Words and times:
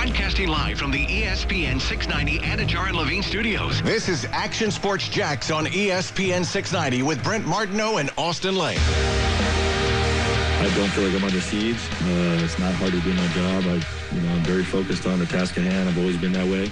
Broadcasting 0.00 0.48
live 0.48 0.78
from 0.78 0.90
the 0.90 1.04
ESPN 1.04 1.78
690 1.78 2.38
Anajar 2.38 2.88
and 2.88 2.96
Levine 2.96 3.22
studios. 3.22 3.82
This 3.82 4.08
is 4.08 4.24
Action 4.32 4.70
Sports 4.70 5.10
Jax 5.10 5.50
on 5.50 5.66
ESPN 5.66 6.42
690 6.42 7.02
with 7.02 7.22
Brent 7.22 7.46
Martineau 7.46 7.98
and 7.98 8.08
Austin 8.16 8.56
Lane. 8.56 8.78
I 8.80 10.72
don't 10.74 10.88
feel 10.88 11.04
like 11.04 11.14
I'm 11.14 11.22
under 11.22 11.42
siege. 11.42 11.76
Uh, 11.76 12.42
it's 12.42 12.58
not 12.58 12.72
hard 12.76 12.92
to 12.92 13.00
do 13.02 13.12
my 13.12 13.26
job. 13.34 13.64
I, 13.64 14.14
you 14.14 14.22
know, 14.22 14.32
I'm 14.32 14.42
very 14.42 14.64
focused 14.64 15.06
on 15.06 15.18
the 15.18 15.26
task 15.26 15.58
at 15.58 15.64
hand. 15.64 15.86
I've 15.86 15.98
always 15.98 16.16
been 16.16 16.32
that 16.32 16.46
way, 16.46 16.70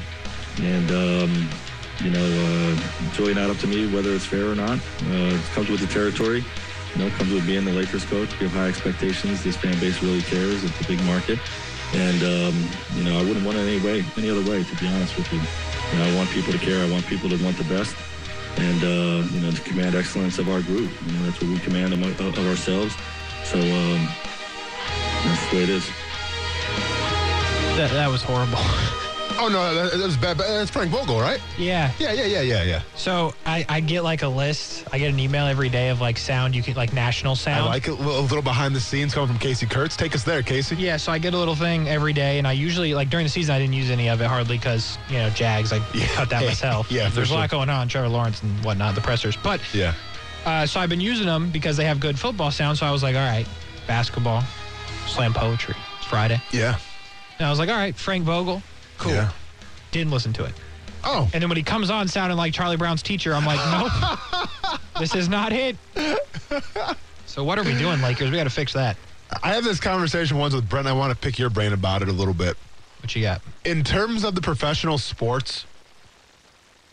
and 0.62 0.90
um, 0.90 1.48
you 2.02 2.10
know, 2.10 2.24
uh, 2.24 2.80
it's 3.08 3.18
really 3.18 3.34
not 3.34 3.50
up 3.50 3.58
to 3.58 3.66
me 3.66 3.92
whether 3.92 4.10
it's 4.14 4.24
fair 4.24 4.50
or 4.50 4.54
not. 4.54 4.79
Uh, 4.79 5.36
it 5.36 5.42
comes 5.52 5.68
with 5.68 5.80
the 5.80 5.86
territory. 5.88 6.42
You 6.95 6.98
know, 7.02 7.08
it 7.08 7.12
comes 7.12 7.30
with 7.30 7.46
being 7.46 7.66
the 7.66 7.72
Lakers 7.72 8.06
coach. 8.06 8.30
We 8.40 8.46
have 8.46 8.54
high 8.54 8.68
expectations. 8.68 9.45
This 9.45 9.58
fan 9.58 9.79
base 9.80 10.02
really 10.02 10.22
cares. 10.22 10.64
It's 10.64 10.80
a 10.80 10.84
big 10.84 11.02
market, 11.04 11.38
and 11.95 12.23
um, 12.23 12.68
you 12.95 13.05
know, 13.05 13.18
I 13.18 13.25
wouldn't 13.25 13.45
want 13.45 13.59
it 13.59 13.62
any 13.62 13.80
way, 13.84 14.05
any 14.16 14.30
other 14.30 14.42
way. 14.48 14.65
To 14.65 14.77
be 14.77 14.87
honest 14.88 15.16
with 15.16 15.33
you, 15.33 15.41
you 15.41 15.98
know, 15.98 16.12
I 16.12 16.16
want 16.16 16.30
people 16.30 16.52
to 16.52 16.59
care. 16.59 16.84
I 16.84 16.91
want 16.91 17.06
people 17.06 17.28
to 17.28 17.42
want 17.42 17.56
the 17.56 17.64
best 17.64 17.97
and 18.59 18.83
uh, 18.83 19.28
you 19.33 19.41
know 19.41 19.51
to 19.52 19.61
command 19.62 19.95
excellence 19.95 20.38
of 20.38 20.48
our 20.48 20.61
group. 20.62 20.91
You 21.06 21.12
know, 21.12 21.24
that's 21.24 21.41
what 21.41 21.51
we 21.51 21.59
command 21.61 21.92
of, 21.92 22.20
of 22.20 22.47
ourselves. 22.47 22.95
So 23.45 23.59
um, 23.59 24.09
that's 25.24 25.51
the 25.51 25.56
way 25.56 25.62
it 25.62 25.70
is. 25.70 25.87
That, 27.77 27.91
that 27.92 28.09
was 28.11 28.23
horrible. 28.23 28.59
Oh 29.41 29.48
no, 29.48 29.73
that, 29.74 29.92
that 29.97 30.05
was 30.05 30.16
bad. 30.16 30.37
But 30.37 30.48
that's 30.48 30.70
Frank 30.70 30.91
Vogel, 30.91 31.20
right? 31.20 31.41
yeah. 31.56 31.92
Yeah, 31.98 32.12
yeah, 32.12 32.24
yeah, 32.24 32.41
yeah, 32.41 32.62
yeah. 32.65 32.83
So 32.97 33.33
I, 33.47 33.64
I 33.69 33.80
get 33.80 34.02
like 34.02 34.23
a 34.23 34.28
list. 34.28 34.84
I 34.92 34.98
get 34.98 35.11
an 35.12 35.20
email 35.20 35.47
every 35.47 35.69
day 35.69 35.91
of 35.91 36.01
like 36.01 36.19
sound 36.19 36.56
you 36.56 36.62
can 36.62 36.74
like 36.74 36.92
national 36.92 37.37
sound. 37.37 37.64
I 37.64 37.69
like 37.69 37.87
it. 37.87 37.92
A 37.92 37.95
little, 37.95 38.42
behind 38.42 38.74
the 38.74 38.80
scenes 38.80 39.14
coming 39.14 39.28
from 39.28 39.38
Casey 39.38 39.66
Kurtz. 39.66 39.97
Take 39.97 40.14
us 40.14 40.24
there, 40.24 40.42
Casey. 40.42 40.74
Yeah, 40.77 40.97
so 40.97 41.12
I 41.12 41.19
get 41.19 41.34
a 41.34 41.38
little 41.38 41.55
thing 41.55 41.88
every 41.88 42.12
day, 42.12 42.38
and 42.38 42.47
I 42.48 42.52
usually 42.52 42.95
like 42.95 43.11
during 43.11 43.24
the 43.27 43.30
season 43.30 43.55
I 43.55 43.59
didn't 43.59 43.74
use 43.74 43.91
any 43.91 44.09
of 44.09 44.20
it 44.20 44.27
hardly 44.27 44.59
because 44.59 44.98
you 45.09 45.19
know 45.19 45.30
Jags. 45.30 45.73
I 45.73 45.77
Yeah. 45.95 46.06
cut 46.09 46.30
that 46.30 46.44
myself. 46.47 46.91
Yeah, 46.91 47.09
there's 47.09 47.31
a 47.31 47.34
lot 47.34 47.48
going 47.50 47.70
on. 47.70 47.86
Trevor 47.89 48.09
Lawrence 48.09 48.42
and 48.42 48.64
whatnot, 48.64 48.94
the 48.97 49.00
pressers. 49.00 49.36
But 49.36 49.61
Yeah. 49.72 49.94
uh, 50.47 50.66
so 50.66 50.81
I've 50.81 50.89
been 50.91 51.00
using 51.00 51.27
them 51.27 51.50
because 51.50 51.77
they 51.77 51.84
have 51.84 52.00
good 52.00 52.19
football 52.19 52.50
sound. 52.50 52.77
So 52.78 52.86
I 52.86 52.91
was 52.91 53.03
like, 53.05 53.14
all 53.14 53.22
right, 53.28 53.47
basketball, 53.86 54.42
slam 55.06 55.33
poetry. 55.33 55.77
It's 55.98 56.06
Friday, 56.06 56.41
Yeah. 56.50 56.77
and 57.39 57.47
I 57.47 57.50
was 57.50 57.59
like, 57.61 57.69
all 57.69 57.77
right, 57.77 57.94
Frank 57.94 58.25
Vogel, 58.25 58.62
cool. 58.98 59.12
Yeah. 59.12 59.30
Didn't 59.91 60.12
listen 60.12 60.32
to 60.34 60.44
it. 60.44 60.52
Oh. 61.04 61.28
And 61.32 61.42
then 61.42 61.48
when 61.48 61.56
he 61.56 61.62
comes 61.62 61.91
on 61.91 62.08
sounding 62.08 62.36
like 62.36 62.52
Charlie 62.52 62.77
Brown's 62.77 63.02
teacher, 63.02 63.32
I'm 63.32 63.44
like, 63.46 63.60
nope, 63.70 64.80
this 64.98 65.14
is 65.14 65.28
not 65.28 65.52
it. 65.52 65.77
So 67.26 67.44
what 67.44 67.58
are 67.58 67.64
we 67.64 67.76
doing, 67.78 68.00
Lakers? 68.02 68.30
We 68.30 68.36
got 68.36 68.44
to 68.44 68.50
fix 68.50 68.72
that. 68.72 68.96
I 69.42 69.54
have 69.54 69.62
this 69.64 69.78
conversation 69.80 70.38
once 70.38 70.54
with 70.54 70.69
Brent. 70.69 70.86
I 70.86 70.92
want 70.92 71.12
to 71.12 71.16
pick 71.19 71.38
your 71.38 71.50
brain 71.50 71.72
about 71.72 72.02
it 72.02 72.08
a 72.08 72.12
little 72.12 72.34
bit. 72.34 72.56
What 73.00 73.14
you 73.14 73.22
got? 73.22 73.42
In 73.64 73.84
terms 73.84 74.24
of 74.24 74.34
the 74.34 74.41
professional 74.41 74.98
sports, 74.98 75.66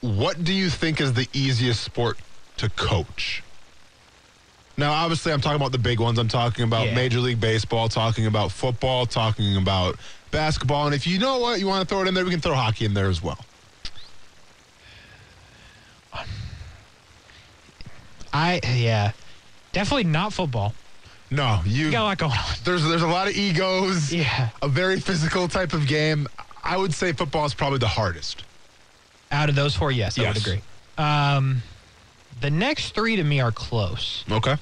what 0.02 0.44
do 0.44 0.54
you 0.54 0.70
think 0.70 1.02
is 1.02 1.14
the 1.14 1.28
easiest 1.34 1.84
sport 1.84 2.20
to 2.58 2.70
coach? 2.70 3.42
Now, 4.78 4.92
obviously, 4.92 5.32
I'm 5.32 5.40
talking 5.42 5.56
about 5.56 5.72
the 5.72 5.78
big 5.78 6.00
ones. 6.02 6.20
I'm 6.20 6.28
talking 6.28 6.66
about 6.66 6.88
Yeah. 6.88 6.96
Major 6.96 7.20
League 7.20 7.40
Baseball, 7.40 7.88
talking 7.90 8.26
about 8.28 8.52
football, 8.52 9.06
talking 9.06 9.56
about 9.56 9.98
basketball. 10.36 10.86
And 10.86 10.94
if 10.94 11.08
you 11.08 11.18
know 11.18 11.40
what, 11.40 11.60
you 11.60 11.66
want 11.68 11.88
to 11.88 11.94
throw 11.94 12.04
it 12.04 12.08
in 12.08 12.14
there, 12.14 12.26
we 12.26 12.32
can 12.32 12.42
throw 12.42 12.54
hockey 12.54 12.86
in 12.86 12.94
there 12.94 13.08
as 13.10 13.24
well. 13.24 13.40
I 18.34 18.60
yeah, 18.76 19.12
definitely 19.72 20.04
not 20.04 20.34
football. 20.34 20.74
No, 21.32 21.62
you. 21.66 21.86
You 21.86 21.92
got 21.92 22.02
a 22.02 22.04
lot 22.04 22.18
going 22.18 22.32
on. 22.34 22.46
There's 22.64 22.84
there's 22.84 23.02
a 23.02 23.08
lot 23.08 23.28
of 23.28 23.36
egos. 23.36 24.14
Yeah. 24.14 24.50
A 24.62 24.68
very 24.68 25.00
physical 25.00 25.48
type 25.48 25.74
of 25.74 25.88
game. 25.88 26.28
I 26.64 26.78
would 26.78 26.94
say 26.94 27.14
football 27.14 27.46
is 27.46 27.54
probably 27.54 27.80
the 27.80 27.88
hardest. 27.88 28.44
Out 29.32 29.50
of 29.50 29.56
those 29.56 29.76
four, 29.76 29.92
yes, 29.92 30.20
I 30.20 30.28
would 30.28 30.38
agree. 30.38 30.62
Um, 30.98 31.62
the 32.42 32.50
next 32.50 32.94
three 32.94 33.16
to 33.16 33.24
me 33.24 33.40
are 33.40 33.52
close, 33.52 34.24
Okay. 34.30 34.56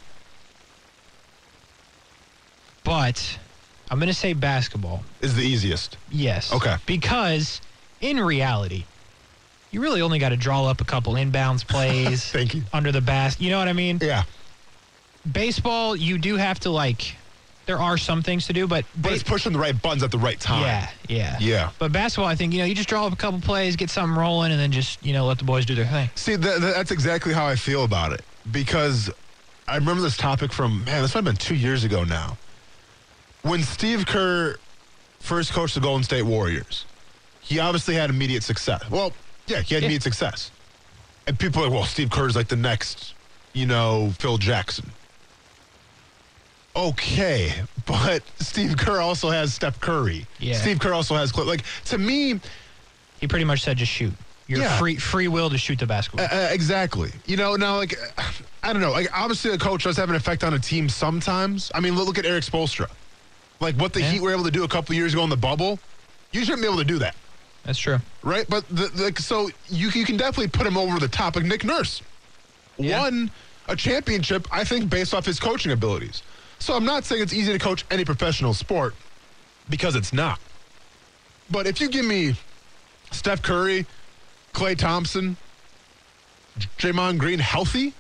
but 2.84 3.38
I'm 3.94 4.00
going 4.00 4.08
to 4.08 4.14
say 4.16 4.34
basketball. 4.34 5.04
Is 5.22 5.36
the 5.36 5.44
easiest. 5.44 5.98
Yes. 6.10 6.52
Okay. 6.52 6.78
Because 6.88 7.62
in 8.02 8.20
reality, 8.20 8.86
you 9.70 9.82
really 9.82 10.02
only 10.02 10.18
got 10.18 10.30
to 10.30 10.36
draw 10.36 10.66
up 10.66 10.82
a 10.82 10.84
couple 10.84 11.14
inbounds 11.14 11.64
plays. 11.68 12.26
Thank 12.26 12.56
you. 12.56 12.64
Under 12.74 12.92
the 12.92 13.02
basket. 13.02 13.44
You 13.44 13.52
know 13.52 13.60
what 13.60 13.68
I 13.68 13.74
mean? 13.74 14.00
Yeah. 14.02 14.24
Baseball, 15.32 15.96
you 15.96 16.18
do 16.18 16.38
have 16.38 16.60
to 16.62 16.72
like. 16.72 17.18
There 17.68 17.80
are 17.80 17.96
some 18.00 18.24
things 18.24 18.48
to 18.48 18.54
do, 18.54 18.66
but 18.66 18.84
But 18.96 19.10
ba- 19.10 19.14
it's 19.14 19.22
pushing 19.22 19.54
the 19.54 19.60
right 19.60 19.80
buttons 19.80 20.02
at 20.02 20.10
the 20.10 20.18
right 20.18 20.40
time. 20.40 20.64
Yeah, 20.64 20.90
yeah, 21.08 21.38
Yeah. 21.40 21.70
But 21.78 21.92
basketball, 21.92 22.26
I 22.28 22.34
think 22.36 22.52
you 22.52 22.60
know, 22.60 22.66
you 22.66 22.74
just 22.74 22.90
draw 22.90 23.06
up 23.06 23.14
a 23.14 23.16
couple 23.16 23.40
plays, 23.42 23.76
get 23.76 23.92
something 23.92 24.18
rolling, 24.18 24.52
and 24.52 24.60
then 24.60 24.72
just 24.72 25.06
you 25.06 25.14
know 25.14 25.28
let 25.28 25.38
the 25.38 25.46
boys 25.46 25.68
do 25.68 25.76
their 25.76 25.86
thing. 25.86 26.10
See, 26.16 26.36
th- 26.36 26.60
th- 26.60 26.74
that's 26.74 26.90
exactly 26.90 27.32
how 27.32 27.46
I 27.46 27.56
feel 27.56 27.84
about 27.84 28.12
it 28.12 28.26
because 28.52 29.12
I 29.68 29.76
remember 29.76 30.02
this 30.02 30.18
topic 30.18 30.52
from 30.52 30.84
man, 30.84 31.04
this 31.04 31.14
might 31.14 31.20
have 31.20 31.26
been 31.26 31.36
two 31.36 31.56
years 31.56 31.84
ago 31.84 32.04
now. 32.04 32.38
When 33.44 33.62
Steve 33.62 34.06
Kerr 34.06 34.56
first 35.20 35.52
coached 35.52 35.76
the 35.76 35.82
Golden 35.82 36.04
State 36.04 36.24
Warriors, 36.24 36.86
he 37.42 37.60
obviously 37.60 37.96
had 37.96 38.10
immediate 38.10 38.42
success. 38.44 38.82
Well, 38.90 39.12
yeah, 39.48 39.60
he 39.62 39.76
had 39.76 39.84
Yeah. 39.84 39.88
immediate 39.88 40.04
success, 40.04 40.50
and 41.28 41.38
people 41.38 41.62
are 41.62 41.66
like, 41.66 41.74
well, 41.74 41.86
Steve 41.86 42.10
Kerr's 42.10 42.36
like 42.38 42.48
the 42.48 42.56
next, 42.56 43.14
you 43.52 43.66
know, 43.66 44.14
Phil 44.20 44.38
Jackson. 44.38 44.90
Okay, 46.76 47.54
but 47.86 48.24
Steve 48.40 48.78
Kerr 48.78 49.02
also 49.02 49.30
has 49.30 49.54
Steph 49.54 49.80
Curry. 49.80 50.26
Yeah. 50.40 50.56
Steve 50.58 50.80
Kerr 50.80 50.94
also 50.94 51.16
has 51.16 51.36
like 51.38 51.64
to 51.86 51.98
me. 51.98 52.40
He 53.20 53.28
pretty 53.28 53.46
much 53.46 53.62
said 53.62 53.78
just 53.78 53.92
shoot. 53.92 54.14
You're 54.48 54.62
Yeah. 54.62 54.78
free 54.80 54.96
free 54.98 55.28
will 55.28 55.50
to 55.50 55.58
shoot 55.58 55.80
the 55.80 55.86
basketball. 55.86 56.28
Uh, 56.32 56.48
exactly. 56.52 57.12
You 57.26 57.36
know, 57.38 57.56
now 57.58 57.76
like 57.78 57.96
I 58.64 58.72
don't 58.72 58.82
know. 58.82 58.92
Like 58.92 59.10
obviously, 59.14 59.52
a 59.52 59.58
coach 59.58 59.84
does 59.84 59.98
have 59.98 60.10
an 60.10 60.16
effect 60.16 60.44
on 60.46 60.54
a 60.54 60.60
team 60.60 60.88
sometimes. 60.88 61.72
I 61.76 61.82
mean, 61.82 61.96
look, 61.96 62.08
look 62.08 62.18
at 62.18 62.26
Erik 62.26 62.44
Spoelstra. 62.46 62.90
Like 63.64 63.76
what 63.78 63.94
the 63.94 64.02
Yeah. 64.02 64.12
Heat 64.12 64.22
were 64.22 64.32
able 64.32 64.44
to 64.44 64.52
do 64.52 64.66
a 64.66 64.68
couple 64.68 64.94
years 64.94 65.14
ago 65.14 65.24
in 65.24 65.30
the 65.30 65.38
bubble. 65.38 65.80
You 66.34 66.42
shouldn't 66.44 66.62
be 66.62 66.68
able 66.68 66.80
to 66.80 66.84
do 66.84 67.00
that, 67.00 67.16
That's 67.64 67.80
true. 67.80 68.00
right? 68.24 68.46
But 68.50 68.68
the, 68.70 68.88
the, 68.90 69.22
so 69.22 69.50
you 69.70 69.90
you 69.90 70.06
can 70.06 70.18
definitely 70.18 70.50
put 70.50 70.68
him 70.68 70.78
over 70.78 71.00
the 71.00 71.08
top. 71.08 71.36
Like 71.38 71.46
Nick 71.46 71.64
Nurse 71.64 72.02
Yeah. 72.78 73.02
won 73.02 73.32
a 73.70 73.76
championship, 73.76 74.48
I 74.52 74.64
think, 74.66 74.90
based 74.90 75.14
off 75.14 75.26
his 75.26 75.40
coaching 75.40 75.72
abilities. 75.72 76.22
So 76.60 76.76
I'm 76.76 76.84
not 76.86 77.06
saying 77.06 77.22
it's 77.22 77.34
easy 77.34 77.54
to 77.54 77.60
coach 77.60 77.86
any 77.90 78.04
professional 78.04 78.54
sport 78.54 78.96
because 79.70 79.96
it's 79.96 80.12
not. 80.12 80.40
But 81.50 81.66
if 81.68 81.80
you 81.80 81.88
give 81.88 82.06
me 82.06 82.36
Steph 83.12 83.42
Curry, 83.42 83.86
Klay 84.54 84.78
Thompson, 84.78 85.38
Draymond 86.78 87.18
Green 87.18 87.40
healthy. 87.40 87.94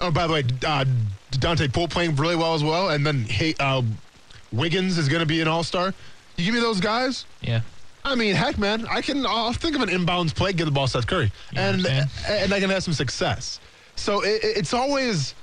Oh, 0.00 0.10
by 0.10 0.26
the 0.26 0.32
way, 0.34 0.44
uh, 0.66 0.84
Dante 1.30 1.68
Poole 1.68 1.88
playing 1.88 2.16
really 2.16 2.36
well 2.36 2.54
as 2.54 2.62
well, 2.64 2.90
and 2.90 3.06
then 3.06 3.24
hey, 3.24 3.54
uh, 3.60 3.82
Wiggins 4.52 4.98
is 4.98 5.08
going 5.08 5.20
to 5.20 5.26
be 5.26 5.40
an 5.40 5.48
All 5.48 5.62
Star. 5.64 5.94
You 6.36 6.44
give 6.44 6.54
me 6.54 6.60
those 6.60 6.80
guys. 6.80 7.26
Yeah. 7.40 7.60
I 8.04 8.14
mean, 8.16 8.34
heck, 8.34 8.58
man, 8.58 8.86
I 8.90 9.00
can. 9.00 9.24
I'll 9.24 9.52
think 9.52 9.76
of 9.76 9.82
an 9.82 9.88
inbounds 9.88 10.34
play, 10.34 10.52
get 10.52 10.64
the 10.64 10.70
ball 10.72 10.86
to 10.86 10.92
Seth 10.92 11.06
Curry, 11.06 11.30
Yeah, 11.52 11.68
and 11.68 11.86
and 12.28 12.52
I 12.52 12.58
can 12.58 12.68
have 12.70 12.82
some 12.82 12.94
success. 12.94 13.60
So 13.96 14.22
it, 14.24 14.40
it's 14.42 14.74
always. 14.74 15.34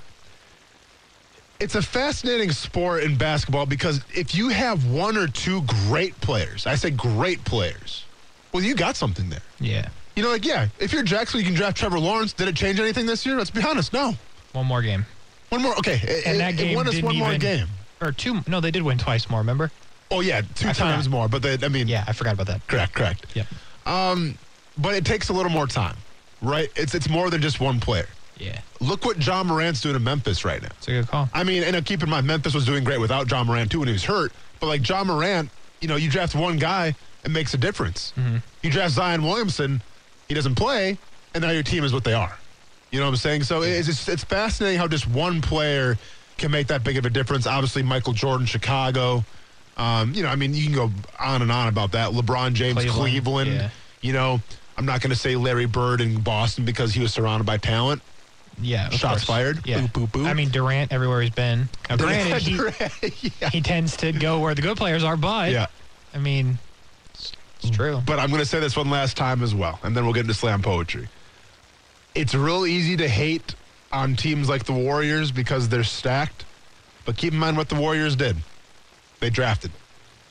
It's 1.58 1.74
a 1.74 1.82
fascinating 1.82 2.52
sport 2.52 3.02
in 3.02 3.16
basketball 3.16 3.66
because 3.66 4.00
if 4.14 4.34
you 4.34 4.48
have 4.48 4.86
one 4.90 5.16
or 5.18 5.26
two 5.26 5.62
great 5.88 6.18
players, 6.22 6.66
I 6.66 6.74
say 6.74 6.90
great 6.90 7.44
players, 7.44 8.04
well, 8.52 8.62
you 8.62 8.74
got 8.74 8.96
something 8.96 9.28
there. 9.28 9.42
Yeah. 9.58 9.88
You 10.16 10.22
know, 10.22 10.30
like, 10.30 10.46
yeah, 10.46 10.68
if 10.78 10.90
you're 10.92 11.02
Jackson, 11.02 11.38
you 11.40 11.44
can 11.46 11.54
draft 11.54 11.76
Trevor 11.76 11.98
Lawrence. 12.00 12.32
Did 12.32 12.48
it 12.48 12.56
change 12.56 12.80
anything 12.80 13.04
this 13.04 13.26
year? 13.26 13.36
Let's 13.36 13.50
be 13.50 13.62
honest, 13.62 13.92
no. 13.92 14.14
One 14.52 14.66
more 14.66 14.80
game. 14.80 15.04
One 15.50 15.60
more, 15.62 15.76
okay. 15.78 16.00
And 16.26 16.36
it- 16.36 16.38
that 16.38 16.54
it 16.54 16.56
game 16.56 16.76
won 16.76 16.88
us 16.88 17.00
one 17.02 17.16
more 17.16 17.28
even- 17.28 17.40
game. 17.40 17.68
Or 18.00 18.12
two 18.12 18.40
no, 18.48 18.60
they 18.60 18.70
did 18.70 18.82
win 18.82 18.98
twice 18.98 19.28
more, 19.28 19.40
remember? 19.40 19.70
Oh, 20.10 20.20
yeah, 20.20 20.40
two 20.54 20.68
I 20.68 20.72
times 20.72 21.04
forgot. 21.04 21.10
more. 21.16 21.28
But 21.28 21.42
they, 21.42 21.58
I 21.64 21.68
mean, 21.68 21.86
Yeah, 21.86 22.04
I 22.08 22.12
forgot 22.12 22.34
about 22.34 22.46
that. 22.48 22.66
correct, 22.66 22.94
correct. 22.94 23.26
Yep. 23.34 23.46
Um, 23.86 24.38
but 24.78 24.94
it 24.94 25.04
takes 25.04 25.28
a 25.28 25.32
little 25.32 25.52
more 25.52 25.66
time, 25.66 25.96
right? 26.42 26.68
It's 26.76 26.94
it's 26.94 27.08
more 27.08 27.30
than 27.30 27.40
just 27.42 27.60
one 27.60 27.78
player. 27.80 28.08
Yeah. 28.38 28.58
Look 28.80 29.04
what 29.04 29.24
Ja 29.24 29.44
Morant's 29.44 29.82
doing 29.82 29.96
in 29.96 30.02
Memphis 30.02 30.44
right 30.44 30.62
now. 30.62 30.68
It's 30.78 30.88
a 30.88 30.92
good 30.92 31.08
call. 31.08 31.28
I 31.34 31.44
mean, 31.44 31.62
and 31.62 31.84
keep 31.84 32.02
in 32.02 32.08
mind, 32.08 32.26
Memphis 32.26 32.54
was 32.54 32.64
doing 32.64 32.84
great 32.84 32.98
without 33.00 33.30
Ja 33.30 33.44
Morant 33.44 33.70
too 33.70 33.80
when 33.80 33.88
he 33.88 33.92
was 33.92 34.04
hurt. 34.04 34.32
But 34.60 34.66
like 34.68 34.88
Ja 34.88 35.04
Morant, 35.04 35.50
you 35.82 35.88
know, 35.88 35.96
you 35.96 36.10
draft 36.10 36.34
one 36.34 36.56
guy, 36.56 36.94
it 37.24 37.30
makes 37.30 37.52
a 37.52 37.58
difference. 37.58 38.14
Mm-hmm. 38.16 38.38
You 38.62 38.70
draft 38.70 38.94
Zion 38.94 39.22
Williamson, 39.22 39.82
he 40.28 40.34
doesn't 40.34 40.54
play, 40.54 40.96
and 41.34 41.42
now 41.42 41.50
your 41.50 41.62
team 41.62 41.84
is 41.84 41.92
what 41.92 42.04
they 42.04 42.14
are. 42.14 42.36
You 42.90 42.98
know 42.98 43.04
what 43.06 43.10
I'm 43.12 43.16
saying? 43.16 43.42
So 43.44 43.62
it's 43.62 43.88
it's, 43.88 44.08
it's 44.08 44.24
fascinating 44.24 44.78
how 44.78 44.88
just 44.88 45.06
one 45.06 45.40
player 45.42 45.98
can 46.40 46.50
make 46.50 46.66
that 46.68 46.82
big 46.82 46.96
of 46.96 47.04
a 47.04 47.10
difference. 47.10 47.46
Obviously, 47.46 47.82
Michael 47.82 48.12
Jordan, 48.14 48.46
Chicago. 48.46 49.24
Um, 49.76 50.12
you 50.14 50.22
know, 50.22 50.28
I 50.28 50.36
mean, 50.36 50.54
you 50.54 50.64
can 50.64 50.74
go 50.74 50.90
on 51.20 51.42
and 51.42 51.52
on 51.52 51.68
about 51.68 51.92
that. 51.92 52.10
LeBron 52.12 52.54
James, 52.54 52.74
Cleveland, 52.74 53.12
Cleveland. 53.12 53.50
yeah. 53.52 53.70
You 54.00 54.12
know, 54.12 54.40
I'm 54.76 54.86
not 54.86 55.00
going 55.00 55.10
to 55.10 55.16
say 55.16 55.36
Larry 55.36 55.66
Bird 55.66 56.00
in 56.00 56.20
Boston 56.20 56.64
because 56.64 56.92
he 56.92 57.00
was 57.00 57.12
surrounded 57.12 57.44
by 57.44 57.58
talent. 57.58 58.02
Yeah. 58.60 58.88
Shots 58.90 59.00
course. 59.00 59.24
fired. 59.24 59.66
Yeah. 59.66 59.80
Boop, 59.80 59.92
boop, 59.92 60.08
boop. 60.08 60.26
I 60.26 60.34
mean 60.34 60.50
Durant 60.50 60.92
everywhere 60.92 61.22
he's 61.22 61.30
been. 61.30 61.68
Now, 61.88 61.96
granted, 61.96 62.42
he, 62.42 63.30
yeah. 63.40 63.50
he 63.50 63.60
tends 63.60 63.96
to 63.98 64.12
go 64.12 64.40
where 64.40 64.54
the 64.54 64.62
good 64.62 64.76
players 64.76 65.04
are, 65.04 65.16
but 65.16 65.52
yeah. 65.52 65.66
I 66.12 66.18
mean 66.18 66.58
It's 67.14 67.70
true. 67.70 68.02
But 68.04 68.18
I'm 68.18 68.28
going 68.28 68.40
to 68.40 68.46
say 68.46 68.60
this 68.60 68.76
one 68.76 68.90
last 68.90 69.16
time 69.16 69.42
as 69.42 69.54
well, 69.54 69.78
and 69.82 69.96
then 69.96 70.04
we'll 70.04 70.14
get 70.14 70.22
into 70.22 70.34
slam 70.34 70.60
poetry. 70.62 71.08
It's 72.14 72.34
real 72.34 72.66
easy 72.66 72.96
to 72.96 73.08
hate 73.08 73.54
on 73.92 74.16
teams 74.16 74.48
like 74.48 74.64
the 74.64 74.72
Warriors 74.72 75.32
because 75.32 75.68
they're 75.68 75.84
stacked, 75.84 76.44
but 77.04 77.16
keep 77.16 77.32
in 77.32 77.38
mind 77.38 77.56
what 77.56 77.68
the 77.68 77.74
Warriors 77.74 78.16
did. 78.16 78.36
They 79.20 79.30
drafted, 79.30 79.70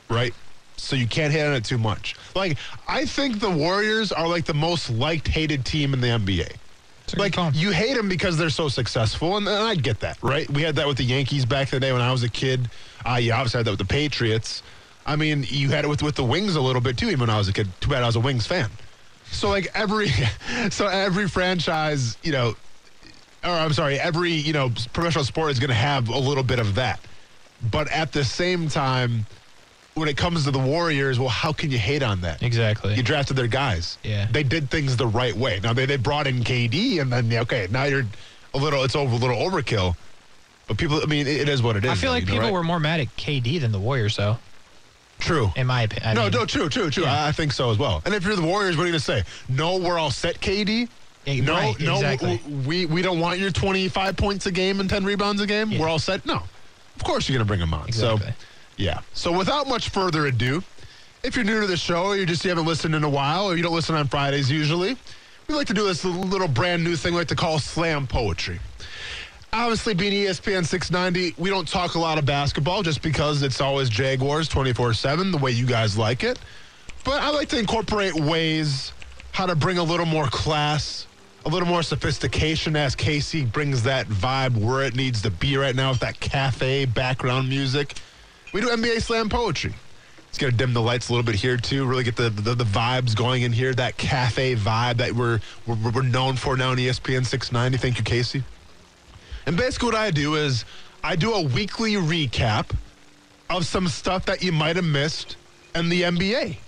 right? 0.08 0.34
So 0.76 0.96
you 0.96 1.06
can't 1.06 1.32
hate 1.32 1.44
on 1.46 1.52
it 1.52 1.64
too 1.64 1.78
much. 1.78 2.16
Like, 2.34 2.56
I 2.88 3.04
think 3.04 3.38
the 3.38 3.50
Warriors 3.50 4.12
are 4.12 4.26
like 4.26 4.46
the 4.46 4.54
most 4.54 4.90
liked, 4.90 5.28
hated 5.28 5.64
team 5.64 5.92
in 5.92 6.00
the 6.00 6.08
NBA. 6.08 6.56
It's 7.04 7.12
a 7.12 7.16
good 7.16 7.36
Like, 7.36 7.54
you 7.54 7.70
hate 7.70 7.96
them 7.96 8.08
because 8.08 8.38
they're 8.38 8.50
so 8.50 8.68
successful, 8.68 9.36
and, 9.36 9.46
and 9.46 9.62
I 9.62 9.74
get 9.74 10.00
that, 10.00 10.18
right? 10.22 10.48
We 10.50 10.62
had 10.62 10.76
that 10.76 10.86
with 10.86 10.96
the 10.96 11.04
Yankees 11.04 11.44
back 11.44 11.72
in 11.72 11.76
the 11.76 11.86
day 11.86 11.92
when 11.92 12.00
I 12.00 12.10
was 12.12 12.22
a 12.22 12.28
kid. 12.28 12.70
Uh, 13.06 13.16
you 13.16 13.32
obviously 13.32 13.58
had 13.58 13.66
that 13.66 13.72
with 13.72 13.78
the 13.78 13.84
Patriots. 13.84 14.62
I 15.04 15.16
mean, 15.16 15.44
you 15.48 15.68
had 15.68 15.84
it 15.84 15.88
with, 15.88 16.02
with 16.02 16.14
the 16.14 16.24
Wings 16.24 16.56
a 16.56 16.60
little 16.60 16.80
bit 16.80 16.96
too, 16.96 17.06
even 17.06 17.20
when 17.20 17.30
I 17.30 17.38
was 17.38 17.48
a 17.48 17.52
kid. 17.52 17.68
Too 17.80 17.90
bad 17.90 18.02
I 18.02 18.06
was 18.06 18.16
a 18.16 18.20
Wings 18.20 18.46
fan. 18.46 18.70
So 19.30 19.48
like 19.48 19.68
every, 19.74 20.08
so 20.70 20.86
every 20.86 21.28
franchise, 21.28 22.16
you 22.22 22.32
know, 22.32 22.54
or 23.44 23.50
I'm 23.50 23.72
sorry, 23.72 23.98
every 23.98 24.32
you 24.32 24.52
know 24.52 24.70
professional 24.92 25.24
sport 25.24 25.50
is 25.50 25.58
going 25.58 25.68
to 25.68 25.74
have 25.74 26.08
a 26.08 26.18
little 26.18 26.42
bit 26.44 26.58
of 26.58 26.74
that. 26.76 27.00
But 27.70 27.90
at 27.90 28.12
the 28.12 28.24
same 28.24 28.68
time, 28.68 29.26
when 29.94 30.08
it 30.08 30.16
comes 30.16 30.44
to 30.44 30.50
the 30.50 30.58
Warriors, 30.58 31.18
well, 31.18 31.28
how 31.28 31.52
can 31.52 31.70
you 31.70 31.78
hate 31.78 32.02
on 32.02 32.20
that? 32.22 32.42
Exactly. 32.42 32.94
You 32.94 33.02
drafted 33.02 33.36
their 33.36 33.46
guys. 33.46 33.98
Yeah. 34.02 34.26
They 34.30 34.42
did 34.42 34.70
things 34.70 34.96
the 34.96 35.06
right 35.06 35.34
way. 35.34 35.60
Now 35.62 35.72
they, 35.72 35.86
they 35.86 35.96
brought 35.96 36.26
in 36.26 36.42
KD 36.42 37.00
and 37.00 37.12
then 37.12 37.32
okay, 37.32 37.66
now 37.70 37.84
you're 37.84 38.06
a 38.54 38.58
little 38.58 38.84
it's 38.84 38.96
over 38.96 39.12
a 39.12 39.18
little 39.18 39.36
overkill. 39.36 39.94
But 40.68 40.78
people 40.78 41.00
I 41.02 41.06
mean 41.06 41.26
it, 41.26 41.42
it 41.42 41.48
is 41.48 41.62
what 41.62 41.76
it 41.76 41.84
is. 41.84 41.90
I 41.90 41.94
feel 41.94 42.10
though, 42.10 42.14
like 42.18 42.26
know, 42.26 42.32
people 42.32 42.46
right? 42.46 42.52
were 42.52 42.62
more 42.62 42.80
mad 42.80 43.00
at 43.00 43.08
KD 43.16 43.60
than 43.60 43.72
the 43.72 43.80
Warriors, 43.80 44.16
though. 44.16 44.38
true. 45.18 45.50
In 45.56 45.66
my 45.66 45.82
opinion. 45.82 46.14
no, 46.14 46.28
no, 46.28 46.46
true, 46.46 46.68
true, 46.68 46.88
true. 46.90 47.04
Yeah. 47.04 47.24
I, 47.24 47.28
I 47.28 47.32
think 47.32 47.52
so 47.52 47.70
as 47.70 47.78
well. 47.78 48.00
And 48.04 48.14
if 48.14 48.24
you're 48.24 48.36
the 48.36 48.42
Warriors, 48.42 48.76
what 48.76 48.84
are 48.84 48.86
you 48.86 48.92
gonna 48.92 49.00
say? 49.00 49.24
No, 49.48 49.76
we're 49.76 49.98
all 49.98 50.10
set, 50.10 50.40
KD. 50.40 50.88
No, 51.26 51.52
right, 51.52 51.78
no, 51.80 51.94
exactly. 51.94 52.40
we 52.66 52.86
we 52.86 53.02
don't 53.02 53.20
want 53.20 53.38
your 53.38 53.50
25 53.50 54.16
points 54.16 54.46
a 54.46 54.50
game 54.50 54.80
and 54.80 54.88
10 54.88 55.04
rebounds 55.04 55.40
a 55.40 55.46
game. 55.46 55.70
Yeah. 55.70 55.80
We're 55.80 55.88
all 55.88 55.98
set. 55.98 56.24
No, 56.24 56.36
of 56.36 57.04
course 57.04 57.28
you're 57.28 57.36
gonna 57.36 57.46
bring 57.46 57.60
them 57.60 57.74
on. 57.74 57.86
Exactly. 57.86 58.28
So, 58.28 58.34
yeah. 58.76 59.00
So 59.12 59.36
without 59.36 59.68
much 59.68 59.90
further 59.90 60.26
ado, 60.26 60.62
if 61.22 61.36
you're 61.36 61.44
new 61.44 61.60
to 61.60 61.66
the 61.66 61.76
show, 61.76 62.06
or 62.06 62.16
you 62.16 62.26
just 62.26 62.44
you 62.44 62.48
haven't 62.48 62.66
listened 62.66 62.94
in 62.94 63.04
a 63.04 63.08
while, 63.08 63.46
or 63.46 63.56
you 63.56 63.62
don't 63.62 63.74
listen 63.74 63.94
on 63.94 64.08
Fridays 64.08 64.50
usually, 64.50 64.96
we 65.46 65.54
like 65.54 65.66
to 65.66 65.74
do 65.74 65.84
this 65.84 66.04
little 66.04 66.48
brand 66.48 66.82
new 66.82 66.96
thing 66.96 67.12
we 67.12 67.18
like 67.18 67.28
to 67.28 67.36
call 67.36 67.58
slam 67.58 68.06
poetry. 68.06 68.58
Obviously, 69.52 69.94
being 69.94 70.12
ESPN 70.12 70.64
690, 70.64 71.34
we 71.36 71.50
don't 71.50 71.66
talk 71.66 71.96
a 71.96 71.98
lot 71.98 72.18
of 72.18 72.24
basketball 72.24 72.82
just 72.82 73.02
because 73.02 73.42
it's 73.42 73.60
always 73.60 73.88
Jaguars 73.88 74.48
24 74.48 74.94
7, 74.94 75.32
the 75.32 75.38
way 75.38 75.50
you 75.50 75.66
guys 75.66 75.98
like 75.98 76.22
it. 76.22 76.38
But 77.04 77.20
I 77.20 77.30
like 77.30 77.48
to 77.48 77.58
incorporate 77.58 78.14
ways 78.14 78.92
how 79.32 79.46
to 79.46 79.56
bring 79.56 79.78
a 79.78 79.82
little 79.82 80.06
more 80.06 80.26
class, 80.26 81.06
a 81.44 81.48
little 81.48 81.68
more 81.68 81.82
sophistication 81.82 82.76
as 82.76 82.94
Casey 82.94 83.44
brings 83.44 83.82
that 83.84 84.06
vibe 84.08 84.56
where 84.56 84.82
it 84.82 84.94
needs 84.94 85.22
to 85.22 85.30
be 85.30 85.56
right 85.56 85.74
now 85.74 85.90
with 85.90 86.00
that 86.00 86.20
cafe 86.20 86.84
background 86.84 87.48
music. 87.48 87.94
We 88.52 88.60
do 88.60 88.68
NBA 88.68 89.00
slam 89.00 89.28
poetry. 89.28 89.74
It's 90.28 90.38
going 90.38 90.52
to 90.52 90.56
dim 90.56 90.74
the 90.74 90.82
lights 90.82 91.08
a 91.08 91.12
little 91.12 91.24
bit 91.24 91.34
here 91.34 91.56
too. 91.56 91.86
Really 91.86 92.04
get 92.04 92.16
the, 92.16 92.30
the 92.30 92.54
the 92.54 92.64
vibes 92.64 93.16
going 93.16 93.42
in 93.42 93.52
here. 93.52 93.74
That 93.74 93.96
cafe 93.96 94.54
vibe 94.54 94.98
that 94.98 95.12
we're 95.12 95.40
we're, 95.66 95.90
we're 95.90 96.02
known 96.02 96.36
for 96.36 96.56
now 96.56 96.72
in 96.72 96.78
ESPN 96.78 97.26
690. 97.26 97.78
Thank 97.78 97.98
you, 97.98 98.04
Casey. 98.04 98.44
And 99.46 99.56
basically, 99.56 99.86
what 99.86 99.96
I 99.96 100.10
do 100.12 100.36
is 100.36 100.64
I 101.02 101.16
do 101.16 101.32
a 101.32 101.42
weekly 101.42 101.94
recap 101.94 102.70
of 103.48 103.66
some 103.66 103.88
stuff 103.88 104.26
that 104.26 104.42
you 104.42 104.52
might 104.52 104.76
have 104.76 104.84
missed 104.84 105.36
in 105.74 105.88
the 105.88 106.02
NBA. 106.02 106.58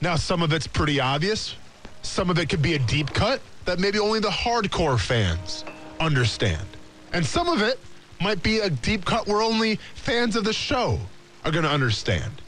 Now, 0.00 0.14
some 0.14 0.42
of 0.42 0.52
it's 0.52 0.68
pretty 0.68 1.00
obvious. 1.00 1.56
Some 2.02 2.30
of 2.30 2.38
it 2.38 2.48
could 2.48 2.62
be 2.62 2.74
a 2.74 2.78
deep 2.78 3.12
cut 3.12 3.40
that 3.64 3.78
maybe 3.78 3.98
only 3.98 4.20
the 4.20 4.30
hardcore 4.30 4.98
fans 4.98 5.64
understand. 5.98 6.66
And 7.12 7.24
some 7.24 7.48
of 7.48 7.62
it 7.62 7.78
might 8.20 8.42
be 8.42 8.58
a 8.58 8.70
deep 8.70 9.04
cut 9.04 9.26
where 9.26 9.42
only 9.42 9.76
fans 9.94 10.36
of 10.36 10.44
the 10.44 10.52
show 10.52 10.98
are 11.44 11.50
going 11.50 11.64
to 11.64 11.70
understand. 11.70 12.42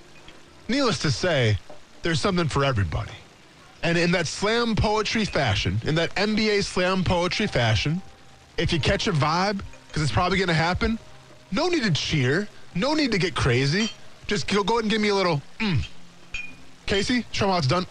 Needless 0.68 0.98
to 1.00 1.10
say, 1.10 1.58
there's 2.02 2.20
something 2.20 2.48
for 2.48 2.64
everybody. 2.64 3.12
And 3.82 3.98
in 3.98 4.12
that 4.12 4.26
slam 4.26 4.76
poetry 4.76 5.24
fashion, 5.24 5.80
in 5.84 5.94
that 5.96 6.14
NBA 6.14 6.64
slam 6.64 7.02
poetry 7.02 7.46
fashion, 7.46 8.00
if 8.56 8.72
you 8.72 8.78
catch 8.78 9.08
a 9.08 9.12
vibe, 9.12 9.60
because 9.88 10.02
it's 10.02 10.12
probably 10.12 10.38
going 10.38 10.48
to 10.48 10.54
happen, 10.54 10.98
no 11.50 11.68
need 11.68 11.82
to 11.82 11.90
cheer, 11.90 12.48
no 12.74 12.94
need 12.94 13.12
to 13.12 13.18
get 13.18 13.34
crazy. 13.34 13.90
Just 14.26 14.46
go, 14.46 14.62
go 14.62 14.74
ahead 14.74 14.84
and 14.84 14.90
give 14.90 15.00
me 15.00 15.08
a 15.08 15.14
little 15.14 15.42
mm. 15.58 15.84
Casey, 16.86 17.24
show 17.32 17.46
'em 17.46 17.52
how 17.52 17.58
it's 17.58 17.66
done. 17.66 17.86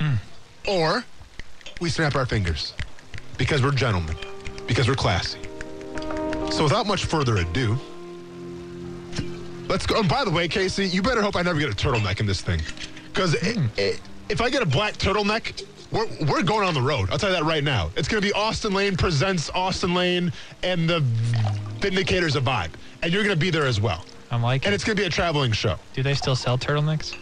Mm. 0.00 0.18
Or 0.66 1.04
we 1.80 1.88
snap 1.88 2.14
our 2.14 2.26
fingers 2.26 2.74
because 3.36 3.62
we're 3.62 3.72
gentlemen, 3.72 4.16
because 4.66 4.88
we're 4.88 4.94
classy. 4.94 5.38
So 6.50 6.64
without 6.64 6.86
much 6.86 7.04
further 7.04 7.36
ado, 7.36 7.78
let's 9.68 9.86
go. 9.86 10.00
And 10.00 10.08
by 10.08 10.24
the 10.24 10.30
way, 10.30 10.48
Casey, 10.48 10.86
you 10.86 11.02
better 11.02 11.22
hope 11.22 11.36
I 11.36 11.42
never 11.42 11.60
get 11.60 11.70
a 11.70 11.76
turtleneck 11.76 12.20
in 12.20 12.26
this 12.26 12.40
thing. 12.40 12.60
Because 13.12 13.34
hmm. 13.40 13.66
if 13.76 14.40
I 14.40 14.50
get 14.50 14.62
a 14.62 14.66
black 14.66 14.94
turtleneck, 14.94 15.64
we're, 15.90 16.06
we're 16.26 16.42
going 16.42 16.66
on 16.66 16.74
the 16.74 16.82
road. 16.82 17.10
I'll 17.10 17.18
tell 17.18 17.30
you 17.30 17.36
that 17.36 17.44
right 17.44 17.64
now. 17.64 17.90
It's 17.96 18.08
going 18.08 18.20
to 18.20 18.26
be 18.26 18.32
Austin 18.32 18.74
Lane 18.74 18.96
presents 18.96 19.50
Austin 19.50 19.94
Lane 19.94 20.32
and 20.62 20.88
the 20.88 21.00
Vindicators 21.80 22.36
of 22.36 22.44
Vibe. 22.44 22.70
And 23.02 23.12
you're 23.12 23.22
going 23.22 23.34
to 23.34 23.40
be 23.40 23.50
there 23.50 23.66
as 23.66 23.80
well. 23.80 24.04
I'm 24.30 24.42
like, 24.42 24.66
And 24.66 24.74
it's 24.74 24.84
going 24.84 24.96
to 24.96 25.02
be 25.02 25.06
a 25.06 25.10
traveling 25.10 25.52
show. 25.52 25.76
do 25.94 26.02
they 26.02 26.14
still 26.14 26.36
sell 26.36 26.58
turtlenecks? 26.58 27.16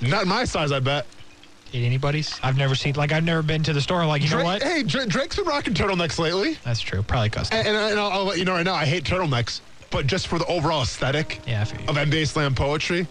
Not 0.00 0.26
my 0.26 0.44
size, 0.44 0.72
I 0.72 0.80
bet. 0.80 1.06
At 1.70 1.80
anybody's? 1.80 2.38
I've 2.42 2.56
never 2.56 2.74
seen, 2.74 2.94
like, 2.94 3.12
I've 3.12 3.24
never 3.24 3.42
been 3.42 3.62
to 3.64 3.72
the 3.72 3.80
store. 3.80 4.04
Like, 4.06 4.22
you 4.22 4.30
know 4.30 4.42
what? 4.44 4.62
Hey, 4.62 4.82
Dra- 4.82 5.06
Drake's 5.06 5.36
been 5.36 5.44
rocking 5.44 5.74
turtlenecks 5.74 6.18
lately. 6.18 6.58
That's 6.64 6.80
true. 6.80 7.02
Probably 7.02 7.30
custom. 7.30 7.58
And, 7.58 7.68
and, 7.68 7.76
I- 7.76 7.90
and 7.90 8.00
I'll, 8.00 8.10
I'll 8.10 8.24
let 8.24 8.38
you 8.38 8.44
know 8.44 8.52
right 8.54 8.64
now, 8.64 8.74
I 8.74 8.84
hate 8.84 9.04
turtlenecks. 9.04 9.60
But 9.90 10.06
just 10.06 10.28
for 10.28 10.38
the 10.38 10.46
overall 10.46 10.82
aesthetic 10.82 11.40
Yeah, 11.46 11.62
I 11.62 11.64
feel 11.64 11.80
you. 11.80 11.88
of 11.88 11.96
NBA 11.96 12.28
Slam 12.28 12.54
poetry, 12.54 13.06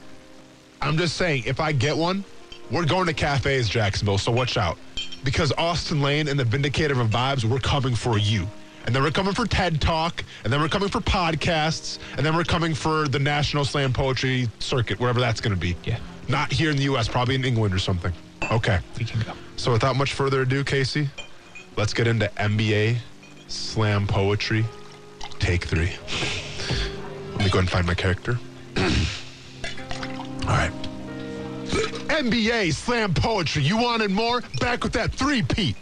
I'm 0.81 0.97
just 0.97 1.17
saying, 1.17 1.44
if 1.45 1.59
I 1.59 1.71
get 1.73 1.95
one, 1.97 2.23
we're 2.71 2.85
going 2.85 3.06
to 3.07 3.13
cafes, 3.13 3.67
Jacksonville, 3.67 4.17
so 4.17 4.31
watch 4.31 4.56
out. 4.57 4.77
Because 5.23 5.51
Austin 5.57 6.01
Lane 6.01 6.27
and 6.29 6.39
the 6.39 6.45
Vindicator 6.45 7.00
of 7.01 7.09
Vibes, 7.09 7.44
we're 7.44 7.59
coming 7.59 7.95
for 7.95 8.17
you. 8.17 8.47
And 8.85 8.95
then 8.95 9.03
we're 9.03 9.11
coming 9.11 9.33
for 9.33 9.45
TED 9.45 9.81
Talk, 9.81 10.23
and 10.45 10.53
then 10.53 10.61
we're 10.61 10.69
coming 10.69 10.88
for 10.89 11.01
podcasts, 11.01 12.00
and 12.15 12.25
then 12.25 12.33
we're 12.35 12.45
coming 12.45 12.73
for 12.73 13.07
the 13.09 13.19
National 13.19 13.65
Slam 13.65 13.91
Poetry 13.91 14.47
Circuit, 14.59 15.00
wherever 15.00 15.19
that's 15.19 15.41
going 15.41 15.53
to 15.53 15.59
be. 15.59 15.75
Yeah. 15.83 16.00
Not 16.29 16.51
here 16.51 16.69
in 16.71 16.77
the 16.77 16.83
U.S., 16.83 17.07
probably 17.09 17.35
in 17.35 17.44
England 17.44 17.73
or 17.73 17.79
something. 17.79 18.13
Okay. 18.51 18.80
we 18.97 19.06
can 19.06 19.21
go. 19.21 19.33
So 19.57 19.71
without 19.71 19.95
much 19.95 20.14
further 20.14 20.42
ado, 20.42 20.64
Casey, 20.64 21.09
let's 21.75 21.94
get 21.94 22.07
into 22.07 22.28
NBA 22.37 22.97
Slam 23.47 24.07
Poetry. 24.07 24.66
Take 25.40 25.66
three. 25.66 25.92
Let 27.31 27.40
me 27.40 27.49
go 27.49 27.59
and 27.59 27.69
find 27.69 27.85
my 27.85 27.94
character. 27.94 28.40
All 28.78 30.47
right. 30.47 30.71
NBA 32.07 32.73
Slam 32.73 33.14
Poetry. 33.14 33.64
You 33.64 33.78
wanted 33.78 34.11
more? 34.11 34.42
Back 34.59 34.83
with 34.83 34.94
that 34.94 35.11
three-peat. 35.14 35.75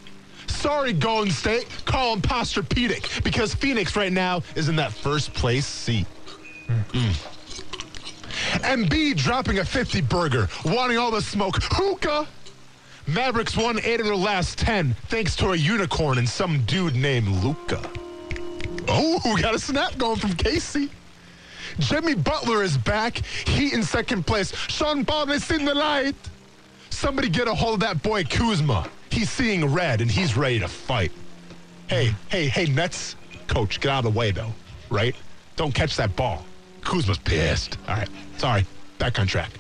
Sorry, 0.48 0.93
Golden 0.93 1.32
State. 1.32 1.67
Call 1.86 2.13
him 2.13 2.22
Posturepedic 2.22 3.24
because 3.24 3.53
Phoenix 3.53 3.96
right 3.96 4.12
now 4.12 4.41
is 4.55 4.70
in 4.70 4.75
that 4.75 4.91
first 4.91 5.34
place 5.34 5.65
seat. 5.65 6.05
Hmm. 6.67 6.98
Mm. 6.98 7.34
MB 8.88 9.17
dropping 9.17 9.60
a 9.60 9.65
50 9.65 10.01
burger, 10.01 10.48
wanting 10.65 10.98
all 10.98 11.12
the 11.12 11.22
smoke. 11.22 11.58
Hookah! 11.62 12.27
Mavericks 13.08 13.56
won 13.56 13.80
eight 13.84 14.02
of 14.02 14.06
their 14.06 14.16
last 14.16 14.58
10 14.58 14.94
thanks 15.08 15.36
to 15.38 15.52
a 15.52 15.56
unicorn 15.56 16.18
and 16.18 16.28
some 16.28 16.62
dude 16.66 16.96
named 16.96 17.30
Luka. 17.44 17.82
Oh, 18.90 19.22
we 19.34 19.42
got 19.42 19.56
a 19.56 19.60
snap 19.60 19.98
going 19.98 20.18
from 20.18 20.34
Casey. 20.34 20.90
Jimmy 21.80 22.16
Butler 22.16 22.64
is 22.64 22.78
back. 22.78 23.18
Heat 23.18 23.74
in 23.74 23.84
second 23.84 24.28
place. 24.28 24.54
Sean 24.68 25.04
Bond 25.04 25.32
is 25.32 25.50
in 25.52 25.64
the 25.64 25.74
light. 25.74 26.16
Somebody 26.90 27.30
get 27.30 27.48
a 27.48 27.54
hold 27.54 27.76
of 27.76 27.80
that 27.82 28.04
boy 28.04 28.24
Kuzma. 28.26 28.90
He's 29.10 29.30
seeing 29.30 29.66
red 29.66 30.02
and 30.02 30.12
he's 30.12 30.36
ready 30.36 30.60
to 30.60 30.68
fight. 30.68 31.12
Hey, 31.88 32.14
hey, 32.30 32.48
hey, 32.48 32.66
Nets 32.66 33.16
coach, 33.48 33.80
get 33.80 33.90
out 33.90 34.06
of 34.06 34.14
the 34.14 34.18
way 34.20 34.32
though, 34.32 34.52
right? 34.90 35.16
Don't 35.56 35.74
catch 35.74 35.96
that 35.96 36.16
ball. 36.16 36.44
Kuzma's 36.82 37.18
pissed. 37.18 37.78
All 37.88 37.96
right, 37.96 38.10
sorry. 38.38 38.66
Back 39.00 39.20
on 39.20 39.28
track. 39.28 39.52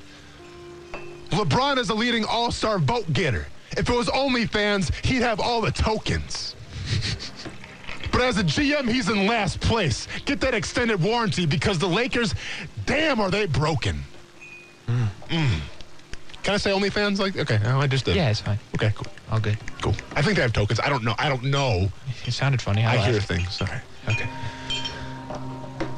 LeBron 1.29 1.77
is 1.77 1.89
a 1.89 1.93
leading 1.95 2.25
all 2.25 2.51
star 2.51 2.79
vote 2.79 3.11
getter. 3.13 3.47
If 3.71 3.89
it 3.89 3.95
was 3.95 4.07
OnlyFans, 4.07 4.93
he'd 5.05 5.21
have 5.21 5.39
all 5.39 5.61
the 5.61 5.71
tokens. 5.71 6.55
But 8.09 8.21
as 8.21 8.37
a 8.39 8.43
GM, 8.43 8.91
he's 8.91 9.09
in 9.09 9.27
last 9.27 9.59
place. 9.59 10.07
Get 10.25 10.41
that 10.41 10.55
extended 10.55 10.99
warranty 10.99 11.45
because 11.45 11.77
the 11.77 11.87
Lakers, 11.87 12.33
damn, 12.87 13.19
are 13.19 13.29
they 13.29 13.45
broken. 13.45 14.01
Mm. 14.87 15.07
Mm. 15.27 15.59
Can 16.41 16.53
I 16.55 16.57
say 16.57 16.71
OnlyFans? 16.71 17.19
Like, 17.19 17.37
okay, 17.37 17.59
no, 17.61 17.79
I 17.79 17.85
just 17.85 18.05
did. 18.05 18.15
Yeah, 18.15 18.31
it's 18.31 18.39
fine. 18.41 18.57
Okay, 18.73 18.91
cool, 18.95 19.05
All 19.29 19.39
good. 19.39 19.55
cool. 19.83 19.93
I 20.15 20.23
think 20.23 20.37
they 20.37 20.41
have 20.41 20.51
tokens. 20.51 20.79
I 20.79 20.89
don't 20.89 21.03
know. 21.03 21.13
I 21.19 21.29
don't 21.29 21.43
know. 21.43 21.91
It 22.25 22.31
sounded 22.31 22.59
funny. 22.59 22.83
I 22.83 22.93
I, 22.93 22.97
hear 23.11 23.19
things. 23.19 23.61
Right. 23.61 23.81
Okay. 24.09 24.27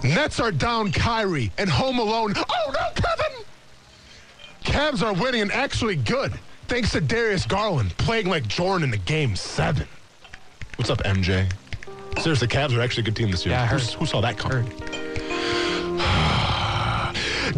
Nets 0.03 0.41
are 0.41 0.51
down 0.51 0.91
Kyrie 0.91 1.53
and 1.57 1.69
home 1.69 1.99
alone. 1.99 2.33
Oh 2.35 2.71
no, 2.73 2.85
Kevin! 2.95 3.45
Cavs 4.69 5.01
are 5.01 5.13
winning 5.13 5.41
and 5.41 5.51
actually 5.51 5.95
good. 5.95 6.31
Thanks 6.67 6.91
to 6.91 7.01
Darius 7.01 7.43
Garland 7.43 7.97
playing 7.97 8.27
like 8.27 8.47
Jordan 8.47 8.83
in 8.83 8.91
the 8.91 8.97
game 8.97 9.35
seven. 9.35 9.87
What's 10.75 10.91
up, 10.91 10.99
MJ? 10.99 11.51
Seriously, 12.19 12.47
Cavs 12.47 12.77
are 12.77 12.81
actually 12.81 13.01
a 13.01 13.05
good 13.05 13.15
team 13.15 13.31
this 13.31 13.45
year. 13.47 13.55
Yeah, 13.55 13.63
I 13.63 13.65
heard. 13.65 13.81
Who 13.81 14.05
saw 14.05 14.21
that 14.21 14.37
coming? 14.37 14.71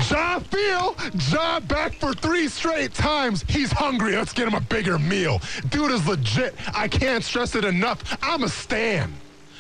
Ja 0.10 0.40
Feel, 0.40 0.96
Ja 1.30 1.60
back 1.60 1.94
for 1.96 2.14
three 2.14 2.48
straight 2.48 2.94
times. 2.94 3.44
He's 3.50 3.74
hungry. 3.74 4.16
Let's 4.16 4.32
get 4.32 4.48
him 4.48 4.54
a 4.54 4.62
bigger 4.62 4.98
meal. 4.98 5.42
Dude 5.70 5.92
is 5.92 6.08
legit. 6.08 6.56
I 6.74 6.88
can't 6.88 7.24
stress 7.26 7.56
it 7.56 7.66
enough. 7.66 8.18
I'm 8.24 8.44
a 8.44 8.50
stan. 8.50 9.14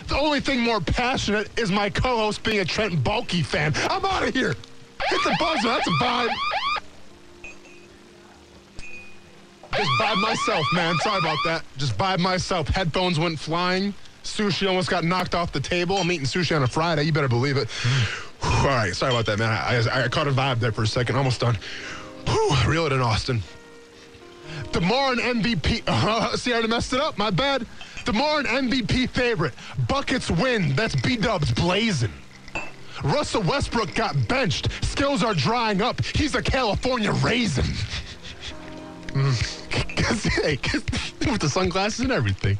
The 0.07 0.17
only 0.17 0.39
thing 0.39 0.61
more 0.61 0.79
passionate 0.79 1.49
is 1.59 1.69
my 1.69 1.89
co-host 1.89 2.43
being 2.43 2.59
a 2.59 2.65
Trent 2.65 3.03
Baalke 3.03 3.45
fan. 3.45 3.73
I'm 3.89 4.05
out 4.05 4.25
of 4.25 4.33
here. 4.33 4.55
Hit 5.09 5.23
the 5.25 5.35
buzzer. 5.37 5.67
That's 5.67 5.87
a 5.87 5.91
vibe. 6.01 6.29
Just 9.81 9.99
vibe 9.99 10.21
myself, 10.21 10.67
man. 10.73 10.95
Sorry 10.99 11.17
about 11.17 11.39
that. 11.43 11.63
Just 11.75 11.97
vibe 11.97 12.19
myself. 12.19 12.67
Headphones 12.67 13.17
went 13.17 13.39
flying. 13.39 13.95
Sushi 14.23 14.67
almost 14.67 14.91
got 14.91 15.03
knocked 15.03 15.33
off 15.33 15.51
the 15.51 15.59
table. 15.59 15.97
I'm 15.97 16.11
eating 16.11 16.27
sushi 16.27 16.55
on 16.55 16.61
a 16.61 16.67
Friday. 16.67 17.01
You 17.01 17.11
better 17.11 17.27
believe 17.27 17.57
it. 17.57 17.67
All 18.43 18.67
right. 18.67 18.95
Sorry 18.95 19.11
about 19.11 19.25
that, 19.25 19.39
man. 19.39 19.49
I, 19.49 19.77
I, 19.77 20.03
I 20.03 20.07
caught 20.07 20.27
a 20.27 20.31
vibe 20.31 20.59
there 20.59 20.71
for 20.71 20.83
a 20.83 20.87
second. 20.87 21.15
Almost 21.15 21.41
done. 21.41 21.57
Whew, 22.27 22.55
reel 22.67 22.85
it 22.85 22.91
in, 22.91 23.01
Austin. 23.01 23.41
DeMar 24.71 25.13
an 25.13 25.17
MVP. 25.17 25.81
Uh, 25.87 26.35
see, 26.37 26.51
I 26.51 26.57
already 26.57 26.69
messed 26.69 26.93
it 26.93 27.01
up. 27.01 27.17
My 27.17 27.31
bad. 27.31 27.65
DeMar 28.05 28.41
an 28.41 28.45
MVP 28.45 29.09
favorite. 29.09 29.53
Buckets 29.87 30.29
win. 30.29 30.75
That's 30.75 30.95
B 30.95 31.17
Dubs 31.17 31.51
blazing. 31.51 32.13
Russell 33.03 33.41
Westbrook 33.41 33.95
got 33.95 34.27
benched. 34.27 34.69
Skills 34.83 35.23
are 35.23 35.33
drying 35.33 35.81
up. 35.81 36.05
He's 36.05 36.35
a 36.35 36.41
California 36.43 37.11
raisin. 37.13 37.65
Cause, 40.01 40.23
hey, 40.43 40.57
'cause- 40.57 40.83
with 41.29 41.41
the 41.41 41.49
sunglasses 41.49 41.99
and 42.01 42.11
everything. 42.11 42.57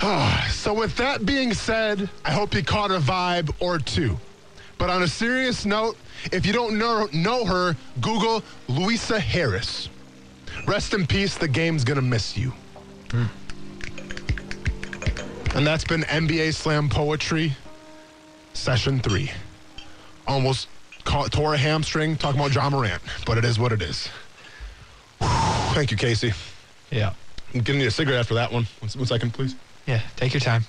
so 0.50 0.72
with 0.74 0.94
that 0.96 1.24
being 1.24 1.52
said, 1.54 2.08
I 2.24 2.30
hope 2.30 2.54
you 2.54 2.62
caught 2.62 2.90
a 2.90 2.98
vibe 2.98 3.52
or 3.60 3.78
two. 3.78 4.18
But 4.78 4.90
on 4.90 5.02
a 5.02 5.08
serious 5.08 5.64
note, 5.64 5.96
if 6.32 6.44
you 6.44 6.52
don't 6.52 6.78
know, 6.78 7.08
know 7.12 7.44
her, 7.46 7.74
Google 8.00 8.42
Lusia 8.68 9.18
Harris. 9.18 9.88
Rest 10.66 10.92
in 10.94 11.06
peace, 11.06 11.36
the 11.36 11.48
game's 11.48 11.82
gonna 11.84 12.02
miss 12.02 12.36
you. 12.36 12.52
And 15.54 15.66
that's 15.66 15.84
been 15.84 16.02
NBA 16.02 16.52
Slam 16.54 16.88
Poetry, 16.90 17.56
session 18.52 19.00
three. 19.00 19.30
Almost 20.26 20.68
caught, 21.04 21.32
tore 21.32 21.54
a 21.54 21.58
hamstring 21.58 22.16
talking 22.16 22.38
about 22.38 22.54
Ja 22.54 22.68
Morant, 22.68 23.00
but 23.24 23.38
it 23.38 23.44
is 23.44 23.58
what 23.58 23.72
it 23.72 23.80
is. 23.80 24.08
Thank 25.20 25.90
you, 25.90 25.96
Casey. 25.96 26.32
Yeah. 26.90 27.12
I'm 27.54 27.60
getting 27.60 27.80
you 27.80 27.88
a 27.88 27.90
cigarette 27.90 28.20
after 28.20 28.34
that 28.34 28.52
one. 28.52 28.66
One, 28.80 28.90
one 28.90 29.06
second, 29.06 29.32
please. 29.32 29.54
Yeah. 29.86 30.00
Take 30.16 30.34
your 30.34 30.40
time. 30.40 30.64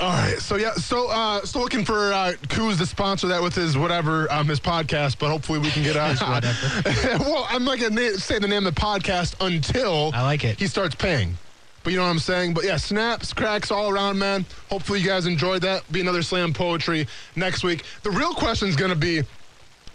All 0.00 0.10
right, 0.10 0.38
so 0.38 0.54
yeah, 0.54 0.74
so 0.74 1.10
uh, 1.10 1.44
still 1.44 1.62
looking 1.62 1.84
for 1.84 2.12
uh, 2.12 2.34
Kuz 2.46 2.78
to 2.78 2.86
sponsor 2.86 3.26
that 3.28 3.42
with 3.42 3.56
his 3.56 3.76
whatever 3.76 4.30
um, 4.32 4.46
his 4.46 4.60
podcast, 4.60 5.18
but 5.18 5.28
hopefully 5.28 5.58
we 5.58 5.70
can 5.70 5.82
get 5.82 5.96
uh, 5.96 6.14
well, 7.18 7.48
I'm 7.50 7.64
not 7.64 7.80
gonna 7.80 8.12
na- 8.12 8.16
say 8.16 8.38
the 8.38 8.46
name 8.46 8.64
of 8.64 8.72
the 8.76 8.80
podcast 8.80 9.34
until 9.44 10.12
I 10.14 10.22
like 10.22 10.44
it. 10.44 10.56
He 10.56 10.68
starts 10.68 10.94
paying, 10.94 11.36
but 11.82 11.92
you 11.92 11.96
know 11.98 12.04
what 12.04 12.10
I'm 12.10 12.20
saying. 12.20 12.54
But 12.54 12.62
yeah, 12.62 12.76
snaps, 12.76 13.32
cracks 13.32 13.72
all 13.72 13.90
around, 13.90 14.20
man. 14.20 14.46
Hopefully 14.70 15.00
you 15.00 15.06
guys 15.06 15.26
enjoyed 15.26 15.62
that. 15.62 15.90
Be 15.90 16.00
another 16.00 16.22
slam 16.22 16.52
poetry 16.52 17.08
next 17.34 17.64
week. 17.64 17.82
The 18.04 18.10
real 18.12 18.34
question 18.34 18.68
is 18.68 18.76
gonna 18.76 18.94
be 18.94 19.22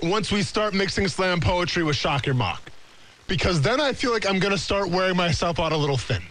once 0.01 0.33
we 0.33 0.41
start 0.43 0.73
mixing 0.73 1.07
slam 1.07 1.39
poetry 1.39 1.81
with 1.83 1.95
shock 1.95 2.25
your 2.25 2.35
mock, 2.35 2.73
because 3.27 3.61
then 3.61 3.79
I 3.79 3.93
feel 3.93 4.11
like 4.11 4.29
I'm 4.29 4.39
gonna 4.39 4.57
start 4.57 4.89
wearing 4.89 5.17
myself 5.17 5.59
out 5.59 5.71
a 5.71 5.77
little 5.77 5.97
thin. 5.97 6.21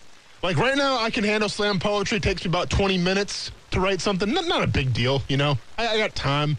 Like 0.42 0.56
right 0.56 0.76
now, 0.76 0.98
I 0.98 1.10
can 1.10 1.24
handle 1.24 1.48
slam 1.48 1.78
poetry. 1.78 2.16
It 2.16 2.22
takes 2.22 2.44
me 2.44 2.48
about 2.48 2.68
20 2.68 2.98
minutes 2.98 3.52
to 3.70 3.80
write 3.80 4.00
something. 4.00 4.32
Not, 4.32 4.46
not 4.46 4.62
a 4.62 4.66
big 4.66 4.92
deal, 4.92 5.22
you 5.28 5.36
know. 5.36 5.56
I, 5.78 5.88
I 5.88 5.98
got 5.98 6.14
time. 6.14 6.56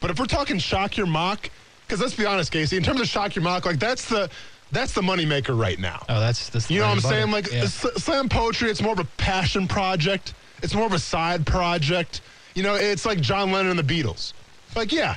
But 0.00 0.10
if 0.10 0.18
we're 0.18 0.26
talking 0.26 0.58
shock 0.58 0.96
your 0.96 1.06
mock, 1.06 1.50
because 1.86 2.00
let's 2.00 2.14
be 2.14 2.26
honest, 2.26 2.52
Casey, 2.52 2.76
in 2.76 2.82
terms 2.82 3.00
of 3.00 3.08
shock 3.08 3.34
your 3.34 3.42
mock, 3.42 3.64
like 3.64 3.78
that's 3.78 4.08
the 4.08 4.28
that's 4.72 4.92
the 4.92 5.00
moneymaker 5.00 5.58
right 5.58 5.78
now. 5.78 6.04
Oh, 6.08 6.20
that's 6.20 6.50
the. 6.50 6.64
You 6.72 6.80
know 6.80 6.88
what 6.88 6.96
I'm 6.96 7.00
saying? 7.00 7.30
Like 7.30 7.50
yeah. 7.50 7.66
slam 7.66 8.28
poetry, 8.28 8.70
it's 8.70 8.82
more 8.82 8.92
of 8.92 8.98
a 8.98 9.04
passion 9.16 9.66
project. 9.66 10.34
It's 10.62 10.74
more 10.74 10.86
of 10.86 10.92
a 10.92 10.98
side 10.98 11.46
project. 11.46 12.20
You 12.54 12.62
know, 12.62 12.74
it's 12.74 13.06
like 13.06 13.20
John 13.20 13.52
Lennon 13.52 13.78
and 13.78 13.78
the 13.78 14.02
Beatles. 14.02 14.32
Like, 14.74 14.92
yeah, 14.92 15.16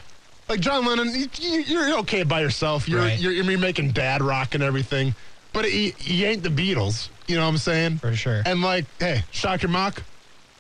like 0.50 0.60
John 0.60 0.86
Lennon, 0.86 1.14
you, 1.16 1.28
you- 1.40 1.62
you're 1.62 1.98
okay 2.00 2.24
by 2.24 2.42
yourself. 2.42 2.90
You're, 2.90 3.02
Right. 3.02 3.20
you're 3.20 3.32
you're 3.32 3.58
making 3.60 3.92
dad 3.92 4.22
rock 4.22 4.56
and 4.56 4.64
everything, 4.64 5.14
but 5.54 5.66
he, 5.66 5.92
he 5.98 6.26
ain't 6.26 6.44
the 6.44 6.50
Beatles. 6.50 7.10
You 7.28 7.36
know 7.36 7.44
what 7.44 7.50
I'm 7.50 7.58
saying? 7.58 7.98
For 8.00 8.16
sure. 8.16 8.42
And 8.46 8.62
like, 8.62 8.86
hey, 9.00 9.24
shock 9.32 9.62
your 9.62 9.70
mock, 9.70 10.02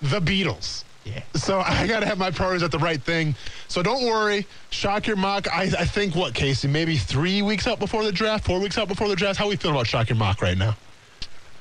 the 0.01 0.19
Beatles. 0.22 0.84
yeah. 1.03 1.22
So 1.34 1.60
I 1.65 1.88
got 1.88 2.01
to 2.01 2.05
have 2.05 2.19
my 2.19 2.29
priorities 2.29 2.62
at 2.63 2.72
the 2.72 2.77
right 2.79 3.01
thing. 3.01 3.34
So 3.67 3.81
don't 3.81 4.05
worry. 4.05 4.46
Shock 4.69 5.08
your 5.08 5.15
mock. 5.15 5.48
I, 5.51 5.63
I 5.63 5.86
think 5.86 6.15
what, 6.15 6.36
Casey? 6.36 6.67
Maybe 6.67 6.96
three 6.96 7.41
weeks 7.41 7.65
out 7.65 7.79
before 7.79 8.03
the 8.03 8.12
draft, 8.12 8.46
four 8.46 8.60
weeks 8.60 8.77
out 8.77 8.88
before 8.88 9.08
the 9.08 9.15
draft. 9.15 9.39
How 9.39 9.50
we 9.50 9.55
feeling 9.55 9.75
about 9.75 9.88
shock 9.88 10.10
your 10.10 10.17
mock 10.17 10.41
right 10.43 10.58
now? 10.58 10.75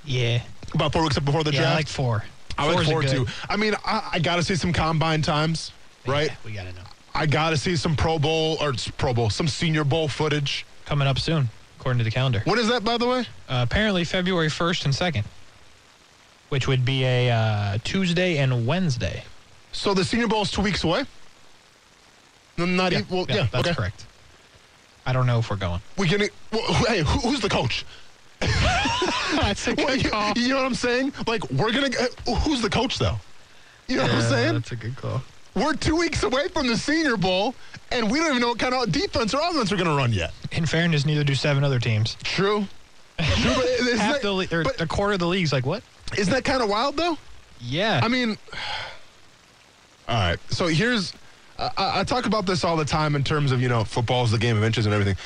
Yeah. 0.05 0.43
About 0.75 0.93
four 0.93 1.03
weeks 1.03 1.17
up 1.17 1.25
before 1.25 1.43
the 1.45 1.53
Yeah. 1.53 1.61
draft. 1.61 1.73
I 1.73 1.77
like 1.77 1.89
four. 1.89 2.25
I 2.59 2.73
Four's 2.73 2.91
four 2.91 3.03
too. 3.05 3.27
I 3.49 3.57
mean, 3.57 3.75
I, 3.85 4.11
I 4.15 4.19
got 4.19 4.37
to 4.37 4.43
see 4.43 4.57
some 4.57 4.73
combine 4.73 5.23
times, 5.23 5.71
right? 6.07 6.29
Yeah, 6.29 6.37
we 6.45 6.53
gotta 6.53 6.73
know. 6.73 6.83
I 7.19 7.27
got 7.27 7.51
to 7.51 7.57
see 7.57 7.75
some 7.75 7.97
Pro 7.97 8.19
Bowl 8.21 8.57
or 8.61 8.73
Pro 8.97 9.13
Bowl, 9.13 9.29
some 9.29 9.49
Senior 9.49 9.83
Bowl 9.83 10.07
footage. 10.07 10.65
Coming 10.85 11.09
up 11.09 11.19
soon, 11.19 11.49
according 11.79 11.99
to 11.99 12.05
the 12.05 12.13
calendar. 12.13 12.43
What 12.45 12.59
is 12.59 12.69
that, 12.69 12.85
by 12.85 12.97
the 12.97 13.09
way? 13.09 13.21
Uh, 13.49 13.67
apparently 13.69 14.05
February 14.05 14.47
1st 14.47 14.85
and 14.85 14.95
2nd, 14.95 15.25
which 16.49 16.69
would 16.69 16.85
be 16.85 17.05
a 17.05 17.31
uh, 17.31 17.79
Tuesday 17.83 18.39
and 18.39 18.67
Wednesday. 18.67 19.25
So 19.73 19.95
the 19.95 20.05
Senior 20.05 20.29
Bowl 20.29 20.43
is 20.43 20.51
two 20.53 20.63
weeks 20.63 20.85
away. 20.85 21.05
No, 22.57 22.65
Not 22.67 22.93
Yeah, 22.93 23.01
even. 23.01 23.17
Well, 23.17 23.27
yeah, 23.29 23.35
yeah, 23.35 23.47
that's 23.51 23.67
okay. 23.69 23.75
correct. 23.77 24.07
I 25.05 25.13
don't 25.13 25.27
know 25.27 25.41
if 25.41 25.51
we're 25.51 25.57
going. 25.57 25.81
We 25.97 26.07
getting. 26.07 26.29
Well, 26.53 26.63
hey, 26.87 27.01
who, 27.01 27.19
who's 27.29 27.41
the 27.41 27.49
coach? 27.49 27.85
That's 28.41 29.67
a 29.67 29.75
Well, 29.75 29.97
you, 29.97 30.11
you 30.37 30.49
know 30.51 30.57
what 30.59 30.67
I'm 30.67 30.75
saying? 30.75 31.13
Like 31.27 31.51
we're 31.51 31.73
gonna. 31.73 31.89
uh, 32.29 32.35
Who's 32.37 32.61
the 32.63 32.71
coach 32.71 32.99
though? 32.99 33.17
You 33.89 33.97
know 33.97 34.03
what 34.05 34.13
I'm 34.13 34.23
saying? 34.23 34.53
That's 34.55 34.71
a 34.73 34.77
good 34.77 34.97
call. 34.97 35.23
We're 35.59 35.75
two 35.75 35.97
weeks 35.97 36.23
away 36.23 36.49
from 36.49 36.67
the 36.67 36.77
Senior 36.77 37.17
Bowl, 37.17 37.55
and 37.91 38.11
we 38.11 38.19
don't 38.19 38.29
even 38.29 38.41
know 38.41 38.49
what 38.49 38.59
kind 38.59 38.75
of 38.75 38.93
defense 38.93 39.35
or 39.35 39.41
offense 39.43 39.71
we're 39.71 39.79
gonna 39.79 39.97
run 39.97 40.13
yet. 40.13 40.33
In 40.53 40.67
fairness, 40.67 41.05
neither 41.05 41.25
do 41.25 41.35
seven 41.35 41.65
other 41.65 41.79
teams. 41.79 42.17
True. 42.23 42.67
True, 43.19 43.55
but 43.55 43.67
Half 43.99 44.15
that, 44.15 44.23
the 44.23 44.33
le- 44.33 44.47
or 44.53 44.63
but 44.65 44.81
a 44.81 44.87
quarter 44.87 45.15
of 45.15 45.19
the 45.19 45.27
league's 45.27 45.53
like 45.53 45.67
what? 45.67 45.83
isn't 46.17 46.33
that 46.33 46.45
kind 46.45 46.63
of 46.63 46.69
wild 46.69 46.97
though? 46.97 47.19
Yeah. 47.61 48.01
I 48.03 48.09
mean, 48.09 48.37
all 50.09 50.15
right. 50.15 50.39
So 50.51 50.67
here's, 50.67 51.13
I, 51.59 51.71
I 51.77 52.01
I 52.01 52.05
talk 52.05 52.27
about 52.27 52.47
this 52.47 52.65
all 52.65 52.77
the 52.77 52.85
time 52.85 53.17
in 53.17 53.25
terms 53.25 53.53
of 53.53 53.61
you 53.61 53.69
know 53.69 53.85
football 53.85 54.25
is 54.25 54.31
the 54.31 54.39
game 54.39 54.57
of 54.57 54.63
inches 54.65 54.87
and 54.87 54.95
everything, 54.95 55.17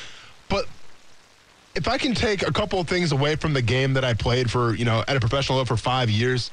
but 0.49 0.65
if 1.75 1.87
I 1.87 1.97
can 1.97 2.13
take 2.13 2.47
a 2.47 2.51
couple 2.51 2.79
of 2.79 2.87
things 2.87 3.11
away 3.11 3.35
from 3.35 3.53
the 3.53 3.61
game 3.61 3.93
that 3.93 4.03
I 4.03 4.13
played 4.13 4.49
for 4.49 4.75
you 4.75 4.85
know 4.85 5.03
at 5.07 5.15
a 5.15 5.19
professional 5.19 5.57
level 5.59 5.75
for 5.75 5.81
five 5.81 6.09
years, 6.09 6.51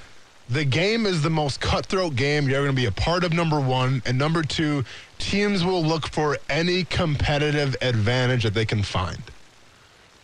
the 0.51 0.65
game 0.65 1.07
is 1.07 1.23
the 1.23 1.31
most 1.31 1.61
cutthroat 1.61 2.17
game 2.17 2.49
you're 2.49 2.63
going 2.65 2.75
to 2.75 2.81
be 2.81 2.87
a 2.87 2.93
part 2.93 3.23
of. 3.23 3.33
Number 3.33 3.61
one, 3.61 4.03
and 4.05 4.19
number 4.19 4.43
two, 4.43 4.85
teams 5.19 5.65
will 5.65 5.83
look 5.83 6.09
for 6.09 6.39
any 6.49 6.85
competitive 6.85 7.77
advantage 7.81 8.43
that 8.43 8.55
they 8.55 8.65
can 8.65 8.83
find. 8.83 9.23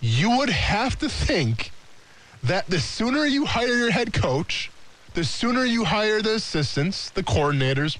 You 0.00 0.36
would 0.38 0.50
have 0.50 0.98
to 0.98 1.08
think 1.08 1.70
that 2.42 2.66
the 2.66 2.80
sooner 2.80 3.24
you 3.24 3.46
hire 3.46 3.76
your 3.76 3.90
head 3.90 4.12
coach, 4.12 4.70
the 5.14 5.24
sooner 5.24 5.64
you 5.64 5.84
hire 5.84 6.20
the 6.20 6.34
assistants, 6.34 7.10
the 7.10 7.22
coordinators, 7.22 7.96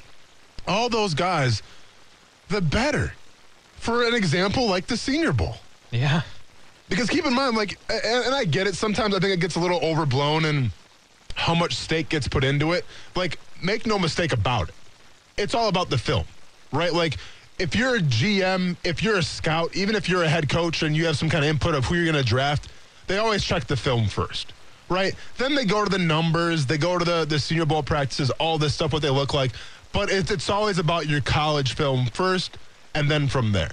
all 0.66 0.88
those 0.88 1.14
guys, 1.14 1.62
the 2.49 2.61
better. 2.61 3.14
For 3.76 4.04
an 4.04 4.14
example, 4.14 4.68
like 4.68 4.87
the 4.87 4.97
Senior 4.97 5.33
Bowl. 5.33 5.56
yeah. 5.90 6.23
Because 6.88 7.11
keep 7.11 7.26
in 7.26 7.35
mind, 7.35 7.56
like, 7.56 7.78
and, 7.90 8.26
and 8.26 8.35
I 8.35 8.45
get 8.45 8.68
it, 8.68 8.76
sometimes 8.76 9.12
I 9.12 9.18
think 9.18 9.33
it 9.33 9.40
gets 9.40 9.56
a 9.56 9.61
little 9.61 9.80
overblown 9.83 10.45
and 10.45 10.71
how 11.47 11.55
much 11.55 11.76
stake 11.76 12.09
gets 12.09 12.26
put 12.26 12.43
into 12.43 12.73
it. 12.73 12.85
Like, 13.15 13.38
make 13.62 13.87
no 13.87 14.00
mistake 14.00 14.33
about 14.33 14.69
it. 14.69 14.75
It's 15.37 15.55
all 15.55 15.69
about 15.69 15.91
the 15.91 15.97
film, 15.97 16.25
right? 16.73 16.93
Like, 16.93 17.19
if 17.61 17.76
you're 17.76 17.95
a 17.95 18.00
GM, 18.00 18.76
if 18.83 19.00
you're 19.00 19.19
a 19.19 19.23
scout, 19.23 19.76
even 19.76 19.95
if 19.95 20.09
you're 20.09 20.25
a 20.25 20.29
head 20.29 20.49
coach 20.49 20.83
and 20.83 20.97
you 20.97 21.07
have 21.07 21.17
some 21.17 21.31
kind 21.31 21.45
of 21.45 21.49
input 21.49 21.76
of 21.76 21.85
who 21.85 21.95
you're 21.95 22.05
going 22.05 22.17
to 22.17 22.29
draft, 22.29 22.69
they 23.07 23.19
always 23.19 23.45
check 23.45 23.65
the 23.69 23.76
film 23.76 24.09
first, 24.09 24.55
right? 24.88 25.15
Then 25.38 25.55
they 25.55 25.65
go 25.65 25.85
to 25.85 25.88
the 25.88 26.00
numbers, 26.00 26.67
they 26.67 26.79
go 26.79 26.99
to 26.99 27.05
the, 27.05 27.25
the 27.25 27.38
Senior 27.38 27.65
Bowl 27.65 27.85
practices, 27.85 28.31
all 28.41 28.59
this 28.59 28.75
stuff, 28.75 28.93
what 28.93 29.03
they 29.03 29.11
look 29.11 29.33
like. 29.33 29.53
But 29.93 30.11
it's, 30.11 30.33
it's 30.33 30.50
always 30.50 30.79
about 30.79 31.07
your 31.07 31.21
college 31.21 31.75
film 31.75 32.07
first 32.07 32.59
and 32.97 33.09
then 33.09 33.29
from 33.29 33.53
there. 33.53 33.71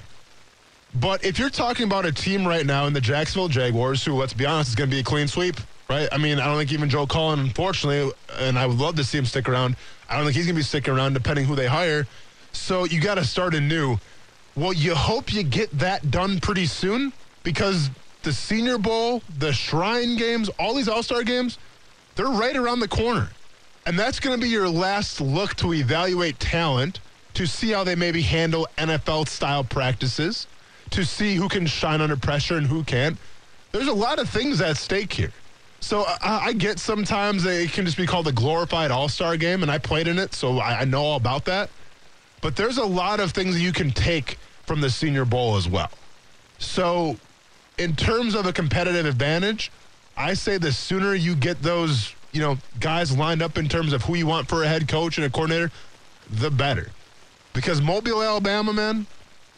But 0.93 1.25
if 1.25 1.39
you're 1.39 1.49
talking 1.49 1.87
about 1.87 2.05
a 2.05 2.11
team 2.11 2.47
right 2.47 2.67
now 2.67 2.85
in 2.85 2.93
the 2.93 3.01
Jacksonville 3.01 3.47
Jaguars, 3.47 4.05
who, 4.05 4.13
let's 4.13 4.33
be 4.33 4.45
honest, 4.45 4.69
is 4.69 4.75
going 4.75 4.91
to 4.91 4.95
be 4.95 4.99
a 4.99 5.03
clean 5.03 5.27
sweep, 5.27 5.55
right? 5.93 6.09
I 6.11 6.17
mean, 6.17 6.39
I 6.39 6.45
don't 6.45 6.57
think 6.57 6.71
even 6.71 6.89
Joe 6.89 7.05
Cullen, 7.05 7.39
unfortunately, 7.39 8.11
and 8.39 8.57
I 8.57 8.65
would 8.65 8.77
love 8.77 8.95
to 8.95 9.03
see 9.03 9.17
him 9.17 9.25
stick 9.25 9.47
around. 9.47 9.75
I 10.09 10.15
don't 10.15 10.25
think 10.25 10.35
he's 10.35 10.45
going 10.45 10.55
to 10.55 10.59
be 10.59 10.63
sticking 10.63 10.93
around 10.93 11.13
depending 11.13 11.45
who 11.45 11.55
they 11.55 11.67
hire. 11.67 12.07
So 12.51 12.85
you 12.85 12.99
got 12.99 13.15
to 13.15 13.25
start 13.25 13.53
anew. 13.53 13.97
Well, 14.55 14.73
you 14.73 14.95
hope 14.95 15.33
you 15.33 15.43
get 15.43 15.71
that 15.79 16.11
done 16.11 16.39
pretty 16.39 16.65
soon 16.65 17.13
because 17.43 17.89
the 18.23 18.33
Senior 18.33 18.77
Bowl, 18.77 19.21
the 19.37 19.51
Shrine 19.53 20.15
games, 20.15 20.49
all 20.59 20.73
these 20.73 20.87
All 20.87 21.03
Star 21.03 21.23
games, 21.23 21.57
they're 22.15 22.27
right 22.27 22.55
around 22.55 22.79
the 22.79 22.87
corner. 22.87 23.29
And 23.85 23.97
that's 23.99 24.19
going 24.19 24.39
to 24.39 24.41
be 24.41 24.49
your 24.49 24.69
last 24.69 25.19
look 25.19 25.55
to 25.55 25.73
evaluate 25.73 26.39
talent, 26.39 26.99
to 27.33 27.45
see 27.45 27.71
how 27.71 27.83
they 27.83 27.95
maybe 27.95 28.21
handle 28.21 28.67
NFL 28.77 29.27
style 29.27 29.63
practices, 29.63 30.47
to 30.91 31.03
see 31.03 31.35
who 31.35 31.49
can 31.49 31.65
shine 31.65 31.99
under 31.99 32.15
pressure 32.15 32.57
and 32.57 32.67
who 32.67 32.83
can't. 32.83 33.17
There's 33.71 33.87
a 33.87 33.93
lot 33.93 34.19
of 34.19 34.29
things 34.29 34.61
at 34.61 34.77
stake 34.77 35.11
here. 35.11 35.33
So 35.83 36.05
I, 36.21 36.45
I 36.45 36.53
get 36.53 36.79
sometimes 36.79 37.45
it 37.45 37.73
can 37.73 37.83
just 37.85 37.97
be 37.97 38.07
called 38.07 38.25
a 38.29 38.31
glorified 38.31 38.89
All 38.89 39.09
Star 39.09 39.35
game, 39.35 39.63
and 39.63 39.69
I 39.69 39.79
played 39.79 40.07
in 40.07 40.17
it, 40.17 40.33
so 40.33 40.59
I, 40.59 40.79
I 40.79 40.85
know 40.85 41.03
all 41.03 41.17
about 41.17 41.43
that. 41.45 41.69
But 42.41 42.55
there's 42.55 42.77
a 42.77 42.85
lot 42.85 43.19
of 43.19 43.33
things 43.33 43.55
that 43.55 43.61
you 43.61 43.73
can 43.73 43.91
take 43.91 44.37
from 44.65 44.79
the 44.79 44.89
Senior 44.89 45.25
Bowl 45.25 45.57
as 45.57 45.67
well. 45.67 45.91
So, 46.57 47.17
in 47.77 47.97
terms 47.97 48.33
of 48.33 48.45
a 48.45 48.53
competitive 48.53 49.05
advantage, 49.05 49.73
I 50.15 50.35
say 50.35 50.57
the 50.57 50.71
sooner 50.71 51.15
you 51.15 51.35
get 51.35 51.61
those, 51.61 52.15
you 52.31 52.39
know, 52.39 52.57
guys 52.79 53.15
lined 53.15 53.41
up 53.41 53.57
in 53.57 53.67
terms 53.67 53.91
of 53.91 54.03
who 54.03 54.15
you 54.15 54.25
want 54.25 54.47
for 54.47 54.63
a 54.63 54.67
head 54.67 54.87
coach 54.87 55.17
and 55.17 55.27
a 55.27 55.29
coordinator, 55.29 55.69
the 56.31 56.49
better. 56.49 56.91
Because 57.51 57.81
Mobile, 57.81 58.23
Alabama, 58.23 58.71
man, 58.71 59.05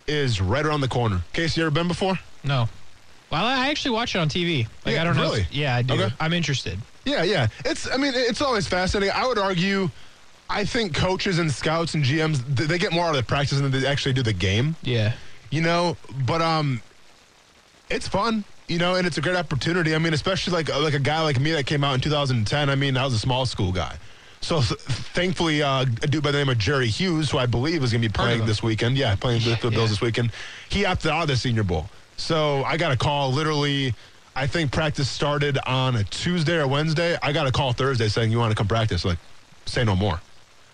is 0.08 0.42
right 0.42 0.66
around 0.66 0.82
the 0.82 0.88
corner. 0.88 1.22
Casey, 1.34 1.62
you 1.62 1.68
ever 1.68 1.72
been 1.74 1.88
before? 1.88 2.18
No. 2.44 2.68
Well, 3.36 3.46
I 3.46 3.70
actually 3.70 3.92
watch 3.96 4.16
it 4.16 4.20
on 4.20 4.30
TV. 4.30 4.68
Like 4.86 4.96
Yeah, 4.96 5.02
I 5.02 5.04
don't 5.04 5.16
know. 5.18 5.24
really? 5.24 5.42
if- 5.42 5.54
yeah, 5.54 5.76
I 5.76 5.82
do. 5.82 5.94
Okay. 5.96 6.14
I'm 6.20 6.32
interested. 6.34 6.80
Yeah, 7.06 7.24
yeah. 7.24 7.48
It's 7.66 7.90
I 7.92 7.98
mean, 7.98 8.14
it's 8.16 8.42
always 8.42 8.66
fascinating. 8.68 9.14
I 9.16 9.28
would 9.28 9.38
argue 9.38 9.90
I 10.50 10.64
think 10.66 10.94
coaches 10.96 11.38
and 11.40 11.52
scouts 11.52 11.94
and 11.96 12.04
GMs 12.04 12.44
they 12.56 12.78
get 12.78 12.94
more 12.94 13.06
out 13.06 13.10
of 13.10 13.18
the 13.18 13.24
practice 13.24 13.60
than 13.60 13.72
they 13.72 13.86
actually 13.86 14.14
do 14.14 14.24
the 14.24 14.34
game. 14.34 14.76
Yeah. 14.84 15.14
You 15.52 15.62
know, 15.62 15.98
but 16.26 16.42
um 16.42 16.82
it's 17.90 18.08
fun, 18.08 18.44
you 18.68 18.80
know, 18.80 18.96
and 18.96 19.06
it's 19.06 19.18
a 19.18 19.22
great 19.22 19.36
opportunity. 19.36 19.94
I 19.94 20.00
mean, 20.00 20.14
especially 20.14 20.54
like 20.54 20.70
like 20.70 20.94
a 20.94 21.00
guy 21.00 21.22
like 21.22 21.40
me 21.40 21.52
that 21.52 21.66
came 21.66 21.84
out 21.84 21.94
in 21.96 22.02
2010. 22.02 22.70
I 22.70 22.76
mean, 22.76 22.96
I 22.98 23.04
was 23.04 23.14
a 23.14 23.20
small 23.20 23.46
school 23.46 23.72
guy. 23.72 23.98
So 24.42 24.62
th- 24.62 24.80
thankfully, 24.80 25.62
uh, 25.64 25.82
a 25.82 25.86
dude 26.08 26.24
by 26.24 26.32
the 26.32 26.38
name 26.38 26.50
of 26.50 26.58
Jerry 26.60 26.88
Hughes, 26.88 27.32
who 27.32 27.38
I 27.40 27.48
believe 27.48 27.84
is 27.84 27.92
going 27.92 28.02
to 28.04 28.08
be 28.08 28.14
playing 28.14 28.46
this 28.46 28.62
weekend, 28.62 28.96
yeah, 28.98 29.16
playing 29.16 29.42
for 29.42 29.50
the 29.50 29.58
Bills 29.72 29.74
Yeah. 29.74 29.88
this 29.88 30.02
weekend, 30.02 30.32
he 30.70 30.86
opted 30.86 31.10
out 31.12 31.24
of 31.24 31.28
the 31.30 31.36
Senior 31.38 31.64
Bowl. 31.64 31.90
So 32.18 32.64
I 32.64 32.78
got 32.78 32.92
a 32.92 32.98
call 32.98 33.32
literally. 33.32 33.94
I 34.36 34.48
think 34.48 34.72
practice 34.72 35.10
started 35.10 35.58
on 35.66 35.96
a 35.96 36.04
Tuesday 36.04 36.58
or 36.58 36.68
Wednesday. 36.68 37.18
I 37.24 37.32
got 37.32 37.48
a 37.48 37.52
call 37.52 37.72
Thursday 37.72 38.10
saying 38.10 38.32
you 38.32 38.38
want 38.38 38.52
to 38.52 38.56
come 38.56 38.68
practice. 38.68 39.06
Like, 39.06 39.18
say 39.66 39.84
no 39.84 39.96
more. 39.96 40.20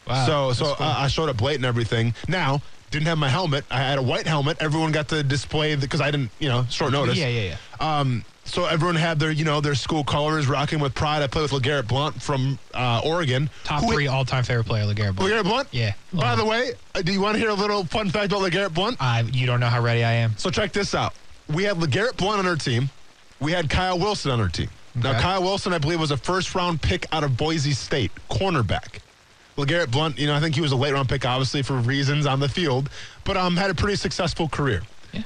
Wow. 0.08 0.26
so 0.26 0.54
so 0.54 0.76
cool. 0.76 0.86
uh, 0.86 0.96
I 0.98 1.08
showed 1.08 1.30
up 1.30 1.42
late 1.42 1.58
and 1.58 1.66
everything. 1.66 2.16
Now 2.28 2.62
didn't 2.90 3.08
have 3.08 3.18
my 3.18 3.30
helmet. 3.30 3.64
I 3.72 3.80
had 3.80 3.98
a 3.98 4.02
white 4.02 4.28
helmet. 4.28 4.58
Everyone 4.60 4.92
got 4.92 5.08
to 5.10 5.24
display 5.24 5.76
because 5.76 6.02
I 6.02 6.12
didn't, 6.12 6.30
you 6.40 6.50
know, 6.50 6.66
short 6.70 6.92
notice. 6.92 7.18
Yeah, 7.18 7.30
yeah, 7.30 7.56
yeah. 7.80 8.00
Um, 8.00 8.26
so 8.44 8.66
everyone 8.66 8.96
had 8.96 9.18
their, 9.18 9.32
you 9.32 9.46
know, 9.46 9.62
their 9.62 9.76
school 9.76 10.04
colors, 10.04 10.48
rocking 10.48 10.80
with 10.80 10.94
pride. 10.94 11.22
I 11.22 11.28
played 11.28 11.44
with 11.50 11.64
LeGarrette 11.64 11.88
Blount 11.88 12.22
from 12.22 12.60
uh, 12.74 13.02
Oregon. 13.06 13.50
Top 13.64 13.90
three 13.90 14.08
all-time 14.08 14.44
favorite 14.44 14.66
player, 14.66 14.84
LeGarrette 14.84 15.16
Blount. 15.16 15.32
LeGarrette 15.32 15.44
Blount. 15.44 15.68
Yeah. 15.72 15.94
By 16.12 16.36
the 16.36 16.44
way, 16.44 16.74
do 17.02 17.14
you 17.14 17.22
want 17.22 17.36
to 17.36 17.40
hear 17.40 17.50
a 17.50 17.54
little 17.54 17.86
fun 17.86 18.10
fact 18.10 18.26
about 18.34 18.42
LeGarrette 18.42 18.74
Blount? 18.74 18.98
I, 19.00 19.22
you 19.22 19.48
don't 19.48 19.62
know 19.62 19.68
how 19.68 19.82
ready 19.82 20.04
I 20.04 20.12
am. 20.14 20.36
So 20.38 20.50
check 20.50 20.74
this 20.74 20.94
out. 20.94 21.14
We 21.54 21.64
had 21.64 21.78
LeGarrette 21.78 22.18
Blount 22.18 22.40
on 22.40 22.48
our 22.48 22.56
team. 22.56 22.90
We 23.40 23.52
had 23.52 23.70
Kyle 23.70 23.98
Wilson 24.00 24.32
on 24.32 24.40
our 24.40 24.48
team. 24.50 24.70
Now, 24.94 25.20
Kyle 25.20 25.42
Wilson, 25.42 25.74
I 25.74 25.78
believe, 25.78 26.00
was 26.00 26.12
a 26.12 26.18
first 26.18 26.54
round 26.54 26.82
pick 26.82 27.06
out 27.12 27.24
of 27.24 27.38
Boise 27.38 27.72
State, 27.72 28.12
cornerback. 28.30 29.00
LeGarrette 29.58 29.90
Blount, 29.92 30.18
you 30.20 30.28
know, 30.28 30.36
I 30.36 30.40
think 30.40 30.56
he 30.56 30.62
was 30.62 30.72
a 30.72 30.76
late 30.76 30.94
round 30.94 31.08
pick, 31.10 31.26
obviously, 31.26 31.62
for 31.62 31.74
reasons 31.76 32.26
on 32.26 32.40
the 32.40 32.50
field, 32.50 32.90
but 33.24 33.38
um, 33.38 33.56
had 33.58 33.70
a 33.70 33.76
pretty 33.76 33.96
successful 33.96 34.48
career. 34.50 34.82
Yeah. 35.14 35.24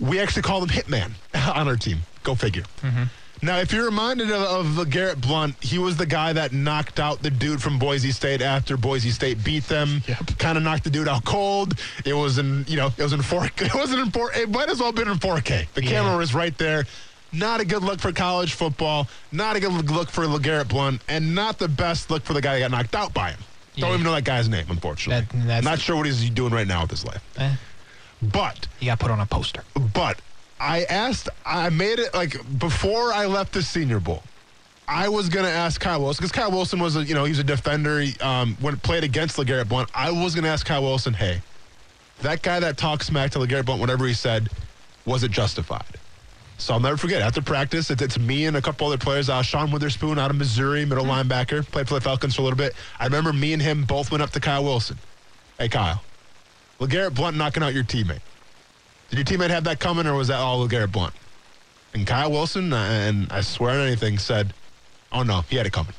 We 0.00 0.20
actually 0.20 0.42
called 0.42 0.70
him 0.70 0.82
Hitman 0.82 1.12
on 1.54 1.68
our 1.68 1.76
team. 1.76 2.00
Go 2.22 2.34
figure. 2.34 2.64
Now, 3.44 3.58
if 3.58 3.72
you're 3.74 3.84
reminded 3.84 4.30
of, 4.30 4.40
of 4.42 4.86
LeGarrette 4.86 5.20
Blount, 5.20 5.62
he 5.62 5.78
was 5.78 5.98
the 5.98 6.06
guy 6.06 6.32
that 6.32 6.52
knocked 6.54 6.98
out 6.98 7.22
the 7.22 7.28
dude 7.30 7.60
from 7.62 7.78
Boise 7.78 8.10
State 8.10 8.40
after 8.40 8.78
Boise 8.78 9.10
State 9.10 9.44
beat 9.44 9.64
them. 9.64 10.02
Yep. 10.08 10.38
Kind 10.38 10.56
of 10.56 10.64
knocked 10.64 10.84
the 10.84 10.90
dude 10.90 11.08
out 11.08 11.26
cold. 11.26 11.78
It 12.06 12.14
was 12.14 12.38
in, 12.38 12.64
you 12.66 12.76
know, 12.78 12.86
it 12.96 13.02
was 13.02 13.12
in 13.12 13.20
four. 13.20 13.44
It 13.58 13.74
wasn't 13.74 14.00
in 14.00 14.10
four. 14.10 14.32
It 14.32 14.48
might 14.48 14.70
as 14.70 14.78
well 14.78 14.88
have 14.88 14.94
been 14.94 15.08
in 15.08 15.18
4K. 15.18 15.66
The 15.74 15.84
Yeah. 15.84 15.90
camera 15.90 16.16
was 16.16 16.32
right 16.34 16.56
there. 16.56 16.86
Not 17.32 17.60
a 17.60 17.66
good 17.66 17.82
look 17.82 18.00
for 18.00 18.12
college 18.12 18.54
football. 18.54 19.08
Not 19.30 19.56
a 19.56 19.60
good 19.60 19.90
look 19.90 20.08
for 20.08 20.26
Garrett 20.38 20.68
Blount, 20.68 21.02
and 21.06 21.34
not 21.34 21.58
the 21.58 21.68
best 21.68 22.10
look 22.10 22.24
for 22.24 22.32
the 22.32 22.40
guy 22.40 22.54
that 22.58 22.70
got 22.70 22.70
knocked 22.70 22.94
out 22.94 23.12
by 23.12 23.30
him. 23.32 23.40
Don't 23.76 23.88
Yeah. 23.88 23.94
even 23.94 24.04
know 24.04 24.12
that 24.14 24.24
guy's 24.24 24.48
name, 24.48 24.66
unfortunately. 24.70 25.26
That- 25.46 25.64
Not 25.64 25.80
sure 25.80 25.96
what 25.96 26.06
he's 26.06 26.30
doing 26.30 26.52
right 26.54 26.66
now 26.66 26.82
with 26.82 26.92
his 26.92 27.04
life. 27.04 27.20
Eh, 27.36 27.56
But 28.22 28.68
He 28.80 28.86
got 28.86 29.00
put 29.00 29.10
on 29.10 29.20
a 29.20 29.26
poster. 29.26 29.64
but 29.92 30.18
I 30.64 30.84
asked, 30.84 31.28
I 31.44 31.68
made 31.68 31.98
it 31.98 32.14
like 32.14 32.38
before 32.58 33.12
I 33.12 33.26
left 33.26 33.52
the 33.52 33.62
Senior 33.62 34.00
Bowl. 34.00 34.22
I 34.88 35.10
was 35.10 35.28
gonna 35.28 35.48
ask 35.48 35.78
Kyle 35.78 36.00
Wilson 36.00 36.22
because 36.22 36.32
Kyle 36.32 36.50
Wilson 36.50 36.78
was 36.78 36.96
a 36.96 37.04
you 37.04 37.14
know 37.14 37.24
he's 37.24 37.38
a 37.38 37.44
defender. 37.44 38.00
He, 38.00 38.18
um, 38.20 38.56
when 38.60 38.76
played 38.78 39.04
against 39.04 39.36
LeGarrette 39.36 39.68
Blount, 39.68 39.90
I 39.94 40.10
was 40.10 40.34
gonna 40.34 40.48
ask 40.48 40.66
Kyle 40.66 40.82
Wilson, 40.82 41.12
hey, 41.12 41.42
that 42.22 42.42
guy 42.42 42.60
that 42.60 42.78
talks 42.78 43.06
smack 43.06 43.30
to 43.32 43.40
LeGarrette 43.40 43.66
Blount, 43.66 43.80
whatever 43.80 44.06
he 44.06 44.14
said, 44.14 44.48
was 45.04 45.22
it 45.22 45.30
justified? 45.30 45.98
So 46.56 46.72
I'll 46.72 46.80
never 46.80 46.96
forget. 46.96 47.20
After 47.20 47.42
practice, 47.42 47.90
it's, 47.90 48.00
it's 48.00 48.18
me 48.18 48.46
and 48.46 48.56
a 48.56 48.62
couple 48.62 48.86
other 48.86 48.96
players. 48.96 49.28
Uh, 49.28 49.42
Sean 49.42 49.68
Weatherspoon 49.68 50.18
out 50.18 50.30
of 50.30 50.36
Missouri, 50.36 50.86
middle 50.86 51.04
linebacker, 51.04 51.66
played 51.66 51.88
for 51.88 51.94
the 51.94 52.00
Falcons 52.00 52.36
for 52.36 52.40
a 52.40 52.44
little 52.44 52.56
bit. 52.56 52.74
I 52.98 53.04
remember 53.04 53.34
me 53.34 53.52
and 53.52 53.60
him 53.60 53.84
both 53.84 54.10
went 54.10 54.22
up 54.22 54.30
to 54.30 54.40
Kyle 54.40 54.64
Wilson. 54.64 54.98
Hey, 55.58 55.68
Kyle, 55.68 56.02
LeGarrette 56.80 57.14
Blount 57.14 57.36
knocking 57.36 57.62
out 57.62 57.74
your 57.74 57.84
teammate. 57.84 58.20
Did 59.14 59.30
your 59.30 59.38
teammate 59.38 59.50
have 59.50 59.62
that 59.64 59.78
coming, 59.78 60.08
or 60.08 60.14
was 60.14 60.26
that 60.26 60.40
all 60.40 60.66
LeGarrette 60.66 60.90
Blount? 60.90 61.14
And 61.94 62.04
Kyle 62.04 62.32
Wilson, 62.32 62.72
uh, 62.72 62.76
and 62.76 63.30
I 63.30 63.42
swear 63.42 63.78
on 63.78 63.86
anything, 63.86 64.18
said, 64.18 64.52
"Oh 65.12 65.22
no, 65.22 65.42
he 65.42 65.54
had 65.54 65.66
it 65.66 65.72
coming." 65.72 65.94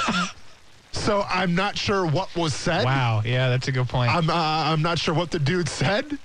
so 0.92 1.24
I'm 1.30 1.54
not 1.54 1.78
sure 1.78 2.04
what 2.04 2.34
was 2.36 2.52
said. 2.52 2.84
Wow. 2.84 3.22
Yeah, 3.24 3.48
that's 3.48 3.68
a 3.68 3.72
good 3.72 3.88
point. 3.88 4.14
I'm 4.14 4.28
uh, 4.28 4.34
I'm 4.34 4.82
not 4.82 4.98
sure 4.98 5.14
what 5.14 5.30
the 5.30 5.38
dude 5.38 5.66
said, 5.66 6.18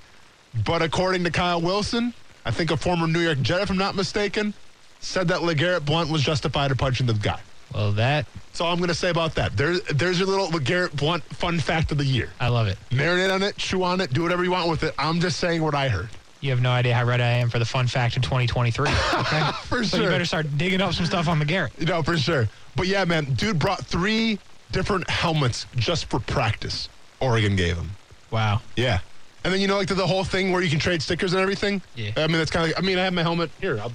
but 0.66 0.82
according 0.82 1.24
to 1.24 1.32
Kyle 1.32 1.62
Wilson, 1.62 2.14
I 2.46 2.52
think 2.52 2.72
a 2.72 2.78
former 2.78 3.08
New 3.08 3.22
York 3.22 3.42
Jet, 3.42 3.62
if 3.62 3.70
I'm 3.70 3.78
not 3.78 3.96
mistaken, 3.96 4.54
said 5.00 5.30
that 5.30 5.40
LeGarrette 5.40 5.86
Blount 5.86 6.10
was 6.10 6.24
justified 6.24 6.72
in 6.72 6.78
punching 6.78 7.08
the 7.08 7.14
guy. 7.14 7.40
well, 7.74 7.94
that 7.94 8.26
That's 8.52 8.60
all 8.60 8.74
I'm 8.74 8.80
going 8.80 8.90
to 8.90 8.94
say 8.94 9.10
about 9.10 9.36
that. 9.36 9.56
There's 9.56 9.82
there's 9.84 10.20
your 10.20 10.28
little 10.28 10.48
LeGarrette 10.48 10.94
Blount 10.98 11.24
fun 11.24 11.58
fact 11.58 11.94
of 11.94 11.98
the 11.98 12.04
year. 12.04 12.30
I 12.38 12.50
love 12.50 12.68
it. 12.68 12.78
Marinate 12.90 13.34
on 13.34 13.44
it, 13.44 13.56
chew 13.56 13.82
on 13.84 14.02
it, 14.02 14.12
do 14.12 14.24
whatever 14.24 14.44
you 14.44 14.52
want 14.52 14.70
with 14.70 14.84
it. 14.84 14.94
I'm 15.00 15.22
just 15.22 15.40
saying 15.40 15.62
what 15.62 15.74
I 15.74 15.88
heard. 15.88 16.10
You 16.42 16.50
have 16.50 16.62
no 16.62 16.70
idea 16.72 16.94
how 16.94 17.06
ready 17.06 17.24
I 17.24 17.30
am 17.30 17.50
for 17.50 17.60
the 17.60 17.66
fun 17.66 17.88
fact 17.88 18.18
in 18.18 18.22
2023. 18.22 18.90
Okay. 19.14 19.52
For 19.68 19.86
so 19.86 19.98
sure. 19.98 20.06
you 20.06 20.12
better 20.12 20.26
start 20.26 20.58
digging 20.58 20.82
up 20.82 20.94
some 20.94 21.06
stuff 21.06 21.30
on 21.30 21.40
the 21.40 21.46
Garrett. 21.46 21.72
You 21.78 21.86
know, 21.86 22.04
for 22.04 22.18
sure. 22.18 22.50
But 22.76 22.88
yeah, 22.88 23.06
man, 23.06 23.24
dude 23.36 23.58
brought 23.58 23.86
three 23.86 24.38
different 24.74 25.10
helmets 25.10 25.66
just 25.78 26.06
for 26.10 26.20
practice. 26.20 26.90
Oregon 27.22 27.56
gave 27.56 27.78
him. 27.78 27.92
Wow. 28.32 28.62
Yeah. 28.76 29.00
And 29.46 29.54
then 29.54 29.62
you 29.62 29.68
know, 29.68 29.78
like 29.78 29.88
the, 29.88 29.94
the 29.94 30.08
whole 30.08 30.26
thing 30.26 30.52
where 30.52 30.62
you 30.62 30.70
can 30.70 30.80
trade 30.80 31.02
stickers 31.02 31.32
and 31.32 31.42
everything. 31.42 31.82
Yeah. 31.96 32.12
I 32.18 32.28
mean, 32.28 32.38
that's 32.38 32.52
kind 32.52 32.66
of. 32.66 32.76
Like, 32.76 32.84
I 32.84 32.86
mean, 32.86 32.98
I 33.00 33.06
have 33.06 33.14
my 33.14 33.24
helmet 33.24 33.50
here. 33.62 33.80
I'll, 33.80 33.94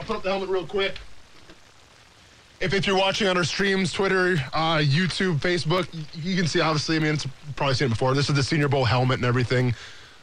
I'll 0.00 0.06
put 0.06 0.16
up 0.16 0.22
the 0.22 0.28
helmet 0.30 0.50
real 0.50 0.66
quick. 0.66 0.96
If, 2.60 2.74
if 2.74 2.86
you're 2.86 2.98
watching 2.98 3.28
on 3.28 3.36
our 3.36 3.44
streams, 3.44 3.92
Twitter, 3.92 4.36
uh, 4.52 4.78
YouTube, 4.78 5.38
Facebook, 5.38 5.86
you 6.14 6.36
can 6.36 6.48
see. 6.48 6.60
Obviously, 6.60 6.96
I 6.96 6.98
mean, 6.98 7.14
it's 7.14 7.26
probably 7.54 7.74
seen 7.74 7.86
it 7.86 7.90
before. 7.90 8.14
This 8.14 8.28
is 8.28 8.34
the 8.34 8.42
Senior 8.42 8.68
Bowl 8.68 8.84
helmet 8.84 9.18
and 9.18 9.24
everything. 9.24 9.74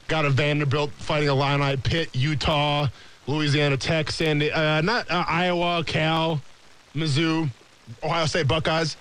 Got 0.07 0.25
a 0.25 0.29
Vanderbilt 0.29 0.91
fighting 0.91 1.29
Illini, 1.29 1.77
Pitt, 1.77 2.09
Utah, 2.13 2.87
Louisiana 3.27 3.77
Tech, 3.77 4.11
Sandy, 4.11 4.51
uh, 4.51 4.81
not 4.81 5.09
uh, 5.09 5.23
Iowa, 5.27 5.83
Cal, 5.85 6.41
Mizzou, 6.93 7.49
Ohio 8.03 8.25
State 8.25 8.47
Buckeyes. 8.47 8.97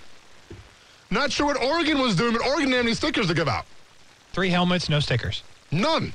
Not 1.11 1.31
sure 1.31 1.45
what 1.45 1.61
Oregon 1.61 1.99
was 1.99 2.15
doing, 2.15 2.31
but 2.33 2.41
Oregon 2.41 2.69
didn't 2.69 2.77
have 2.77 2.85
any 2.85 2.95
stickers 2.95 3.27
to 3.27 3.33
give 3.33 3.47
out. 3.47 3.65
Three 4.31 4.49
helmets, 4.49 4.89
no 4.89 4.99
stickers. 4.99 5.43
None. 5.71 6.13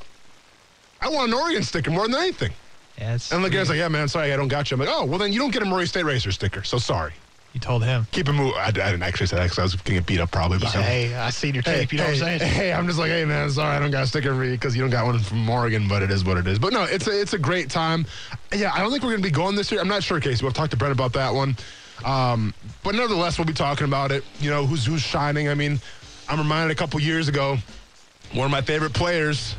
I 1.00 1.09
want 1.09 1.28
an 1.28 1.35
Oregon 1.35 1.62
sticker 1.62 1.90
more 1.90 2.09
than 2.09 2.16
anything. 2.16 2.52
It's 3.01 3.33
And 3.33 3.43
the 3.45 3.51
guy's 3.51 3.69
like, 3.69 3.79
yeah, 3.79 3.89
man, 3.89 4.09
sorry, 4.09 4.33
I 4.33 4.37
don't 4.37 4.49
got 4.49 4.71
you. 4.71 4.77
I'm 4.77 4.81
like, 4.81 4.89
oh, 4.93 5.05
well, 5.05 5.19
then 5.19 5.33
you 5.33 5.39
don't 5.39 5.51
get 5.53 5.63
a 5.63 5.67
Murray 5.67 5.87
State 5.87 6.05
Racer 6.05 6.31
sticker. 6.33 6.63
So 6.63 6.79
sorry. 6.79 7.13
you 7.55 7.61
told 7.61 7.83
him. 7.83 8.07
Keep 8.13 8.29
it 8.29 8.33
moving. 8.33 8.53
I, 8.59 8.67
I 8.67 8.71
didn't 8.71 9.03
actually 9.03 9.27
say 9.27 9.37
that 9.37 9.45
because 9.45 9.59
I 9.59 9.63
was 9.63 9.75
going 9.75 9.85
to 9.85 9.93
get 9.95 10.07
beat 10.07 10.21
up 10.21 10.31
probably. 10.31 10.59
You 10.59 10.65
by 10.65 10.71
said, 10.71 10.83
him. 10.85 11.11
hey, 11.11 11.15
I 11.17 11.31
seen 11.31 11.55
your 11.55 11.63
Hey, 11.65 11.81
tape. 11.81 11.93
You 11.93 11.99
know 11.99 12.05
hey, 12.05 12.11
what 12.21 12.23
I'm 12.23 12.39
saying? 12.39 12.53
hey, 12.53 12.73
I'm 12.73 12.87
just 12.87 12.99
like, 12.99 13.11
hey, 13.11 13.25
man, 13.25 13.49
sorry, 13.51 13.75
I 13.75 13.79
don't 13.81 13.91
got 13.91 14.03
a 14.05 14.07
sticker 14.07 14.35
for 14.35 14.45
you 14.45 14.53
because 14.53 14.77
you 14.77 14.83
don't 14.83 14.91
got 14.91 15.07
one 15.07 15.19
from 15.19 15.49
Oregon, 15.49 15.89
but 15.89 16.03
it 16.03 16.11
is 16.11 16.25
what 16.25 16.37
it 16.37 16.47
is. 16.47 16.59
But 16.59 16.73
no, 16.75 16.85
it's 16.85 17.07
a, 17.07 17.21
it's 17.21 17.33
a 17.33 17.39
great 17.39 17.71
time. 17.71 18.07
Yeah, 18.55 18.71
I 18.75 18.81
don't 18.81 18.91
think 18.91 19.03
we're 19.03 19.11
going 19.11 19.23
to 19.23 19.29
be 19.29 19.33
going 19.35 19.57
this 19.57 19.73
year. 19.73 19.81
I'm 19.81 19.89
not 19.89 20.03
sure, 20.03 20.21
Casey. 20.21 20.45
We'll 20.45 20.53
talk 20.53 20.71
to 20.71 20.77
Brent 20.77 20.93
about 20.93 21.13
that 21.15 21.33
one. 21.35 21.57
Um, 22.05 22.55
but 22.83 22.95
nevertheless, 22.95 23.39
we'll 23.39 23.47
be 23.47 23.53
talking 23.53 23.85
about 23.87 24.11
it. 24.13 24.25
You 24.41 24.51
know, 24.51 24.65
who's 24.67 24.85
who's 24.87 25.03
shining. 25.03 25.49
I 25.49 25.55
mean, 25.55 25.81
I'm 26.29 26.39
reminded 26.39 26.71
a 26.71 26.75
couple 26.79 26.99
years 27.01 27.29
ago, 27.29 27.59
one 28.33 28.45
of 28.45 28.51
my 28.51 28.63
favorite 28.63 28.93
players. 28.95 29.55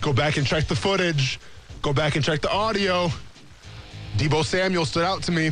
Go 0.00 0.12
back 0.12 0.36
and 0.36 0.46
check 0.46 0.64
the 0.66 0.76
footage. 0.76 1.38
Go 1.84 1.92
back 1.92 2.16
and 2.16 2.24
check 2.24 2.40
the 2.40 2.50
audio. 2.50 3.10
Deebo 4.16 4.42
Samuel 4.42 4.86
stood 4.86 5.04
out 5.04 5.22
to 5.24 5.32
me 5.32 5.50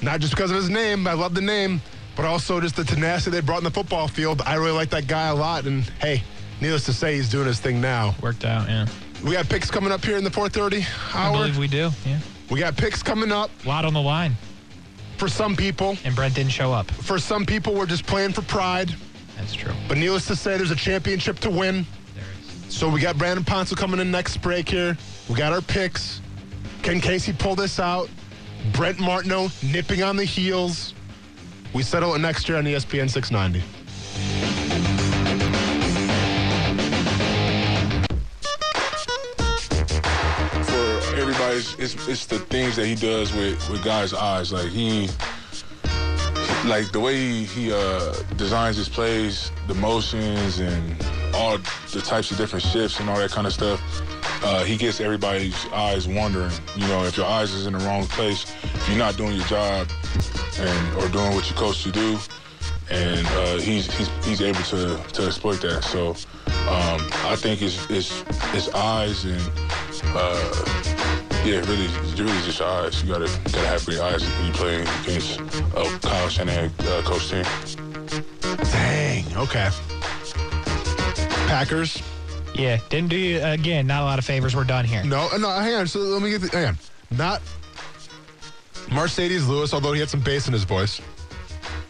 not 0.00 0.20
just 0.20 0.34
because 0.34 0.50
of 0.50 0.56
his 0.56 0.70
name, 0.70 1.06
I 1.06 1.14
love 1.14 1.34
the 1.34 1.40
name, 1.40 1.80
but 2.16 2.24
also 2.24 2.60
just 2.60 2.76
the 2.76 2.84
tenacity 2.84 3.32
they 3.32 3.40
brought 3.40 3.58
in 3.58 3.64
the 3.64 3.70
football 3.70 4.06
field. 4.06 4.40
I 4.44 4.54
really 4.54 4.72
like 4.72 4.90
that 4.90 5.08
guy 5.08 5.28
a 5.28 5.34
lot. 5.34 5.64
And 5.64 5.82
hey, 6.00 6.22
needless 6.60 6.84
to 6.86 6.92
say, 6.92 7.16
he's 7.16 7.28
doing 7.28 7.46
his 7.48 7.58
thing 7.58 7.80
now. 7.80 8.14
Worked 8.22 8.44
out, 8.44 8.68
yeah. 8.68 8.86
We 9.24 9.32
got 9.32 9.48
picks 9.48 9.68
coming 9.68 9.90
up 9.92 10.04
here 10.04 10.16
in 10.16 10.24
the 10.24 10.30
4:30 10.30 10.84
hour. 11.14 11.34
I 11.34 11.38
believe 11.38 11.58
we 11.58 11.68
do. 11.68 11.90
Yeah. 12.06 12.18
We 12.50 12.60
got 12.60 12.76
picks 12.76 13.02
coming 13.02 13.32
up 13.32 13.50
A 13.64 13.68
lot 13.68 13.84
on 13.84 13.94
the 13.94 14.00
line. 14.00 14.36
for 15.16 15.28
some 15.28 15.56
people. 15.56 15.96
And 16.04 16.14
Brent 16.14 16.34
didn't 16.34 16.52
show 16.52 16.72
up. 16.72 16.90
For 16.90 17.18
some 17.18 17.46
people, 17.46 17.74
we're 17.74 17.86
just 17.86 18.06
playing 18.06 18.32
for 18.32 18.42
pride. 18.42 18.94
That's 19.36 19.54
true. 19.54 19.72
But 19.88 19.98
needless 19.98 20.26
to 20.26 20.36
say, 20.36 20.56
there's 20.56 20.70
a 20.70 20.76
championship 20.76 21.38
to 21.40 21.50
win. 21.50 21.86
There 22.14 22.24
is. 22.68 22.74
So 22.74 22.88
we 22.88 23.00
got 23.00 23.16
Brandon 23.18 23.44
Ponce 23.44 23.74
coming 23.74 24.00
in 24.00 24.10
next 24.10 24.38
break 24.38 24.68
here. 24.68 24.96
We 25.28 25.36
got 25.36 25.52
our 25.52 25.62
picks. 25.62 26.20
Can 26.82 27.00
Casey 27.00 27.32
pull 27.32 27.54
this 27.54 27.78
out? 27.78 28.08
Brent 28.72 28.98
Martineau 28.98 29.48
nipping 29.62 30.02
on 30.02 30.16
the 30.16 30.24
heels. 30.24 30.94
We 31.72 31.82
settle 31.82 32.14
it 32.14 32.18
next 32.18 32.48
year 32.48 32.58
on 32.58 32.64
ESPN 32.64 33.08
690. 33.08 33.62
for 41.12 41.20
everybody, 41.20 41.56
it's, 41.56 41.74
it's, 41.78 42.08
it's 42.08 42.26
the 42.26 42.38
things 42.38 42.76
that 42.76 42.86
he 42.86 42.94
does 42.94 43.32
with, 43.32 43.68
with 43.70 43.82
guys' 43.84 44.12
eyes. 44.12 44.52
Like 44.52 44.68
he, 44.68 45.08
like 46.64 46.90
the 46.92 47.00
way 47.00 47.16
he, 47.16 47.44
he 47.44 47.72
uh, 47.72 48.14
designs 48.36 48.76
his 48.76 48.88
plays, 48.88 49.50
the 49.66 49.74
motions, 49.74 50.58
and 50.58 50.96
all 51.34 51.58
the 51.92 52.00
types 52.00 52.30
of 52.30 52.36
different 52.36 52.64
shifts 52.64 53.00
and 53.00 53.08
all 53.08 53.16
that 53.16 53.30
kind 53.30 53.46
of 53.46 53.52
stuff. 53.52 53.80
Uh, 54.44 54.64
he 54.64 54.76
gets 54.76 55.00
everybody's 55.00 55.66
eyes 55.72 56.08
wondering. 56.08 56.52
You 56.76 56.86
know, 56.88 57.04
if 57.04 57.16
your 57.16 57.26
eyes 57.26 57.52
is 57.52 57.66
in 57.66 57.74
the 57.74 57.78
wrong 57.80 58.06
place, 58.06 58.44
if 58.62 58.88
you're 58.88 58.98
not 58.98 59.16
doing 59.16 59.36
your 59.36 59.46
job, 59.46 59.88
and 60.58 60.96
or 60.96 61.08
doing 61.08 61.34
what 61.34 61.48
you're 61.48 61.58
coached 61.58 61.84
to 61.84 61.92
do, 61.92 62.18
and 62.90 63.26
uh, 63.26 63.58
he's 63.58 63.92
he's 63.96 64.08
he's 64.24 64.40
able 64.40 64.62
to 64.62 64.96
to 65.12 65.26
exploit 65.26 65.60
that. 65.62 65.84
So 65.84 66.10
um, 66.68 67.00
I 67.24 67.36
think 67.36 67.62
it's 67.62 67.88
it's 67.90 68.24
it's 68.52 68.68
eyes 68.74 69.24
and 69.24 69.40
uh, 70.14 70.64
yeah, 71.44 71.60
really 71.60 71.88
really 72.16 72.42
just 72.42 72.58
your 72.58 72.68
eyes. 72.68 73.02
You 73.02 73.12
gotta 73.12 73.30
gotta 73.44 73.66
have 73.66 73.84
great 73.86 74.00
eyes 74.00 74.24
when 74.24 74.46
you 74.46 74.52
play 74.52 74.82
against 75.02 75.40
a 75.40 75.98
Kyle 76.00 76.28
Shanahan 76.28 76.70
uh, 76.80 77.02
coach 77.04 77.30
team. 77.30 77.44
Dang. 78.72 79.36
Okay. 79.36 79.70
Packers. 81.52 82.02
Yeah. 82.54 82.78
Didn't 82.88 83.10
do 83.10 83.16
you, 83.16 83.42
again, 83.44 83.86
not 83.86 84.00
a 84.00 84.04
lot 84.06 84.18
of 84.18 84.24
favors. 84.24 84.56
We're 84.56 84.64
done 84.64 84.86
here. 84.86 85.04
No, 85.04 85.28
uh, 85.30 85.36
no. 85.36 85.50
Hang 85.50 85.74
on. 85.74 85.86
So 85.86 85.98
let 86.00 86.22
me 86.22 86.30
get. 86.30 86.40
The, 86.40 86.48
hang 86.48 86.66
on. 86.68 86.78
Not 87.10 87.42
Marcedes 88.88 89.46
Lewis, 89.46 89.74
although 89.74 89.92
he 89.92 90.00
had 90.00 90.08
some 90.08 90.20
bass 90.20 90.46
in 90.46 90.54
his 90.54 90.64
voice. 90.64 91.02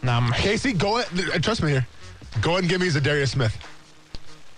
No. 0.01 0.11
I'm- 0.11 0.33
Casey, 0.33 0.73
go 0.73 0.97
ahead. 0.99 1.29
uh, 1.33 1.39
Trust 1.39 1.63
me 1.63 1.71
here. 1.71 1.87
Go 2.41 2.51
ahead 2.51 2.63
and 2.63 2.69
give 2.69 2.81
me 2.81 2.87
Za'Darius 2.87 3.29
Smith. 3.29 3.57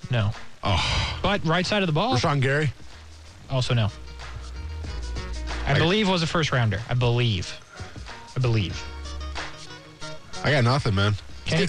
No. 0.09 0.31
Oh, 0.63 1.19
But 1.21 1.45
right 1.45 1.65
side 1.67 1.83
of 1.83 1.87
the 1.87 1.93
ball, 1.93 2.15
Rashan 2.17 2.41
Gary. 2.41 2.73
also 3.51 3.75
no. 3.75 3.91
I 5.67 5.73
I- 5.73 5.77
believe 5.77 6.09
was 6.09 6.23
a 6.23 6.27
first 6.27 6.51
rounder. 6.51 6.81
I 6.89 6.95
believe. 6.95 7.55
I 8.35 8.39
believe. 8.39 8.83
I 10.43 10.49
got 10.49 10.63
nothing, 10.63 10.95
man. 10.95 11.13
Kenny? 11.45 11.67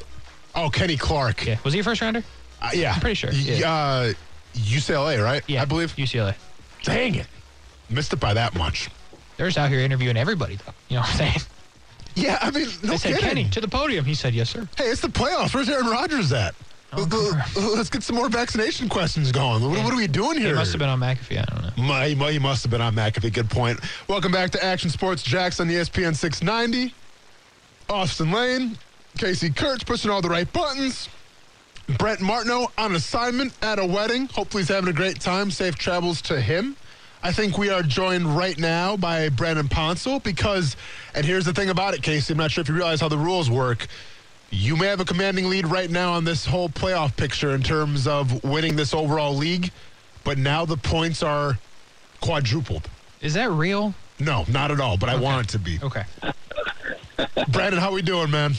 Oh, 0.54 0.70
Kenny 0.70 0.96
Clark. 0.96 1.44
Yeah. 1.44 1.56
Was 1.64 1.74
he 1.74 1.80
a 1.80 1.84
first 1.84 2.00
rounder? 2.00 2.24
Uh, 2.62 2.70
yeah. 2.74 2.92
I'm 2.94 3.00
pretty 3.00 3.14
sure, 3.14 3.30
yeah. 3.32 3.70
Uh, 3.70 4.12
UCLA, 4.54 5.22
right? 5.22 5.42
Yeah. 5.46 5.62
I 5.62 5.64
believe. 5.66 5.94
UCLA. 5.96 6.34
Dang 6.82 7.16
it. 7.16 7.26
Missed 7.90 8.12
it 8.12 8.20
by 8.20 8.34
that 8.34 8.54
much. 8.54 8.88
They're 9.36 9.46
just 9.48 9.58
out 9.58 9.68
here 9.70 9.80
interviewing 9.80 10.16
everybody, 10.16 10.56
though. 10.56 10.72
You 10.88 10.96
know 10.96 11.00
what 11.02 11.10
I'm 11.10 11.16
saying? 11.16 11.40
Yeah, 12.14 12.38
I 12.40 12.50
mean, 12.50 12.66
no 12.82 12.92
They 12.92 12.96
said, 12.96 13.14
kidding. 13.16 13.28
Kenny, 13.28 13.48
to 13.50 13.60
the 13.60 13.68
podium. 13.68 14.06
He 14.06 14.14
said, 14.14 14.32
yes, 14.34 14.48
sir. 14.48 14.66
Hey, 14.78 14.84
it's 14.86 15.02
the 15.02 15.08
playoffs. 15.08 15.54
Where's 15.54 15.68
Aaron 15.68 15.86
Rodgers 15.86 16.32
at? 16.32 16.54
Oh, 16.94 17.02
Let- 17.56 17.76
Let's 17.76 17.90
get 17.90 18.02
some 18.02 18.16
more 18.16 18.30
vaccination 18.30 18.88
questions 18.88 19.30
going. 19.32 19.62
What, 19.62 19.84
what 19.84 19.92
are 19.92 19.96
we 19.96 20.06
doing 20.06 20.38
here? 20.38 20.48
He 20.48 20.54
must 20.54 20.72
have 20.72 20.78
been 20.78 20.88
on 20.88 20.98
McAfee. 20.98 21.38
I 21.38 21.42
don't 21.44 21.76
know. 21.76 21.82
My, 21.84 22.14
my, 22.14 22.32
he 22.32 22.38
must 22.38 22.62
have 22.62 22.70
been 22.70 22.80
on 22.80 22.94
McAfee. 22.94 23.34
Good 23.34 23.50
point. 23.50 23.78
Welcome 24.08 24.32
back 24.32 24.50
to 24.52 24.64
Action 24.64 24.88
Sports 24.88 25.22
Jax 25.22 25.60
on 25.60 25.68
E 25.70 25.74
ESPN 25.74 26.16
690. 26.16 26.94
Austin 27.90 28.32
Lane, 28.32 28.78
Casey 29.18 29.50
Kurtz 29.50 29.84
pushing 29.84 30.10
all 30.10 30.22
the 30.22 30.28
right 30.30 30.50
buttons. 30.52 31.08
Brent 31.98 32.20
Martineau 32.20 32.70
on 32.76 32.94
assignment 32.96 33.52
at 33.62 33.78
a 33.78 33.86
wedding. 33.86 34.26
Hopefully 34.26 34.62
he's 34.62 34.68
having 34.68 34.90
a 34.90 34.92
great 34.92 35.20
time. 35.20 35.50
Safe 35.50 35.76
travels 35.76 36.20
to 36.22 36.40
him. 36.40 36.76
I 37.22 37.32
think 37.32 37.58
we 37.58 37.70
are 37.70 37.82
joined 37.82 38.36
right 38.36 38.58
now 38.58 38.96
by 38.96 39.28
Brandon 39.28 39.68
Ponsel 39.68 40.22
because, 40.22 40.76
and 41.14 41.24
here's 41.24 41.44
the 41.44 41.52
thing 41.52 41.70
about 41.70 41.94
it, 41.94 42.02
Casey. 42.02 42.32
I'm 42.32 42.38
not 42.38 42.50
sure 42.50 42.62
if 42.62 42.68
you 42.68 42.74
realize 42.74 43.00
how 43.00 43.08
the 43.08 43.18
rules 43.18 43.48
work. 43.48 43.86
You 44.50 44.76
may 44.76 44.86
have 44.86 45.00
a 45.00 45.04
commanding 45.04 45.48
lead 45.48 45.66
right 45.66 45.90
now 45.90 46.12
on 46.12 46.24
this 46.24 46.44
whole 46.44 46.68
playoff 46.68 47.16
picture 47.16 47.54
in 47.54 47.62
terms 47.62 48.06
of 48.06 48.44
winning 48.44 48.76
this 48.76 48.92
overall 48.94 49.34
league, 49.34 49.70
but 50.24 50.38
now 50.38 50.64
the 50.64 50.76
points 50.76 51.22
are 51.22 51.58
quadrupled. 52.20 52.88
Is 53.20 53.34
that 53.34 53.50
real? 53.50 53.94
No, 54.18 54.44
not 54.48 54.70
at 54.70 54.80
all, 54.80 54.96
but 54.96 55.08
I 55.08 55.16
want 55.16 55.46
it 55.46 55.50
to 55.52 55.58
be. 55.58 55.78
Okay. 55.82 56.04
Brandon, 57.48 57.80
how 57.80 57.92
we 57.92 58.02
doing, 58.02 58.30
man? 58.30 58.54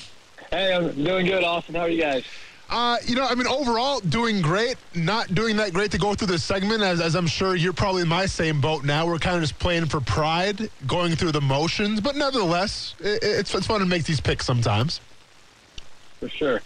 Hey, 0.49 0.73
I'm 0.73 1.03
doing 1.03 1.25
good, 1.25 1.43
Austin. 1.43 1.75
How 1.75 1.81
are 1.81 1.89
you 1.89 2.01
guys? 2.01 2.23
Uh, 2.69 2.97
you 3.05 3.15
know, 3.15 3.25
I 3.25 3.33
mean, 3.35 3.47
overall, 3.47 3.99
doing 4.01 4.41
great. 4.41 4.75
Not 4.93 5.33
doing 5.33 5.55
that 5.57 5.73
great 5.73 5.91
to 5.91 5.97
go 5.97 6.13
through 6.13 6.27
this 6.27 6.43
segment, 6.43 6.81
as, 6.81 6.99
as 6.99 7.15
I'm 7.15 7.27
sure 7.27 7.55
you're 7.55 7.71
probably 7.73 8.01
in 8.01 8.07
my 8.09 8.25
same 8.25 8.59
boat 8.59 8.83
now. 8.83 9.05
We're 9.07 9.19
kind 9.19 9.37
of 9.37 9.41
just 9.41 9.57
playing 9.57 9.85
for 9.85 10.01
pride, 10.01 10.69
going 10.85 11.15
through 11.15 11.31
the 11.31 11.41
motions, 11.41 12.01
but 12.01 12.15
nevertheless, 12.17 12.93
it, 12.99 13.19
it's, 13.23 13.55
it's 13.55 13.67
fun 13.67 13.79
to 13.79 13.85
make 13.85 14.03
these 14.03 14.19
picks 14.19 14.45
sometimes. 14.45 14.99
For 16.19 16.27
sure. 16.27 16.61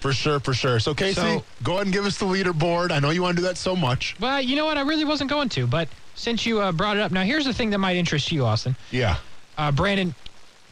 For 0.00 0.12
sure, 0.12 0.40
for 0.40 0.52
sure. 0.52 0.78
So, 0.78 0.94
Casey, 0.94 1.14
So- 1.14 1.44
go 1.62 1.74
ahead 1.74 1.86
and 1.86 1.92
give 1.92 2.04
us 2.04 2.18
the 2.18 2.26
leaderboard. 2.26 2.90
I 2.92 2.98
know 2.98 3.08
you 3.10 3.22
want 3.22 3.36
to 3.36 3.42
do 3.42 3.48
that 3.48 3.56
so 3.56 3.74
much. 3.74 4.14
Well, 4.20 4.40
you 4.42 4.56
know 4.56 4.66
what? 4.66 4.76
I 4.76 4.82
really 4.82 5.06
wasn't 5.06 5.30
going 5.30 5.48
to, 5.50 5.66
but 5.66 5.88
since 6.14 6.44
you 6.44 6.60
uh, 6.60 6.70
brought 6.72 6.98
it 6.98 7.00
up, 7.00 7.12
now 7.12 7.22
here's 7.22 7.46
the 7.46 7.54
thing 7.54 7.70
that 7.70 7.78
might 7.78 7.96
interest 7.96 8.30
you, 8.30 8.44
Austin. 8.44 8.76
Yeah. 8.90 9.16
Uh, 9.56 9.72
Brandon, 9.72 10.14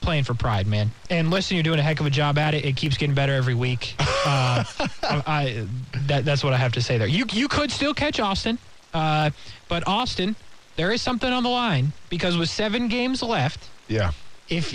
playing 0.05 0.25
for 0.25 0.35
pride, 0.35 0.67
man. 0.67 0.91
And 1.11 1.31
listen, 1.31 1.57
you're 1.57 1.65
doing 1.65 1.79
a 1.81 1.83
heck 1.83 1.99
of 2.01 2.07
a 2.07 2.11
job 2.11 2.39
at 2.39 2.55
it. 2.55 2.65
It 2.65 2.77
keeps 2.77 2.97
getting 2.97 3.15
better 3.15 3.35
every 3.35 3.55
week. 3.55 3.95
Uh, 4.27 4.65
I, 5.03 5.23
I- 5.27 5.67
that, 6.07 6.25
that's 6.25 6.43
what 6.43 6.55
I 6.55 6.57
have 6.57 6.73
to 6.73 6.81
say 6.81 6.97
there. 6.97 7.07
You 7.07 7.27
you 7.31 7.47
could 7.47 7.71
still 7.71 7.93
catch 7.93 8.19
Austin, 8.21 8.59
uh, 8.95 9.29
but 9.69 9.87
Austin, 9.87 10.35
there 10.77 10.93
is 10.93 11.03
something 11.03 11.31
on 11.31 11.43
the 11.43 11.51
line 11.51 11.93
because 12.09 12.35
with 12.39 12.49
seven 12.49 12.89
games 12.89 13.23
left, 13.23 13.69
Yeah. 13.87 14.13
if 14.49 14.73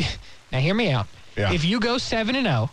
now 0.51 0.59
hear 0.59 0.75
me 0.75 0.91
out. 0.91 1.07
Yeah. 1.35 1.51
If 1.51 1.65
you 1.65 1.79
go 1.79 1.97
seven 1.97 2.35
and 2.35 2.45
zero, 2.45 2.69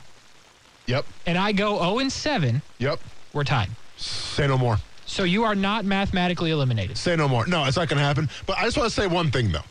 Yep. 0.86 1.06
and 1.24 1.38
I 1.38 1.52
go 1.52 1.78
zero 1.78 1.98
and 1.98 2.12
seven, 2.12 2.60
Yep. 2.76 3.00
we're 3.32 3.44
tied. 3.44 3.70
Say 3.96 4.46
no 4.46 4.58
more. 4.58 4.76
So 5.06 5.22
you 5.24 5.44
are 5.44 5.54
not 5.54 5.86
mathematically 5.86 6.50
eliminated. 6.50 6.98
Say 6.98 7.16
no 7.16 7.26
more. 7.26 7.46
No, 7.46 7.64
it's 7.64 7.78
not 7.78 7.88
going 7.88 7.98
to 8.00 8.04
happen. 8.04 8.28
But 8.44 8.58
I 8.58 8.64
just 8.64 8.76
want 8.76 8.90
to 8.90 8.94
say 8.94 9.06
one 9.06 9.30
thing, 9.30 9.50
though. 9.50 9.64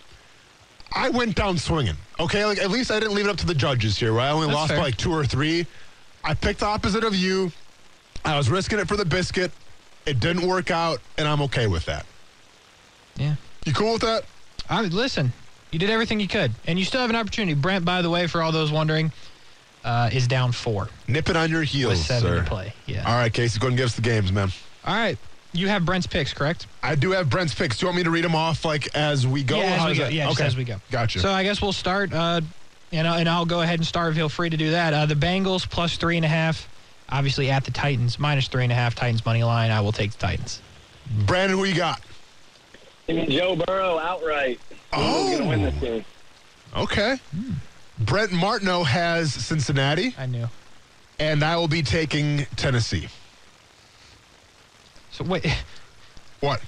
I 0.96 1.10
went 1.10 1.36
down 1.36 1.58
swinging. 1.58 1.98
Okay, 2.20 2.46
like 2.46 2.58
at 2.58 2.72
least 2.72 2.90
I 2.90 3.00
didn't 3.00 3.14
leave 3.16 3.26
it 3.26 3.30
up 3.30 3.38
to 3.38 3.46
the 3.46 3.54
judges 3.54 3.98
here. 3.98 4.14
Right? 4.14 4.28
I 4.28 4.32
only 4.32 4.48
That's 4.48 4.56
lost 4.56 4.70
fair. 4.70 4.78
by 4.78 4.84
like 4.86 4.98
two 4.98 5.12
or 5.14 5.26
three. 5.26 5.68
I 6.24 6.34
picked 6.34 6.62
the 6.62 6.66
opposite 6.66 7.04
of 7.04 7.14
you. 7.16 7.52
I 8.24 8.38
was 8.38 8.50
risking 8.50 8.80
it 8.80 8.88
for 8.88 8.96
the 8.98 9.06
biscuit. 9.06 9.52
It 10.06 10.20
didn't 10.20 10.48
work 10.48 10.72
out, 10.72 11.02
and 11.18 11.28
I'm 11.28 11.42
okay 11.44 11.68
with 11.68 11.86
that. 11.86 12.06
Yeah. 13.18 13.36
You 13.66 13.74
cool 13.74 13.94
with 13.94 14.02
that? 14.04 14.24
I 14.70 14.82
listen. 14.82 15.34
You 15.72 15.80
did 15.80 15.90
everything 15.90 16.20
you 16.20 16.28
could, 16.28 16.52
and 16.68 16.80
you 16.80 16.86
still 16.86 17.02
have 17.02 17.10
an 17.10 17.16
opportunity. 17.16 17.54
Brent, 17.54 17.84
by 17.86 18.02
the 18.02 18.10
way, 18.10 18.28
for 18.28 18.42
all 18.42 18.52
those 18.52 18.72
wondering, 18.72 19.12
uh, 19.84 20.10
is 20.12 20.28
down 20.28 20.52
four 20.52 20.90
Nip 21.08 21.30
it 21.30 21.36
on 21.36 21.50
your 21.50 21.60
with 21.60 21.70
heels, 21.70 22.06
seven 22.06 22.30
sir. 22.30 22.42
to 22.42 22.48
play. 22.48 22.74
Yeah. 22.86 23.04
All 23.08 23.16
right, 23.16 23.32
Casey, 23.32 23.60
go 23.60 23.68
ahead 23.68 23.72
and 23.74 23.78
give 23.78 23.86
us 23.88 23.96
the 23.96 24.02
games, 24.02 24.32
man. 24.32 24.50
All 24.86 24.96
right. 24.96 25.18
You 25.56 25.68
have 25.70 25.86
Brent's 25.86 26.06
picks, 26.08 26.34
correct? 26.34 26.68
I 26.84 26.96
do 26.96 27.12
have 27.12 27.30
Brent's 27.30 27.54
picks. 27.54 27.78
Do 27.78 27.86
you 27.86 27.88
want 27.88 27.98
me 27.98 28.04
to 28.04 28.10
read 28.12 28.24
them 28.24 28.36
off 28.36 28.66
like 28.66 28.94
as 28.96 29.26
we 29.26 29.44
go? 29.44 29.58
yeah, 29.58 29.78
as 29.86 29.86
we 29.90 29.98
go. 29.98 30.04
that- 30.04 30.14
Yeah, 30.14 30.26
just 30.28 30.40
okay. 30.40 30.48
as 30.48 30.58
we 30.58 30.64
go. 30.66 30.82
Gotcha. 30.92 31.20
So 31.20 31.32
I 31.32 31.44
guess 31.44 31.62
we'll 31.62 31.72
start, 31.74 32.14
uh, 32.14 32.42
and, 32.92 33.08
I'll, 33.08 33.18
and 33.20 33.30
I'll 33.30 33.46
go 33.46 33.62
ahead 33.62 33.80
and 33.80 33.88
start. 33.88 34.14
Feel 34.16 34.30
free 34.30 34.50
to 34.50 34.58
do 34.58 34.72
that. 34.72 34.94
Uh, 34.94 35.06
the 35.06 35.16
Bengals 35.16 35.68
plus 35.70 35.98
three 35.98 36.18
and 36.18 36.26
a 36.26 36.30
half, 36.30 36.68
obviously 37.10 37.50
at 37.50 37.64
the 37.64 37.72
Titans, 37.72 38.20
minus 38.20 38.48
three 38.48 38.64
and 38.64 38.72
a 38.72 38.76
half. 38.76 38.96
Titans 38.96 39.26
money 39.26 39.44
line. 39.44 39.72
I 39.72 39.82
will 39.82 39.92
take 39.92 40.12
the 40.12 40.18
Titans. 40.18 40.62
Brandon, 41.26 41.58
who 41.58 41.66
you 41.66 41.76
got? 41.76 42.02
Give 43.08 43.16
me 43.18 43.26
Joe 43.38 43.56
Burrow 43.56 43.98
outright. 44.00 44.60
Oh. 44.94 45.28
Who's 45.30 45.38
going 45.40 45.42
to 45.44 45.48
win 45.50 45.62
this 45.64 45.76
game? 45.82 46.06
Okay. 46.76 47.18
Hmm. 47.32 47.52
Brent 48.00 48.32
Martineau 48.34 48.84
has 48.84 49.34
Cincinnati, 49.34 50.14
I 50.18 50.26
knew. 50.26 50.50
and 51.20 51.44
I 51.44 51.56
will 51.56 51.68
be 51.70 51.82
taking 51.82 52.46
Tennessee. 52.58 53.08
So 55.16 55.24
wait, 55.24 55.46
What? 56.42 56.62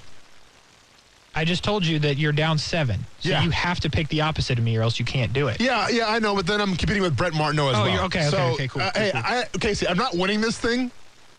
I 1.34 1.44
just 1.44 1.62
told 1.62 1.84
you 1.86 1.98
that 2.00 2.16
you're 2.16 2.32
down 2.32 2.56
seven. 2.58 3.04
So 3.20 3.28
Yeah. 3.28 3.42
you 3.44 3.50
have 3.50 3.78
to 3.80 3.90
pick 3.90 4.08
the 4.08 4.22
opposite 4.22 4.58
of 4.58 4.64
me, 4.64 4.76
or 4.76 4.82
else 4.82 4.98
you 4.98 5.04
can't 5.04 5.32
do 5.32 5.46
it. 5.48 5.60
Yeah, 5.60 5.88
yeah, 5.88 6.06
I 6.08 6.18
know, 6.18 6.34
but 6.34 6.46
then 6.46 6.60
I'm 6.60 6.74
competing 6.74 7.02
with 7.02 7.14
Brett 7.16 7.32
Martineau 7.34 7.68
as 7.68 7.76
Oh, 7.76 7.82
well. 7.82 7.88
you're- 7.90 8.04
okay, 8.06 8.26
okay, 8.26 8.30
so, 8.30 8.42
okay, 8.54 8.66
cool, 8.68 8.82
uh, 8.82 8.90
cool, 8.90 9.02
hey, 9.02 9.10
cool. 9.12 9.22
I, 9.24 9.44
Casey, 9.60 9.86
I'm 9.86 9.98
not 9.98 10.16
winning 10.16 10.40
this 10.40 10.56
thing. 10.58 10.90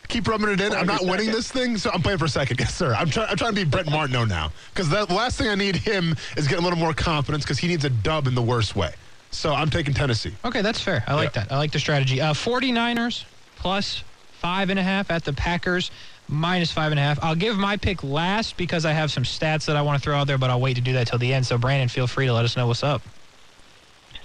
Keep 0.08 0.28
rubbing 0.28 0.50
it 0.50 0.62
in. 0.62 0.72
I'm 0.74 0.86
not 0.88 1.04
winning 1.06 1.32
this 1.32 1.52
thing, 1.52 1.78
so 1.78 1.89
I'm 1.93 2.02
playing 2.02 2.19
for 2.19 2.26
a 2.26 2.30
second. 2.30 2.60
Yes, 2.60 2.74
sir. 2.82 2.93
I'm, 2.95 3.10
try, 3.10 3.26
I'm 3.26 3.36
trying 3.36 3.52
to 3.52 3.56
be 3.56 3.63
Brett 3.65 3.88
Martineau 3.89 4.24
now 4.26 4.52
because 4.74 4.88
the 4.89 5.06
last 5.13 5.38
thing 5.38 5.50
I 5.50 5.56
need 5.56 5.76
him 5.76 6.15
is 6.38 6.48
getting 6.48 6.63
a 6.63 6.67
little 6.67 6.80
more 6.80 6.93
confidence 6.93 7.43
because 7.43 7.58
he 7.58 7.67
needs 7.67 7.84
a 7.84 7.89
dub 7.89 8.28
in 8.28 8.36
the 8.36 8.41
worst 8.41 8.76
way. 8.76 8.93
So 9.32 9.54
I'm 9.54 9.69
taking 9.72 9.93
Tennessee. 9.95 10.34
Okay, 10.45 10.62
that's 10.62 10.80
fair. 10.80 11.04
I 11.08 11.15
like 11.15 11.36
Yeah. 11.36 11.43
that. 11.43 11.52
I 11.52 11.58
like 11.58 11.72
the 11.72 11.80
strategy. 11.80 12.22
Uh, 12.22 12.34
49ers 12.34 13.26
plus 13.58 14.04
five 14.39 14.69
and 14.69 14.80
a 14.80 14.84
half 14.84 15.12
at 15.12 15.26
the 15.26 15.34
Packers 15.34 15.91
minus 16.29 16.71
five 16.71 16.91
and 16.91 16.99
a 16.99 17.03
half. 17.03 17.19
I'll 17.21 17.35
give 17.35 17.57
my 17.57 17.75
pick 17.75 18.03
last 18.03 18.55
because 18.55 18.85
I 18.85 18.93
have 18.93 19.11
some 19.11 19.23
stats 19.23 19.65
that 19.65 19.75
I 19.75 19.81
want 19.81 20.01
to 20.01 20.03
throw 20.03 20.15
out 20.15 20.27
there, 20.27 20.37
but 20.37 20.49
I'll 20.49 20.61
wait 20.61 20.75
to 20.75 20.81
do 20.81 20.93
that 20.93 21.07
till 21.07 21.19
the 21.19 21.33
end. 21.33 21.45
So 21.45 21.57
Brandon, 21.57 21.89
feel 21.89 22.07
free 22.07 22.27
to 22.27 22.33
let 22.33 22.45
us 22.45 22.55
know 22.55 22.67
what's 22.67 22.83
up. 22.83 23.01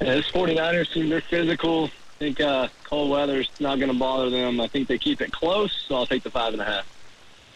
Yeah, 0.00 0.14
this 0.14 0.30
49ers 0.30 0.92
team, 0.92 1.08
they're 1.08 1.20
physical. 1.20 1.84
I 1.86 2.18
think 2.18 2.40
uh, 2.40 2.68
cold 2.84 3.10
weather's 3.10 3.48
not 3.58 3.78
going 3.78 3.92
to 3.92 3.98
bother 3.98 4.30
them. 4.30 4.60
I 4.60 4.68
think 4.68 4.86
they 4.86 4.98
keep 4.98 5.20
it 5.20 5.32
close, 5.32 5.72
so 5.88 5.96
I'll 5.96 6.06
take 6.06 6.22
the 6.22 6.30
five 6.30 6.52
and 6.52 6.62
a 6.62 6.64
half. 6.64 6.86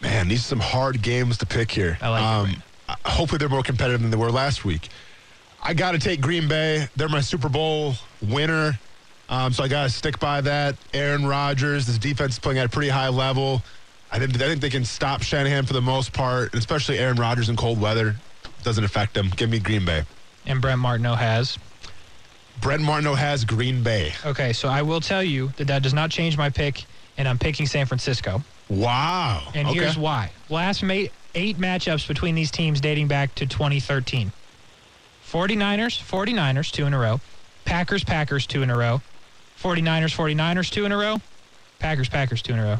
Man, 0.00 0.28
these 0.28 0.40
are 0.40 0.48
some 0.48 0.60
hard 0.60 1.02
games 1.02 1.38
to 1.38 1.46
pick 1.46 1.70
here. 1.70 1.98
I 2.00 2.08
like 2.08 2.22
it, 2.22 2.54
um, 2.56 2.62
Hopefully, 3.04 3.38
they're 3.38 3.48
more 3.48 3.62
competitive 3.62 4.00
than 4.00 4.10
they 4.10 4.16
were 4.16 4.30
last 4.30 4.64
week. 4.64 4.88
I 5.62 5.74
got 5.74 5.92
to 5.92 5.98
take 5.98 6.20
Green 6.20 6.48
Bay. 6.48 6.88
They're 6.96 7.08
my 7.08 7.20
Super 7.20 7.48
Bowl 7.48 7.94
winner. 8.22 8.78
Um, 9.28 9.52
so 9.52 9.62
I 9.62 9.68
got 9.68 9.82
to 9.82 9.90
stick 9.90 10.18
by 10.18 10.40
that. 10.40 10.76
Aaron 10.94 11.26
Rodgers, 11.26 11.86
this 11.86 11.98
defense 11.98 12.34
is 12.34 12.38
playing 12.38 12.58
at 12.58 12.66
a 12.66 12.68
pretty 12.68 12.88
high 12.88 13.08
level. 13.08 13.62
I 14.10 14.18
think, 14.18 14.34
I 14.34 14.38
think 14.38 14.60
they 14.60 14.70
can 14.70 14.84
stop 14.84 15.22
Shanahan 15.22 15.66
for 15.66 15.74
the 15.74 15.82
most 15.82 16.12
part, 16.12 16.54
especially 16.54 16.98
Aaron 16.98 17.16
Rodgers 17.16 17.48
in 17.48 17.56
cold 17.56 17.80
weather. 17.80 18.16
Doesn't 18.62 18.84
affect 18.84 19.14
them. 19.14 19.30
Give 19.36 19.50
me 19.50 19.58
Green 19.58 19.84
Bay. 19.84 20.04
And 20.46 20.60
Brent 20.60 20.80
Martineau 20.80 21.14
has. 21.14 21.58
Brent 22.60 22.82
Martineau 22.82 23.14
has 23.14 23.44
Green 23.44 23.82
Bay. 23.82 24.12
Okay, 24.24 24.52
so 24.52 24.68
I 24.68 24.82
will 24.82 25.00
tell 25.00 25.22
you 25.22 25.52
that 25.56 25.66
that 25.68 25.82
does 25.82 25.94
not 25.94 26.10
change 26.10 26.36
my 26.36 26.50
pick, 26.50 26.84
and 27.16 27.28
I'm 27.28 27.38
picking 27.38 27.66
San 27.66 27.86
Francisco. 27.86 28.42
Wow. 28.68 29.48
And 29.54 29.68
okay. 29.68 29.78
here's 29.78 29.96
why. 29.96 30.32
Last 30.48 30.82
eight 30.82 31.58
matchups 31.58 32.08
between 32.08 32.34
these 32.34 32.50
teams 32.50 32.80
dating 32.80 33.08
back 33.08 33.34
to 33.36 33.46
2013. 33.46 34.32
49ers, 35.26 36.02
49ers, 36.02 36.72
two 36.72 36.86
in 36.86 36.94
a 36.94 36.98
row. 36.98 37.20
Packers, 37.64 38.02
Packers, 38.02 38.46
two 38.46 38.62
in 38.62 38.70
a 38.70 38.76
row. 38.76 39.02
49ers, 39.60 40.14
49ers, 40.14 40.70
two 40.70 40.84
in 40.84 40.92
a 40.92 40.96
row. 40.96 41.20
Packers, 41.78 42.08
Packers, 42.08 42.42
two 42.42 42.54
in 42.54 42.58
a 42.58 42.64
row. 42.64 42.78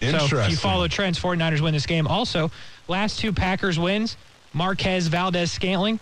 Interesting. 0.00 0.28
So 0.28 0.44
if 0.44 0.50
you 0.50 0.56
follow 0.56 0.88
trends, 0.88 1.18
49ers 1.18 1.60
win 1.60 1.74
this 1.74 1.86
game. 1.86 2.06
Also, 2.06 2.50
last 2.88 3.18
two 3.18 3.32
Packers 3.32 3.78
wins, 3.78 4.16
Marquez 4.52 5.08
Valdes-Scantling, 5.08 6.00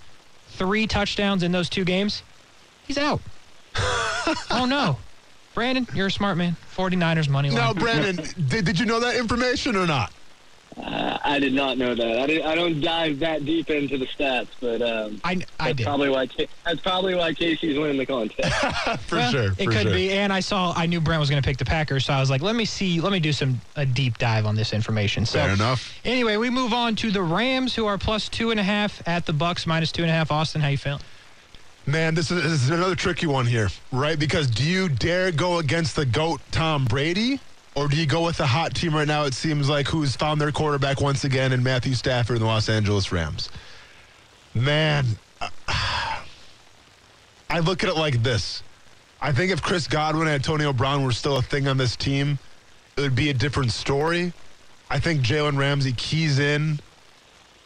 three 0.51 0.87
touchdowns 0.87 1.43
in 1.43 1.53
those 1.53 1.69
two 1.69 1.85
games. 1.85 2.23
He's 2.87 2.99
out. 2.99 3.21
oh, 4.51 4.67
no. 4.69 4.99
Brandon, 5.55 5.87
you're 5.95 6.07
a 6.07 6.11
smart 6.11 6.39
man. 6.39 6.57
49ers 6.77 7.29
money 7.29 7.51
line. 7.51 7.59
Now, 7.59 7.75
Brandon, 7.75 8.25
did, 8.49 8.65
did 8.65 8.79
you 8.79 8.87
know 8.87 9.01
that 9.01 9.17
information 9.17 9.75
or 9.75 9.87
not? 9.87 10.13
Uh, 10.77 11.08
I 11.29 11.38
did 11.38 11.53
not 11.53 11.77
know 11.79 11.95
that. 11.95 12.19
I, 12.21 12.27
did, 12.27 12.43
I 12.43 12.55
don't 12.55 12.81
dive 12.81 13.19
that 13.19 13.45
deep 13.45 13.69
into 13.71 13.99
the 13.99 14.07
stats, 14.07 14.49
but 14.61 14.81
um, 14.81 15.21
I, 15.23 15.33
I 15.61 15.67
that's 15.69 15.77
did. 15.77 15.85
probably 15.85 16.09
why 16.09 16.27
that's 16.64 16.81
probably 16.81 17.14
why 17.14 17.35
Casey's 17.35 17.79
winning 17.79 17.99
the 17.99 18.07
contest. 18.07 18.53
For 19.09 19.17
Well, 19.17 19.31
sure. 19.31 19.45
It 19.53 19.55
for 19.67 19.71
could 19.71 19.83
sure. 19.83 19.93
be. 19.93 20.11
And 20.11 20.33
I 20.33 20.41
saw, 20.41 20.73
I 20.75 20.87
knew 20.87 21.01
Brent 21.01 21.21
was 21.21 21.29
going 21.29 21.43
to 21.43 21.47
pick 21.47 21.59
the 21.59 21.64
Packers, 21.64 22.07
so 22.07 22.12
I 22.14 22.21
was 22.21 22.31
like, 22.31 22.41
let 22.41 22.57
me 22.57 22.64
see, 22.64 23.01
let 23.01 23.12
me 23.12 23.21
do 23.21 23.33
some 23.33 23.61
a 23.77 23.85
deep 23.85 24.17
dive 24.19 24.47
on 24.47 24.57
this 24.57 24.73
information. 24.73 25.27
So 25.27 25.38
Fair 25.38 25.53
enough. 25.53 25.93
Anyway, 26.05 26.37
we 26.38 26.49
move 26.51 26.73
on 26.73 26.97
to 26.97 27.11
the 27.11 27.23
Rams, 27.23 27.75
who 27.75 27.85
are 27.87 27.99
plus 27.99 28.29
two 28.29 28.51
and 28.51 28.59
a 28.59 28.62
half 28.64 29.07
at 29.07 29.27
the 29.27 29.33
Bucs, 29.33 29.67
minus 29.67 29.93
two 29.93 30.03
and 30.03 30.11
a 30.11 30.14
half. 30.14 30.33
Austin, 30.33 30.61
how 30.62 30.69
you 30.69 30.79
feeling? 30.79 31.03
Man, 31.87 32.14
this 32.14 32.31
is, 32.31 32.43
this 32.43 32.53
is 32.64 32.71
another 32.71 32.95
tricky 32.95 33.27
one 33.27 33.47
here, 33.47 33.69
right? 33.93 34.19
Because 34.19 34.47
do 34.49 34.62
you 34.62 34.88
dare 34.91 35.33
go 35.33 35.59
against 35.59 35.97
the 35.97 36.05
GOAT 36.05 36.41
Tom 36.51 36.85
Brady? 36.85 37.41
Or 37.79 37.87
do 37.87 37.97
you 37.97 38.07
go 38.07 38.25
with 38.25 38.38
the 38.38 38.47
hot 38.47 38.75
team 38.75 38.93
right 38.93 39.07
now, 39.07 39.23
it 39.23 39.35
seems 39.35 39.69
like, 39.69 39.87
who's 39.87 40.17
found 40.17 40.41
their 40.41 40.51
quarterback 40.51 41.01
once 41.01 41.23
again 41.23 41.53
in 41.53 41.62
Matthew 41.62 41.95
Stafford 41.95 42.38
and 42.38 42.43
the 42.43 42.47
Los 42.47 42.69
Angeles 42.69 43.12
Rams? 43.12 43.51
Man, 44.53 45.07
uh, 45.41 45.49
I 47.49 47.61
look 47.61 47.85
at 47.85 47.88
it 47.88 47.95
like 47.95 48.21
this. 48.25 48.64
I 49.23 49.31
think 49.31 49.53
if 49.53 49.62
Chris 49.62 49.87
Godwin 49.87 50.27
and 50.27 50.35
Antonio 50.35 50.73
Brown 50.73 51.05
were 51.05 51.12
still 51.12 51.37
a 51.37 51.43
thing 51.43 51.69
on 51.69 51.77
this 51.77 51.95
team, 51.95 52.41
it 52.97 53.01
would 53.03 53.14
be 53.14 53.31
a 53.31 53.35
different 53.35 53.71
story. 53.71 54.33
I 54.91 54.99
think 54.99 55.21
Jalen 55.21 55.57
Ramsey 55.57 55.93
keys 55.93 56.41
in 56.41 56.81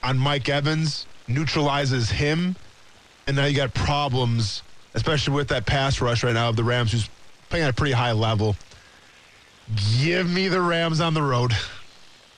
on 0.03 0.19
Mike 0.19 0.51
Evans, 0.51 1.07
neutralizes 1.27 2.11
him, 2.11 2.55
and 3.27 3.35
now 3.35 3.47
you 3.47 3.57
got 3.57 3.73
problems, 3.73 4.63
especially 4.93 5.33
with 5.33 5.49
that 5.49 5.65
pass 5.65 6.03
rush 6.03 6.23
right 6.23 6.35
now 6.35 6.51
of 6.51 6.57
the 6.57 6.65
Rams, 6.65 6.93
who's 6.93 7.09
playing 7.49 7.65
at 7.65 7.71
a 7.71 7.75
pretty 7.75 7.95
high 7.95 8.13
level. 8.13 8.57
Give 10.01 10.29
me 10.31 10.49
the 10.49 10.61
Rams 10.61 11.01
on 11.01 11.15
the 11.15 11.23
road. 11.23 11.53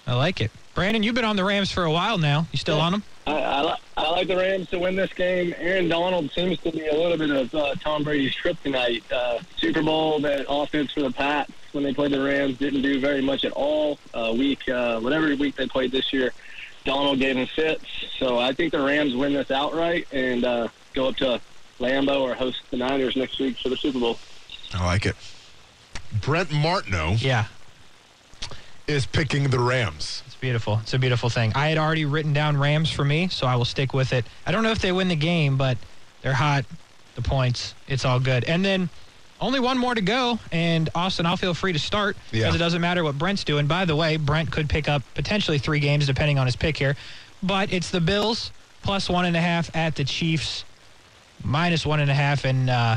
I 0.07 0.15
like 0.15 0.41
it. 0.41 0.51
Brandon, 0.75 1.03
you've 1.03 1.15
been 1.15 1.25
on 1.25 1.37
the 1.37 1.45
Rams 1.45 1.71
for 1.71 1.85
a 1.85 1.91
while 1.91 2.19
now. 2.19 2.47
You 2.53 2.59
still 2.59 2.81
on 2.81 2.93
them? 2.93 3.03
I, 3.27 3.33
I, 3.33 3.63
li- 3.63 3.81
I 3.97 4.11
like 4.11 4.29
the 4.29 4.37
Rams 4.37 4.69
to 4.71 4.79
win 4.79 4.97
this 4.97 5.13
game. 5.13 5.55
Aaron 5.57 5.89
Donald 5.89 6.31
seems 6.33 6.59
to 6.61 6.71
be 6.73 6.87
a 6.87 6.95
little 6.95 7.17
bit 7.17 7.31
of 7.31 7.55
uh, 7.55 7.75
Tom 7.77 8.05
Brady's 8.05 8.35
kryptonite. 8.35 9.03
Uh, 9.11 9.39
Super 9.57 9.83
Bowl, 9.83 10.19
that 10.21 10.47
offense 10.49 10.93
for 10.93 11.01
the 11.01 11.11
Pats 11.11 11.51
when 11.73 11.85
they 11.85 11.95
played 11.95 12.11
the 12.13 12.23
Rams 12.23 12.59
didn't 12.59 12.83
do 12.83 13.01
very 13.01 13.23
much 13.23 13.45
at 13.45 13.53
all. 13.53 13.99
Uh, 14.13 14.35
week, 14.37 14.69
uh, 14.69 15.01
whatever 15.01 15.35
week 15.37 15.57
they 15.57 15.67
played 15.67 15.91
this 15.91 16.13
year, 16.13 16.33
Donald 16.85 17.19
gave 17.19 17.37
them 17.37 17.47
fits. 17.47 17.85
So 18.19 18.39
I 18.39 18.53
think 18.53 18.73
the 18.73 18.85
Rams 18.85 19.15
win 19.15 19.33
this 19.33 19.51
outright 19.51 20.07
and 20.13 20.45
uh, 20.45 20.69
go 20.93 21.09
up 21.09 21.17
to 21.17 21.41
Lambeau 21.81 22.21
or 22.21 22.35
host 22.35 22.61
the 22.71 22.77
Niners 22.77 23.17
next 23.17 23.39
week 23.39 23.57
for 23.59 23.71
the 23.71 23.77
Super 23.77 24.01
Bowl. 24.01 24.19
I 24.75 24.85
like 24.85 25.07
it. 25.07 25.17
Brent 26.21 26.51
Martineau 26.53 27.17
Yeah. 27.19 27.45
is 28.87 29.07
picking 29.07 29.51
the 29.51 29.59
Rams. 29.59 30.23
It's 30.27 30.37
beautiful. 30.37 30.79
It's 30.83 30.95
a 30.95 30.99
beautiful 30.99 31.31
thing. 31.31 31.53
I 31.55 31.69
had 31.69 31.79
already 31.79 32.05
written 32.05 32.33
down 32.33 32.57
Rams 32.57 32.91
for 32.91 33.05
me, 33.05 33.29
so 33.29 33.47
I 33.47 33.57
will 33.57 33.65
stick 33.65 33.93
with 33.95 34.13
it. 34.13 34.25
I 34.47 34.53
don't 34.53 34.63
know 34.63 34.71
if 34.71 34.79
they 34.79 34.93
win 34.93 35.09
the 35.09 35.17
game, 35.17 35.57
but 35.57 35.79
they're 36.23 36.35
hot. 36.35 36.65
The 37.15 37.23
points. 37.23 37.75
It's 37.89 38.05
all 38.05 38.19
good. 38.21 38.45
And 38.45 38.65
then 38.65 38.89
only 39.41 39.61
one 39.61 39.79
more 39.79 39.95
to 39.95 40.01
go. 40.01 40.39
And 40.51 40.91
Austin, 40.95 41.27
I'll 41.27 41.37
feel 41.37 41.55
free 41.55 41.73
to 41.73 41.79
start 41.79 42.17
because 42.33 42.51
Yeah. 42.53 42.55
it 42.55 42.59
doesn't 42.59 42.81
matter 42.81 43.05
what 43.05 43.17
Brent's 43.19 43.45
doing. 43.45 43.67
By 43.67 43.85
the 43.85 43.95
way, 43.97 44.17
Brent 44.17 44.51
could 44.51 44.69
pick 44.69 44.89
up 44.89 45.03
potentially 45.15 45.59
three 45.59 45.79
games 45.81 46.07
depending 46.07 46.39
on 46.39 46.47
his 46.47 46.57
pick 46.57 46.77
here. 46.77 46.97
But 47.43 47.73
it's 47.73 47.91
the 47.91 48.01
Bills 48.01 48.51
plus 48.83 49.09
one 49.09 49.25
and 49.27 49.37
a 49.37 49.41
half 49.41 49.75
at 49.77 49.95
the 49.95 50.05
Chiefs, 50.05 50.65
minus 51.43 51.87
one 51.87 52.01
and 52.01 52.11
a 52.11 52.15
half, 52.15 52.45
and 52.45 52.69
uh, 52.69 52.97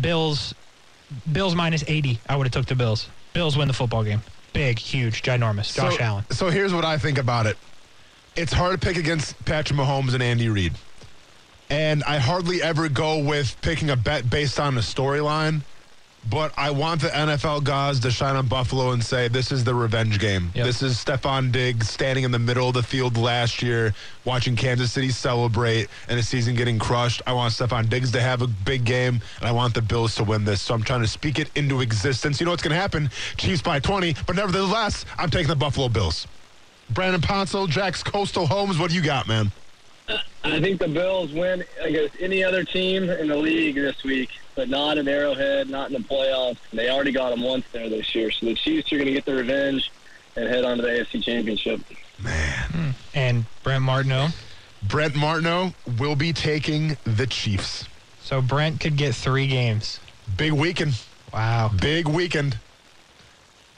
Bills 0.00 0.54
Bills 1.32 1.54
minus 1.54 1.84
80. 1.86 2.18
I 2.28 2.36
would 2.36 2.46
have 2.46 2.52
took 2.52 2.66
the 2.66 2.74
Bills. 2.74 3.08
Bills 3.32 3.56
win 3.56 3.68
the 3.68 3.74
football 3.74 4.04
game. 4.04 4.22
Big, 4.52 4.78
huge, 4.78 5.22
ginormous. 5.22 5.74
Josh 5.74 5.96
so, 5.96 6.02
Allen. 6.02 6.24
So 6.30 6.50
here's 6.50 6.74
what 6.74 6.84
I 6.84 6.98
think 6.98 7.18
about 7.18 7.46
it. 7.46 7.56
It's 8.36 8.52
hard 8.52 8.80
to 8.80 8.86
pick 8.86 8.96
against 8.96 9.42
Patrick 9.44 9.78
Mahomes 9.78 10.14
and 10.14 10.22
Andy 10.22 10.48
Reid. 10.48 10.72
And 11.68 12.02
I 12.04 12.18
hardly 12.18 12.62
ever 12.62 12.88
go 12.88 13.18
with 13.18 13.56
picking 13.62 13.90
a 13.90 13.96
bet 13.96 14.28
based 14.28 14.58
on 14.58 14.76
a 14.76 14.80
storyline. 14.80 15.62
But 16.28 16.52
I 16.56 16.70
want 16.70 17.00
the 17.00 17.08
NFL 17.08 17.64
gods 17.64 17.98
to 18.00 18.10
shine 18.10 18.36
on 18.36 18.46
Buffalo 18.46 18.90
and 18.90 19.02
say 19.02 19.28
this 19.28 19.50
is 19.50 19.64
the 19.64 19.74
revenge 19.74 20.18
game. 20.20 20.52
Yep. 20.54 20.66
This 20.66 20.82
is 20.82 20.96
Stefon 20.96 21.50
Diggs 21.50 21.88
standing 21.88 22.24
in 22.24 22.30
the 22.30 22.38
middle 22.38 22.68
of 22.68 22.74
the 22.74 22.82
field 22.82 23.16
last 23.16 23.62
year, 23.62 23.94
watching 24.24 24.54
Kansas 24.54 24.92
City 24.92 25.08
celebrate 25.08 25.88
and 26.08 26.18
the 26.18 26.22
season 26.22 26.54
getting 26.54 26.78
crushed. 26.78 27.22
I 27.26 27.32
want 27.32 27.54
Stefon 27.54 27.88
Diggs 27.88 28.12
to 28.12 28.20
have 28.20 28.42
a 28.42 28.46
big 28.46 28.84
game, 28.84 29.20
and 29.38 29.48
I 29.48 29.52
want 29.52 29.74
the 29.74 29.82
Bills 29.82 30.14
to 30.16 30.24
win 30.24 30.44
this. 30.44 30.60
So 30.60 30.74
I'm 30.74 30.82
trying 30.82 31.00
to 31.00 31.08
speak 31.08 31.38
it 31.38 31.50
into 31.56 31.80
existence. 31.80 32.38
You 32.38 32.44
know 32.44 32.52
what's 32.52 32.62
going 32.62 32.74
to 32.74 32.80
happen? 32.80 33.10
Chiefs 33.38 33.62
by 33.62 33.80
20, 33.80 34.14
but 34.26 34.36
nevertheless, 34.36 35.06
I'm 35.16 35.30
taking 35.30 35.48
the 35.48 35.56
Buffalo 35.56 35.88
Bills. 35.88 36.26
Brandon 36.90 37.20
Ponsel, 37.20 37.68
Jack's 37.68 38.02
Coastal 38.02 38.46
Homes. 38.46 38.78
What 38.78 38.90
do 38.90 38.96
you 38.96 39.02
got, 39.02 39.26
man? 39.26 39.50
I 40.42 40.60
think 40.60 40.80
the 40.80 40.88
Bills 40.88 41.32
win 41.32 41.64
against 41.80 42.16
any 42.20 42.42
other 42.42 42.64
team 42.64 43.08
in 43.08 43.28
the 43.28 43.36
league 43.36 43.76
this 43.76 44.02
week, 44.02 44.30
but 44.60 44.68
not 44.68 44.98
in 44.98 45.08
Arrowhead, 45.08 45.70
not 45.70 45.90
in 45.90 45.94
the 45.94 46.06
playoffs. 46.06 46.58
They 46.70 46.90
already 46.90 47.12
got 47.12 47.30
them 47.30 47.40
once 47.40 47.64
there 47.72 47.88
this 47.88 48.14
year, 48.14 48.30
so 48.30 48.44
the 48.44 48.54
Chiefs 48.54 48.92
are 48.92 48.96
going 48.96 49.06
to 49.06 49.12
get 49.14 49.24
their 49.24 49.36
revenge 49.36 49.90
and 50.36 50.46
head 50.46 50.66
on 50.66 50.76
to 50.76 50.82
the 50.82 50.88
AFC 50.90 51.24
Championship. 51.24 51.80
Man. 52.22 52.68
Hmm. 52.70 52.90
And 53.14 53.44
Brent 53.62 53.82
Martineau. 53.82 54.28
Brent 54.82 55.16
Martineau 55.16 55.72
will 55.98 56.14
be 56.14 56.34
taking 56.34 56.98
the 57.04 57.26
Chiefs. 57.26 57.88
So 58.20 58.42
Brent 58.42 58.80
could 58.80 58.98
get 58.98 59.14
three 59.14 59.46
games. 59.46 59.98
Big 60.36 60.52
weekend. 60.52 61.00
Wow. 61.32 61.70
Big 61.80 62.06
weekend. 62.06 62.58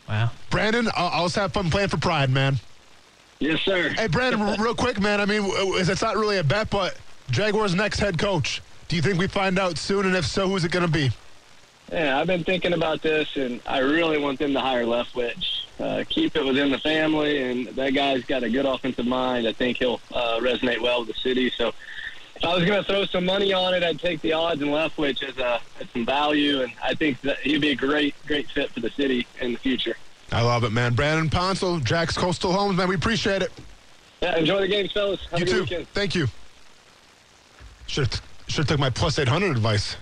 Wow. 0.08 0.32
Brandon, 0.50 0.88
I'll, 0.96 1.10
I'll 1.12 1.24
just 1.26 1.36
have 1.36 1.52
fun 1.52 1.70
playing 1.70 1.90
for 1.90 1.98
Pride, 1.98 2.28
man. 2.28 2.56
Yes, 3.38 3.60
sir. 3.60 3.90
Hey, 3.90 4.08
Brandon, 4.08 4.40
real 4.60 4.74
quick, 4.74 5.00
man. 5.00 5.20
I 5.20 5.26
mean, 5.26 5.44
it's 5.46 6.02
not 6.02 6.16
really 6.16 6.38
a 6.38 6.44
bet, 6.44 6.70
but 6.70 6.98
Jaguars' 7.30 7.72
next 7.72 8.00
head 8.00 8.18
coach. 8.18 8.60
Do 8.92 8.96
you 8.96 9.00
think 9.00 9.18
we 9.18 9.26
find 9.26 9.58
out 9.58 9.78
soon? 9.78 10.04
And 10.04 10.14
if 10.14 10.26
so, 10.26 10.46
who's 10.46 10.66
it 10.66 10.70
going 10.70 10.84
to 10.84 10.92
be? 10.92 11.10
Yeah, 11.90 12.20
I've 12.20 12.26
been 12.26 12.44
thinking 12.44 12.74
about 12.74 13.00
this, 13.00 13.38
and 13.38 13.62
I 13.64 13.78
really 13.78 14.18
want 14.18 14.38
them 14.38 14.52
to 14.52 14.60
hire 14.60 14.84
Leftwich. 14.84 15.64
Uh, 15.80 16.04
keep 16.06 16.36
it 16.36 16.44
within 16.44 16.70
the 16.70 16.78
family, 16.78 17.42
and 17.42 17.68
that 17.68 17.94
guy's 17.94 18.22
got 18.24 18.42
a 18.42 18.50
good 18.50 18.66
offensive 18.66 19.06
mind. 19.06 19.48
I 19.48 19.54
think 19.54 19.78
he'll 19.78 19.98
uh, 20.12 20.40
resonate 20.40 20.82
well 20.82 21.06
with 21.06 21.08
the 21.08 21.20
city. 21.22 21.50
So 21.56 21.68
if 22.36 22.44
I 22.44 22.54
was 22.54 22.66
going 22.66 22.84
to 22.84 22.86
throw 22.86 23.06
some 23.06 23.24
money 23.24 23.54
on 23.54 23.72
it, 23.72 23.82
I'd 23.82 23.98
take 23.98 24.20
the 24.20 24.34
odds 24.34 24.60
and 24.60 24.70
Leftwich 24.70 25.26
as, 25.26 25.38
a, 25.38 25.62
as 25.80 25.88
some 25.94 26.04
value, 26.04 26.60
and 26.60 26.70
I 26.84 26.92
think 26.92 27.18
that 27.22 27.38
he'd 27.38 27.62
be 27.62 27.70
a 27.70 27.74
great, 27.74 28.14
great 28.26 28.50
fit 28.50 28.72
for 28.72 28.80
the 28.80 28.90
city 28.90 29.26
in 29.40 29.54
the 29.54 29.58
future. 29.58 29.96
I 30.32 30.42
love 30.42 30.64
it, 30.64 30.70
man. 30.70 30.92
Brandon 30.92 31.30
Ponsel, 31.30 31.82
Jack's 31.82 32.18
Coastal 32.18 32.52
Homes, 32.52 32.76
man. 32.76 32.88
We 32.88 32.96
appreciate 32.96 33.40
it. 33.40 33.52
Yeah, 34.20 34.36
enjoy 34.36 34.60
the 34.60 34.68
games, 34.68 34.92
fellas. 34.92 35.26
Have 35.30 35.40
you 35.40 35.46
a 35.46 35.48
good 35.48 35.54
too. 35.54 35.60
weekend. 35.62 35.88
Thank 35.94 36.14
you. 36.14 36.26
Should 37.86 38.20
should 38.48 38.58
have 38.58 38.66
took 38.68 38.78
my 38.80 38.90
plus 38.90 39.18
eight 39.18 39.28
hundred 39.28 39.52
advice 39.52 39.96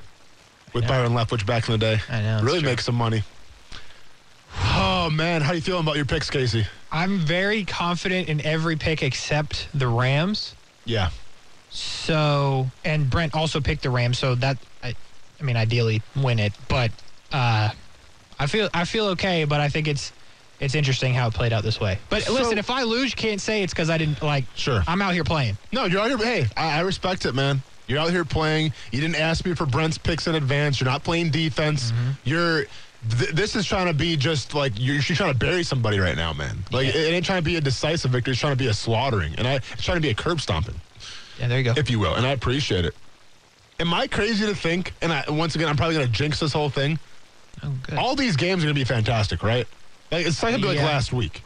with 0.73 0.87
Byron 0.87 1.13
Leftwich 1.13 1.45
back 1.47 1.69
in 1.69 1.73
the 1.73 1.79
day. 1.79 2.01
I 2.09 2.21
know, 2.23 2.41
Really 2.43 2.61
true. 2.61 2.69
make 2.69 2.81
some 2.81 2.95
money. 2.95 3.23
Oh, 4.63 5.09
man, 5.11 5.43
how 5.43 5.53
you 5.53 5.61
feeling 5.61 5.83
about 5.83 5.97
your 5.97 6.05
picks, 6.05 6.29
Casey? 6.31 6.67
I'm 6.91 7.19
very 7.19 7.65
confident 7.65 8.29
in 8.29 8.45
every 8.45 8.77
pick 8.77 9.03
except 9.03 9.69
the 9.75 9.87
Rams. 9.87 10.55
Yeah. 10.85 11.11
So, 11.71 12.69
and 12.85 13.09
Brent 13.09 13.35
also 13.35 13.61
picked 13.61 13.83
the 13.83 13.91
Rams, 13.91 14.19
so 14.19 14.35
that 14.37 14.59
I, 14.83 14.95
I 15.41 15.43
mean, 15.45 15.57
ideally 15.57 16.03
win 16.17 16.41
it, 16.41 16.53
but 16.69 16.91
uh, 17.33 17.71
I 18.41 18.47
feel 18.47 18.69
I 18.75 18.85
feel 18.85 19.07
okay, 19.09 19.45
but 19.45 19.61
I 19.61 19.69
think 19.69 19.87
it's 19.87 20.13
it's 20.59 20.75
interesting 20.75 21.15
how 21.15 21.29
it 21.29 21.35
played 21.35 21.53
out 21.53 21.63
this 21.63 21.79
way. 21.81 21.99
But 22.09 22.25
So- 22.25 22.33
listen, 22.33 22.59
if 22.59 22.71
I 22.71 22.83
lose, 22.83 23.11
you 23.13 23.17
can't 23.17 23.41
say 23.41 23.63
it's 23.63 23.73
because 23.73 23.89
I 23.89 23.99
didn't 23.99 24.21
like. 24.21 24.45
Sure. 24.57 24.83
I'm 24.89 25.01
out 25.01 25.15
here 25.15 25.23
playing. 25.25 25.57
No, 25.73 25.85
you're 25.85 26.01
out 26.01 26.09
here. 26.09 26.19
Hey, 26.19 26.47
I, 26.57 26.79
I 26.79 26.81
respect 26.81 27.25
it, 27.25 27.35
man. 27.37 27.63
You're 27.91 27.99
out 27.99 28.11
here 28.11 28.25
playing. 28.25 28.73
You 28.93 29.01
didn't 29.01 29.17
ask 29.21 29.45
me 29.45 29.53
for 29.55 29.67
Brent's 29.67 29.99
picks 29.99 30.29
in 30.29 30.37
advance. 30.37 30.81
You're 30.81 30.89
not 30.89 31.03
playing 31.03 31.31
defense. 31.31 31.91
Mm-hmm. 31.91 32.11
You're. 32.25 32.65
Th- 33.19 33.31
this 33.31 33.57
is 33.57 33.67
trying 33.67 33.87
to 33.87 33.95
be 33.95 34.15
just 34.17 34.55
like 34.55 34.73
you're, 34.77 34.95
you're 34.97 35.17
trying 35.17 35.33
to 35.33 35.39
bury 35.39 35.63
somebody 35.65 35.99
right 35.99 36.17
now, 36.17 36.33
man. 36.33 36.59
Like 36.71 36.87
Yeah. 36.95 37.01
it 37.01 37.13
ain't 37.15 37.25
trying 37.25 37.39
to 37.41 37.45
be 37.45 37.57
a 37.57 37.61
decisive 37.61 38.11
victory. 38.13 38.33
It's 38.33 38.41
trying 38.41 38.53
to 38.53 38.57
be 38.63 38.69
a 38.69 38.75
slaughtering, 38.75 39.35
and 39.39 39.49
I 39.49 39.55
it's 39.55 39.83
trying 39.83 39.97
to 39.97 40.01
be 40.03 40.11
a 40.11 40.15
curb 40.15 40.41
stomping, 40.41 40.79
Yeah, 41.39 41.49
there 41.49 41.59
you 41.59 41.65
go. 41.65 41.73
if 41.77 41.91
you 41.91 41.99
will. 41.99 42.15
And 42.15 42.25
I 42.27 42.31
appreciate 42.31 42.85
it. 42.85 42.95
Am 43.81 43.93
I 43.95 44.07
crazy 44.07 44.45
to 44.47 44.55
think? 44.55 44.93
And 45.01 45.11
I, 45.13 45.25
once 45.31 45.55
again, 45.55 45.69
I'm 45.69 45.77
probably 45.79 45.95
going 45.97 46.07
to 46.07 46.13
jinx 46.13 46.39
this 46.39 46.53
whole 46.53 46.69
thing. 46.69 46.99
oh, 47.65 47.73
good. 47.89 47.99
All 47.99 48.15
these 48.15 48.37
games 48.37 48.63
are 48.63 48.67
going 48.67 48.75
to 48.75 48.81
be 48.81 48.85
fantastic, 48.85 49.43
right? 49.43 49.67
Like 50.13 50.27
it's 50.27 50.41
not 50.43 50.51
going 50.51 50.61
to 50.61 50.67
be 50.67 50.75
like 50.75 50.79
Yeah. 50.79 50.85
last 50.87 51.13
week. 51.13 51.43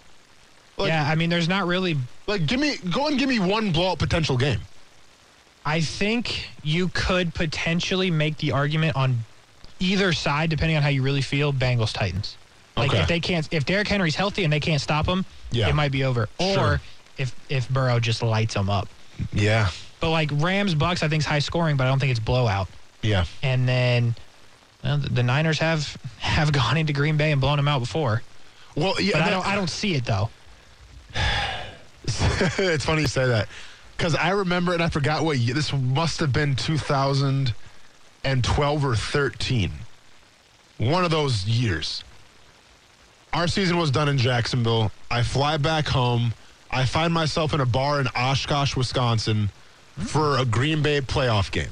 like- 0.76 0.88
yeah, 0.88 1.08
I 1.08 1.14
mean, 1.14 1.30
there's 1.30 1.48
not 1.48 1.66
really. 1.68 1.96
Like 2.26 2.46
give 2.46 2.58
me 2.58 2.76
go 2.90 3.06
and 3.06 3.16
give 3.16 3.28
me 3.28 3.38
one 3.38 3.70
blowout 3.70 4.00
potential 4.00 4.36
game. 4.36 4.58
I 5.64 5.80
think 5.80 6.48
you 6.62 6.88
could 6.88 7.34
potentially 7.34 8.10
make 8.10 8.36
the 8.38 8.52
argument 8.52 8.96
on 8.96 9.24
either 9.80 10.12
side, 10.12 10.50
depending 10.50 10.76
on 10.76 10.82
how 10.82 10.90
you 10.90 11.02
really 11.02 11.22
feel. 11.22 11.52
Bengals 11.52 11.92
Titans. 11.92 12.36
Like 12.76 12.90
Okay. 12.90 13.00
if 13.00 13.08
they 13.08 13.20
can't, 13.20 13.48
if 13.52 13.64
Derrick 13.64 13.88
Henry's 13.88 14.14
healthy 14.16 14.44
and 14.44 14.52
they 14.52 14.60
can't 14.60 14.80
stop 14.80 15.06
him, 15.06 15.24
Yeah. 15.52 15.68
it 15.68 15.74
might 15.74 15.92
be 15.92 16.04
over. 16.04 16.28
Or 16.38 16.54
Sure. 16.54 16.80
if 17.18 17.34
if 17.48 17.68
Burrow 17.68 17.98
just 18.00 18.22
lights 18.22 18.54
them 18.54 18.68
up. 18.68 18.88
Yeah, 19.32 19.70
But 20.00 20.10
like 20.10 20.30
Rams 20.32 20.74
Bucs, 20.74 21.02
I 21.02 21.08
think 21.08 21.22
is 21.22 21.26
high 21.26 21.38
scoring, 21.38 21.76
but 21.76 21.86
I 21.86 21.88
don't 21.90 21.98
think 22.00 22.10
it's 22.10 22.20
blowout. 22.20 22.68
yeah. 23.02 23.24
And 23.42 23.68
then 23.68 24.16
well, 24.82 24.98
the, 24.98 25.22
Niners 25.22 25.58
have 25.60 25.96
have 26.18 26.52
gone 26.52 26.76
into 26.76 26.92
Green 26.92 27.16
Bay 27.16 27.30
and 27.32 27.40
blown 27.40 27.56
them 27.56 27.68
out 27.68 27.78
before, 27.78 28.22
Well, 28.74 29.00
yeah. 29.00 29.12
but 29.12 29.22
I 29.22 29.30
don't 29.30 29.46
I 29.46 29.54
don't 29.54 29.70
see 29.70 29.94
it 29.94 30.04
though. 30.04 30.28
it's 32.06 32.84
funny 32.84 33.02
you 33.02 33.08
say 33.08 33.26
that 33.26 33.48
because 33.96 34.14
I 34.14 34.30
remember, 34.30 34.72
and 34.72 34.82
I 34.82 34.88
forgot 34.88 35.24
what 35.24 35.38
year. 35.38 35.54
This 35.54 35.72
must 35.72 36.20
have 36.20 36.32
been 36.32 36.56
2012 36.56 38.84
or 38.84 38.96
13. 38.96 39.70
One 40.78 41.04
of 41.04 41.10
those 41.10 41.46
years. 41.46 42.02
Our 43.32 43.48
season 43.48 43.78
was 43.78 43.90
done 43.90 44.08
in 44.08 44.18
Jacksonville. 44.18 44.92
I 45.10 45.22
fly 45.22 45.56
back 45.56 45.88
home. 45.88 46.34
I 46.70 46.84
find 46.84 47.12
myself 47.12 47.54
in 47.54 47.60
a 47.60 47.66
bar 47.66 48.00
in 48.00 48.08
Oshkosh, 48.16 48.76
Wisconsin 48.76 49.50
for 49.96 50.38
a 50.38 50.44
Green 50.44 50.82
Bay 50.82 51.00
playoff 51.00 51.50
game. 51.50 51.70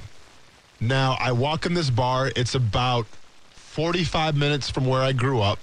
Now, 0.81 1.17
I 1.21 1.33
walk 1.33 1.67
in 1.67 1.75
this 1.75 1.91
bar. 1.91 2.33
It's 2.35 2.55
about 2.55 3.07
45 3.55 4.37
minutes 4.37 4.71
from 4.71 4.87
where 4.87 5.03
I 5.03 5.13
grew 5.13 5.41
up. 5.41 5.59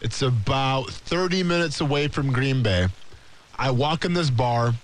It's 0.00 0.22
about 0.22 0.90
30 0.90 1.42
minutes 1.42 1.80
away 1.80 2.08
from 2.08 2.32
Green 2.32 2.62
Bay. 2.62 2.88
I 3.58 3.70
walk 3.70 4.04
in 4.04 4.12
this 4.12 4.28
bar, 4.28 4.74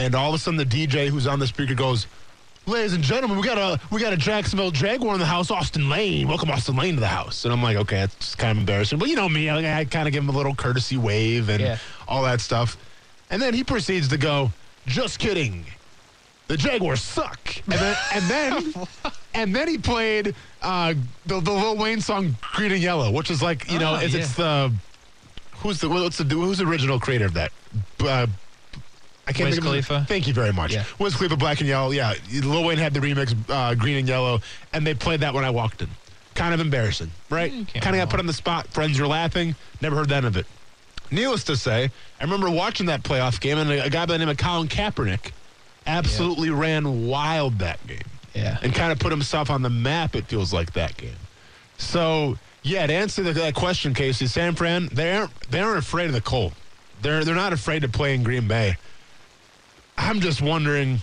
and 0.00 0.14
all 0.14 0.30
of 0.30 0.34
a 0.34 0.38
sudden 0.38 0.56
the 0.56 0.64
DJ 0.64 1.08
who's 1.08 1.26
on 1.26 1.38
the 1.38 1.46
speaker 1.46 1.74
goes, 1.74 2.06
"Ladies 2.66 2.94
and 2.94 3.04
gentlemen, 3.04 3.36
we 3.38 3.44
got 3.46 3.58
a 3.58 3.78
we 3.92 4.00
got 4.00 4.12
a 4.12 4.16
Jacksonville 4.16 4.70
Jaguar 4.70 5.14
in 5.14 5.20
the 5.20 5.26
house, 5.26 5.50
Austen 5.50 5.88
Lane. 5.90 6.26
Welcome 6.26 6.50
Austen 6.50 6.76
Lane 6.76 6.94
to 6.94 7.00
the 7.00 7.06
house." 7.06 7.44
And 7.44 7.52
I'm 7.52 7.62
like, 7.62 7.76
"Okay, 7.76 8.00
it's 8.00 8.34
kind 8.34 8.52
of 8.52 8.58
embarrassing, 8.58 8.98
but 8.98 9.08
you 9.08 9.16
know 9.16 9.28
me, 9.28 9.48
I, 9.50 9.80
I 9.80 9.84
kind 9.84 10.08
of 10.08 10.12
give 10.14 10.22
him 10.22 10.30
a 10.30 10.36
little 10.36 10.54
courtesy 10.54 10.96
wave 10.96 11.48
and 11.50 11.60
Yeah. 11.60 11.78
all 12.08 12.22
that 12.22 12.40
stuff." 12.40 12.76
And 13.30 13.40
then 13.40 13.52
he 13.54 13.62
proceeds 13.62 14.08
to 14.08 14.16
go, 14.16 14.50
"Just 14.86 15.18
kidding." 15.18 15.66
The 16.48 16.56
Jaguars 16.56 17.00
suck. 17.02 17.38
And 17.70 17.78
then 17.78 17.96
and 18.14 18.24
then 18.24 18.74
and 19.34 19.54
then 19.54 19.68
he 19.68 19.78
played 19.78 20.34
uh, 20.62 20.94
the 21.26 21.40
the 21.40 21.52
Lil 21.52 21.76
Wayne 21.76 22.00
song 22.00 22.36
Green 22.54 22.72
and 22.72 22.82
Yellow, 22.82 23.12
which 23.12 23.30
is 23.30 23.40
like, 23.42 23.70
you 23.70 23.78
know, 23.78 23.92
Oh, 23.96 24.00
it's, 24.00 24.14
it's 24.14 24.34
the 24.34 24.72
who's 25.58 25.78
the 25.80 25.88
what's 25.88 26.18
the 26.18 26.24
who's 26.24 26.58
the 26.58 26.64
original 26.64 26.98
creator 26.98 27.26
of 27.26 27.34
that? 27.34 27.52
Uh, 28.00 28.26
I 29.30 29.32
can't 29.32 29.46
Wiz 29.48 29.56
think 29.56 29.64
of 29.66 29.70
Khalifa? 29.86 30.04
Thank 30.08 30.26
you 30.26 30.34
very 30.34 30.52
much. 30.52 30.72
Yeah. 30.74 30.84
Wiz 30.98 31.14
Khalifa, 31.16 31.36
Black 31.36 31.60
and 31.60 31.68
Yellow. 31.68 31.90
Yeah, 31.92 32.14
Lil 32.32 32.64
Wayne 32.64 32.78
had 32.78 32.92
the 32.94 33.00
remix, 33.00 33.34
uh, 33.48 33.74
Green 33.74 33.96
and 33.98 34.08
Yellow, 34.08 34.40
and 34.72 34.86
they 34.86 34.94
played 34.94 35.20
that 35.20 35.32
when 35.34 35.44
I 35.44 35.50
walked 35.50 35.82
in. 35.82 35.88
Kind 36.34 36.54
of 36.54 36.60
embarrassing, 36.60 37.10
right? 37.28 37.52
Mm, 37.52 37.80
kind 37.80 37.96
of 37.96 38.02
got 38.02 38.10
put 38.10 38.20
on 38.20 38.26
the 38.26 38.32
spot. 38.32 38.66
Friends 38.68 38.98
were 39.00 39.06
laughing. 39.06 39.54
Never 39.80 39.96
heard 39.96 40.08
the 40.08 40.14
end 40.16 40.26
of 40.26 40.36
it. 40.36 40.46
Needless 41.10 41.42
to 41.44 41.56
say, 41.56 41.90
I 42.20 42.24
remember 42.24 42.48
watching 42.50 42.86
that 42.86 43.02
playoff 43.02 43.40
game, 43.40 43.58
and 43.58 43.68
a, 43.70 43.84
a 43.86 43.90
guy 43.90 44.06
by 44.06 44.12
the 44.14 44.18
name 44.18 44.28
of 44.28 44.36
Colin 44.36 44.68
Kaepernick 44.68 45.32
absolutely 45.86 46.50
ran 46.50 47.06
wild 47.06 47.58
that 47.58 47.84
game 47.86 47.98
Yeah. 48.34 48.58
and 48.62 48.74
kind 48.74 48.92
of 48.92 48.98
put 48.98 49.10
himself 49.10 49.50
on 49.50 49.62
the 49.62 49.70
map. 49.70 50.14
It 50.14 50.26
feels 50.26 50.52
like 50.52 50.72
that 50.74 50.96
game. 50.96 51.16
So 51.78 52.38
yeah, 52.62 52.86
to 52.86 52.92
answer 52.92 53.22
the, 53.22 53.32
that 53.32 53.54
question, 53.54 53.94
Casey, 53.94 54.26
San 54.26 54.54
Fran 54.54 54.88
they 54.92 55.16
aren't 55.16 55.30
they 55.50 55.60
aren't 55.60 55.78
afraid 55.78 56.06
of 56.06 56.12
the 56.12 56.20
cold. 56.20 56.52
They're 57.02 57.24
they're 57.24 57.34
not 57.34 57.52
afraid 57.52 57.82
to 57.82 57.88
play 57.88 58.14
in 58.14 58.22
Green 58.22 58.46
Bay. 58.46 58.76
I'm 60.00 60.20
just 60.20 60.42
wondering. 60.42 61.00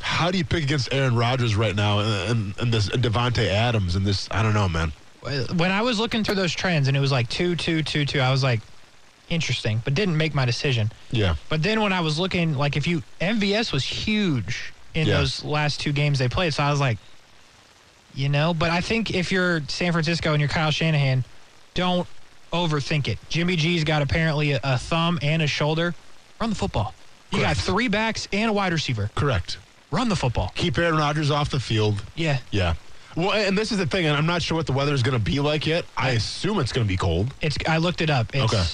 How 0.00 0.30
do 0.30 0.38
you 0.38 0.44
pick 0.44 0.62
against 0.62 0.92
Aaron 0.92 1.16
Rodgers 1.16 1.56
right 1.56 1.74
now 1.74 1.98
and, 2.00 2.30
and, 2.30 2.54
and 2.60 2.72
this 2.72 2.88
Davante 2.90 3.46
Adams 3.48 3.96
and 3.96 4.06
this? 4.06 4.28
I 4.30 4.42
don't 4.42 4.54
know, 4.54 4.68
man. 4.68 4.92
when 5.56 5.70
I 5.72 5.82
was 5.82 5.98
looking 5.98 6.22
through 6.22 6.36
those 6.36 6.52
trends 6.52 6.86
and 6.88 6.96
it 6.96 7.00
was 7.00 7.10
like 7.10 7.28
two, 7.28 7.56
two, 7.56 7.82
two, 7.82 8.04
two, 8.04 8.20
I 8.20 8.30
was 8.30 8.42
like, 8.42 8.60
interesting, 9.28 9.80
but 9.84 9.94
didn't 9.94 10.16
make 10.16 10.34
my 10.34 10.44
decision. 10.44 10.92
Yeah, 11.10 11.34
But 11.48 11.62
then 11.62 11.80
when 11.80 11.92
I 11.92 12.00
was 12.00 12.18
looking, 12.18 12.54
like 12.54 12.76
if 12.76 12.86
you 12.86 13.02
MVS 13.20 13.72
was 13.72 13.84
huge 13.84 14.72
in 14.94 15.08
Yeah. 15.08 15.18
those 15.18 15.42
last 15.44 15.80
two 15.80 15.92
games 15.92 16.18
they 16.20 16.28
played, 16.28 16.54
so 16.54 16.62
I 16.62 16.70
was 16.70 16.78
like, 16.78 16.98
you 18.14 18.28
know. 18.28 18.54
But 18.54 18.70
I 18.70 18.80
think 18.80 19.12
if 19.12 19.32
you're 19.32 19.62
San 19.68 19.90
Francisco 19.92 20.32
and 20.32 20.40
you're 20.40 20.48
Kyle 20.48 20.70
Shanahan, 20.70 21.24
don't 21.74 22.06
overthink 22.52 23.08
it. 23.08 23.18
Jimmy 23.28 23.56
G's 23.56 23.82
got 23.82 24.00
apparently 24.02 24.52
a, 24.52 24.60
a 24.62 24.78
thumb 24.78 25.18
and 25.22 25.42
a 25.42 25.46
shoulder. 25.48 25.94
Run 26.40 26.50
the 26.50 26.56
football. 26.56 26.94
You 27.36 27.42
got 27.42 27.56
three 27.56 27.88
backs 27.88 28.28
and 28.32 28.50
a 28.50 28.52
wide 28.52 28.72
receiver. 28.72 29.10
correct. 29.14 29.58
Run 29.90 30.08
the 30.08 30.16
football. 30.16 30.52
Keep 30.56 30.78
Aaron 30.78 30.96
Rodgers 30.96 31.30
off 31.30 31.50
the 31.50 31.60
field. 31.60 32.02
Yeah. 32.16 32.38
Yeah. 32.50 32.74
Well, 33.16 33.32
and 33.32 33.56
this 33.56 33.70
is 33.72 33.78
the 33.78 33.86
thing, 33.86 34.04
and 34.06 34.16
I'm 34.16 34.26
not 34.26 34.42
sure 34.42 34.56
what 34.56 34.66
the 34.66 34.72
weather 34.72 34.92
is 34.92 35.02
going 35.02 35.16
to 35.18 35.24
be 35.24 35.38
like 35.40 35.64
yet. 35.66 35.84
I 35.96 36.10
assume 36.10 36.58
it's 36.58 36.72
going 36.72 36.86
to 36.86 36.88
be 36.88 36.96
cold. 36.96 37.32
It's. 37.40 37.56
I 37.68 37.76
looked 37.78 38.00
it 38.00 38.10
up. 38.10 38.34
It's, 38.34 38.52
Okay. 38.52 38.64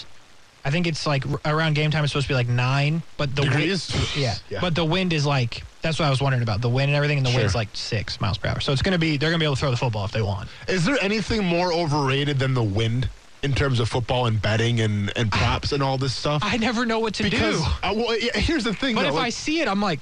I 0.65 0.71
think 0.71 0.87
it's 0.87 1.07
like 1.07 1.25
around 1.45 1.75
game 1.75 1.91
time. 1.91 2.03
It's 2.05 2.13
supposed 2.13 2.27
to 2.29 2.31
be 2.33 2.35
like 2.37 2.49
nine, 2.49 3.03
but 3.17 3.35
the 3.37 3.43
Degrees? 3.43 3.93
wind. 3.93 4.09
Yeah, 4.17 4.35
Yeah. 4.49 4.61
But 4.61 4.75
the 4.75 4.85
wind 4.85 5.13
is 5.13 5.27
like. 5.27 5.63
That's 5.83 5.99
what 5.99 6.07
I 6.07 6.11
was 6.11 6.21
wondering 6.23 6.43
about 6.45 6.61
the 6.61 6.69
wind 6.69 6.89
and 6.89 6.97
everything, 6.97 7.19
and 7.19 7.27
the 7.27 7.31
Sure. 7.31 7.41
wind's 7.41 7.55
like 7.57 7.69
six 7.75 8.21
miles 8.21 8.39
per 8.39 8.49
hour. 8.49 8.61
So 8.61 8.73
it's 8.73 8.83
gonna 8.83 8.99
be. 8.99 9.17
They're 9.17 9.31
gonna 9.31 9.39
be 9.41 9.45
able 9.45 9.57
to 9.57 9.61
throw 9.61 9.71
the 9.71 9.77
football 9.77 10.05
if 10.05 10.13
they 10.13 10.23
want. 10.23 10.49
Is 10.69 10.85
there 10.85 10.97
anything 11.03 11.45
more 11.45 11.73
overrated 11.73 12.39
than 12.39 12.55
the 12.55 12.63
wind 12.63 13.09
in 13.43 13.53
terms 13.53 13.81
of 13.81 13.89
football 13.89 14.27
and 14.27 14.41
betting 14.41 14.81
and, 14.81 15.13
and 15.17 15.31
props 15.31 15.73
and 15.73 15.83
all 15.83 15.99
this 15.99 16.15
stuff? 16.15 16.43
I 16.45 16.57
never 16.57 16.87
know 16.87 16.99
what 17.01 17.15
to 17.15 17.25
because 17.25 17.61
do. 17.63 17.71
uh, 17.83 17.93
well, 17.95 18.19
yeah, 18.19 18.37
here's 18.39 18.65
the 18.65 18.75
thing. 18.75 18.95
But 18.95 19.03
though, 19.03 19.09
if 19.09 19.15
I 19.17 19.31
see 19.31 19.61
it, 19.61 19.69
I'm 19.69 19.81
like, 19.81 20.01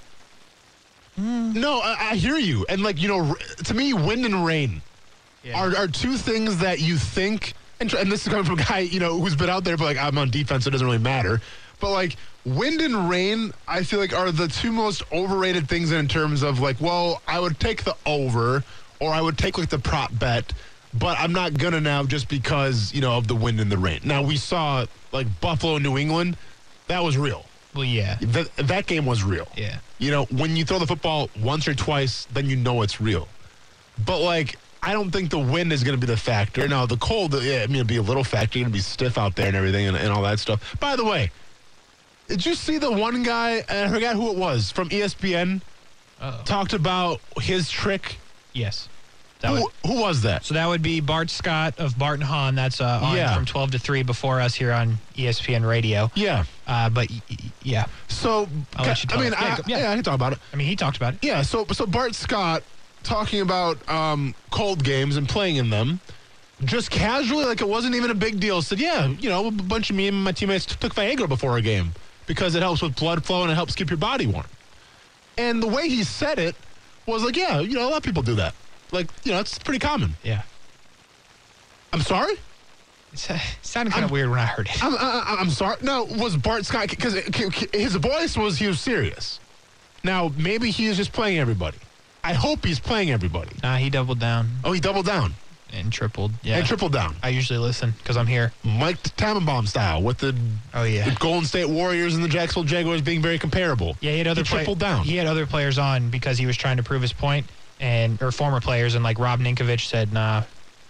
no, 1.17 1.81
I, 1.81 2.11
I 2.13 2.15
hear 2.17 2.37
you, 2.39 2.65
and 2.69 2.83
like 2.83 3.01
you 3.01 3.09
know, 3.09 3.27
r- 3.31 3.37
to 3.65 3.75
me, 3.75 3.93
wind 3.93 4.25
and 4.25 4.45
rain 4.47 4.81
Yeah. 5.45 5.61
are 5.61 5.77
are 5.77 5.89
two 5.89 6.17
things 6.17 6.59
that 6.59 6.81
you 6.81 6.97
think. 6.97 7.55
And, 7.81 7.89
tr- 7.89 7.97
and 7.97 8.13
this 8.13 8.23
is 8.27 8.29
coming 8.29 8.45
from 8.45 8.59
a 8.59 8.63
guy 8.65 8.81
you 8.81 9.01
know 9.01 9.19
who's 9.21 9.35
been 9.37 9.51
out 9.51 9.65
there, 9.65 9.77
but 9.77 9.85
like 9.85 9.97
I'm 9.99 10.17
on 10.19 10.31
defense, 10.31 10.65
so 10.65 10.69
it 10.69 10.73
doesn't 10.73 10.87
really 10.87 10.99
matter. 10.99 11.41
But 11.79 11.91
like 11.93 12.17
wind 12.45 12.81
and 12.81 13.09
rain, 13.11 13.53
I 13.69 13.83
feel 13.83 13.99
like 14.01 14.15
are 14.15 14.31
the 14.33 14.49
two 14.49 14.71
most 14.73 15.03
overrated 15.13 15.69
things 15.69 15.93
in 15.93 16.09
terms 16.09 16.43
of 16.43 16.61
like, 16.61 16.81
well, 16.81 17.21
I 17.27 17.39
would 17.41 17.59
take 17.61 17.85
the 17.85 17.97
over, 18.07 18.65
or 19.01 19.13
I 19.13 19.21
would 19.21 19.37
take 19.39 19.59
like 19.59 19.69
the 19.71 19.79
prop 19.79 20.11
bet, 20.19 20.53
but 20.95 21.19
I'm 21.19 21.33
not 21.33 21.55
gonna 21.59 21.81
now 21.81 22.05
just 22.05 22.29
because 22.29 22.93
you 22.95 23.01
know 23.01 23.17
of 23.17 23.29
the 23.29 23.35
wind 23.37 23.61
and 23.61 23.71
the 23.71 23.79
rain. 23.79 24.01
Now 24.05 24.23
we 24.23 24.37
saw 24.37 24.87
like 25.13 25.27
Buffalo, 25.41 25.79
New 25.79 25.97
England, 25.99 26.37
that 26.89 27.03
was 27.03 27.17
real. 27.17 27.45
well, 27.75 27.85
yeah, 27.85 28.17
That 28.21 28.55
that 28.57 28.87
game 28.87 29.07
was 29.07 29.23
real. 29.23 29.49
yeah. 29.57 29.79
You 29.99 30.11
know, 30.11 30.25
when 30.27 30.57
you 30.57 30.65
throw 30.65 30.79
the 30.79 30.87
football 30.87 31.29
once 31.41 31.69
or 31.69 31.75
twice, 31.75 32.27
then 32.33 32.49
you 32.49 32.57
know 32.57 32.81
it's 32.83 33.01
real. 33.03 33.29
But 34.07 34.21
like, 34.21 34.57
I 34.83 34.93
don't 34.95 35.11
think 35.11 35.29
the 35.31 35.39
wind 35.39 35.73
is 35.75 35.83
to 35.85 35.97
be 35.99 36.07
the 36.07 36.17
factor. 36.17 36.67
Now, 36.67 36.87
the 36.87 36.97
cold, 36.97 37.35
yeah, 37.43 37.61
I 37.63 37.67
mean, 37.67 37.77
it'll 37.77 37.87
be 37.87 37.97
a 37.99 38.03
little 38.03 38.25
factor. 38.25 38.59
You're 38.59 38.69
to 38.69 38.73
be 38.73 38.79
stiff 38.81 39.19
out 39.19 39.37
there 39.37 39.47
and 39.49 39.55
everything 39.57 39.87
and, 39.89 39.97
and 39.99 40.09
all 40.09 40.23
that 40.23 40.39
stuff. 40.41 40.75
By 40.81 40.97
the 40.97 41.05
way, 41.05 41.31
did 42.29 42.47
you 42.47 42.55
see 42.55 42.79
the 42.79 42.91
one 42.91 43.23
guy, 43.23 43.59
uh, 43.61 43.85
I 43.87 43.89
forgot 43.89 44.17
who 44.17 44.31
it 44.31 44.39
was, 44.39 44.71
from 44.71 44.89
ESPN, 44.89 45.61
Uh-oh. 46.19 46.43
talked 46.47 46.73
about 46.73 47.21
his 47.43 47.69
trick? 47.71 48.17
Yes. 48.55 48.89
That 49.41 49.49
Who, 49.57 49.63
would, 49.63 49.73
who 49.87 50.01
was 50.01 50.23
that? 50.23 50.45
so 50.45 50.55
that 50.55 50.67
would 50.67 50.83
be 50.83 51.01
Bart 51.01 51.31
Scott 51.31 51.79
of 51.79 51.99
Bart 51.99 52.15
and 52.21 52.25
Hahn. 52.25 52.55
That's 52.55 52.81
uh, 52.81 53.01
on 53.03 53.17
Yeah. 53.17 53.35
from 53.35 53.47
12 53.47 53.71
to 53.73 53.79
3 53.79 54.03
before 54.03 54.41
us 54.41 54.55
here 54.55 54.71
on 54.73 54.99
ESPN 55.17 55.67
Radio. 55.67 56.11
Yeah. 56.15 56.45
Uh, 56.67 56.91
but 56.91 57.09
y- 57.11 57.23
yeah, 57.63 57.87
So, 58.09 58.49
I'll 58.77 58.85
let 58.87 59.03
you 59.03 59.09
I 59.13 59.17
mean, 59.23 59.33
Yeah, 59.33 59.39
I, 59.41 59.61
yeah. 59.67 59.79
yeah. 59.79 59.91
I 59.91 59.95
can 59.95 60.05
talk 60.05 60.15
about 60.15 60.33
it. 60.35 60.39
I 60.53 60.57
mean, 60.57 60.67
he 60.67 60.77
talked 60.77 60.97
about 60.99 61.15
it. 61.15 61.21
Yeah, 61.25 61.43
so 61.43 61.65
so 61.73 61.87
Bart 61.87 62.15
Scott 62.15 62.63
talking 63.03 63.41
about 63.41 63.77
um, 63.89 64.35
cold 64.51 64.85
games 64.85 65.17
and 65.17 65.27
playing 65.27 65.57
in 65.57 65.71
them, 65.71 66.01
just 66.67 66.91
casually, 66.91 67.47
like 67.47 67.63
it 67.63 67.69
wasn't 67.69 67.95
even 67.95 68.11
a 68.11 68.15
big 68.15 68.39
deal, 68.41 68.61
said, 68.61 68.79
"Yeah, 68.79 69.07
you 69.07 69.31
know, 69.31 69.47
a 69.47 69.51
bunch 69.51 69.89
of 69.89 69.97
me 69.97 70.09
and 70.09 70.23
my 70.23 70.33
teammates 70.33 70.67
took 70.67 70.95
Viagra 70.95 71.27
before 71.27 71.57
a 71.57 71.63
game 71.63 71.95
because 72.27 72.55
it 72.55 72.61
helps 72.63 72.83
with 72.83 72.95
blood 72.97 73.25
flow 73.25 73.41
and 73.43 73.51
it 73.51 73.55
helps 73.55 73.75
keep 73.75 73.89
your 73.89 73.97
body 73.97 74.27
warm." 74.27 74.45
And 75.39 75.63
the 75.63 75.67
way 75.67 75.89
he 75.89 76.05
said 76.05 76.39
it 76.39 76.55
was 77.07 77.25
like, 77.25 77.37
"Yeah, 77.39 77.61
you 77.61 77.75
know, 77.75 77.89
a 77.89 77.91
lot 77.91 77.97
of 77.97 78.03
people 78.03 78.23
do 78.23 78.35
that. 78.35 78.55
Like, 78.93 79.09
you 79.25 79.33
know, 79.33 79.41
it's 79.41 79.59
pretty 79.59 79.79
common." 79.81 80.15
Yeah. 80.23 80.43
I'm 81.93 82.01
sorry. 82.03 82.35
It's, 83.13 83.29
uh, 83.29 83.35
it 83.35 83.41
sounded 83.67 83.93
kind 83.93 84.05
of 84.05 84.11
weird 84.13 84.31
when 84.31 84.39
I 84.39 84.45
heard 84.47 84.69
it. 84.69 84.83
I'm, 84.85 84.95
I, 84.97 85.37
I'm 85.41 85.51
sorry. 85.51 85.77
No, 85.83 86.05
was 86.05 86.37
Bart 86.37 86.65
Scott 86.65 86.89
because 86.89 87.15
his 87.73 87.97
voice 87.97 88.37
was 88.37 88.59
he 88.59 88.67
was 88.69 88.81
serious. 88.81 89.41
Now 90.05 90.33
maybe 90.37 90.71
he 90.71 90.87
is 90.87 90.97
just 90.97 91.13
playing 91.13 91.39
everybody. 91.39 91.79
I 92.23 92.35
hope 92.35 92.65
he's 92.65 92.79
playing 92.79 93.11
everybody. 93.11 93.51
Nah, 93.63 93.77
he 93.77 93.91
doubled 93.91 94.21
down 94.21 94.49
Oh, 94.63 94.73
he 94.73 94.79
doubled 94.81 95.07
down 95.07 95.35
and 95.73 95.93
tripled. 95.93 96.33
Yeah. 96.43 96.59
and 96.59 96.67
tripled 96.67 96.93
down. 96.93 97.17
I 97.23 97.31
usually 97.31 97.59
listen 97.59 97.93
because 97.99 98.17
I'm 98.17 98.27
here. 98.29 98.53
Mike 98.63 99.03
Tannenbaum 99.17 99.67
style 99.67 100.03
with 100.03 100.19
the, 100.19 100.37
Oh, 100.75 100.85
yeah. 100.85 101.09
the 101.09 101.17
Golden 101.17 101.45
State 101.47 101.69
Warriors 101.69 102.15
and 102.15 102.23
the 102.23 102.29
Jacksonville 102.29 102.65
Jaguars 102.69 103.01
being 103.03 103.23
very 103.23 103.39
comparable. 103.39 103.97
Yeah, 104.01 104.13
he 104.13 104.19
had 104.19 104.27
other 104.29 104.43
he 104.43 104.49
play- 104.49 104.59
tripled 104.59 104.79
down. 104.79 105.05
He 105.05 105.17
had 105.17 105.27
other 105.27 105.47
players 105.47 105.79
on 105.79 106.11
because 106.11 106.39
he 106.39 106.47
was 106.47 106.57
trying 106.57 106.77
to 106.77 106.83
prove 106.83 107.03
his 107.03 107.13
point, 107.13 107.47
and 107.81 108.21
or 108.23 108.31
former 108.31 108.61
players, 108.61 108.95
and 108.95 109.03
like 109.03 109.19
Rob 109.19 109.41
Ninkovich 109.41 109.87
said, 109.89 110.13
"Nah, 110.13 110.43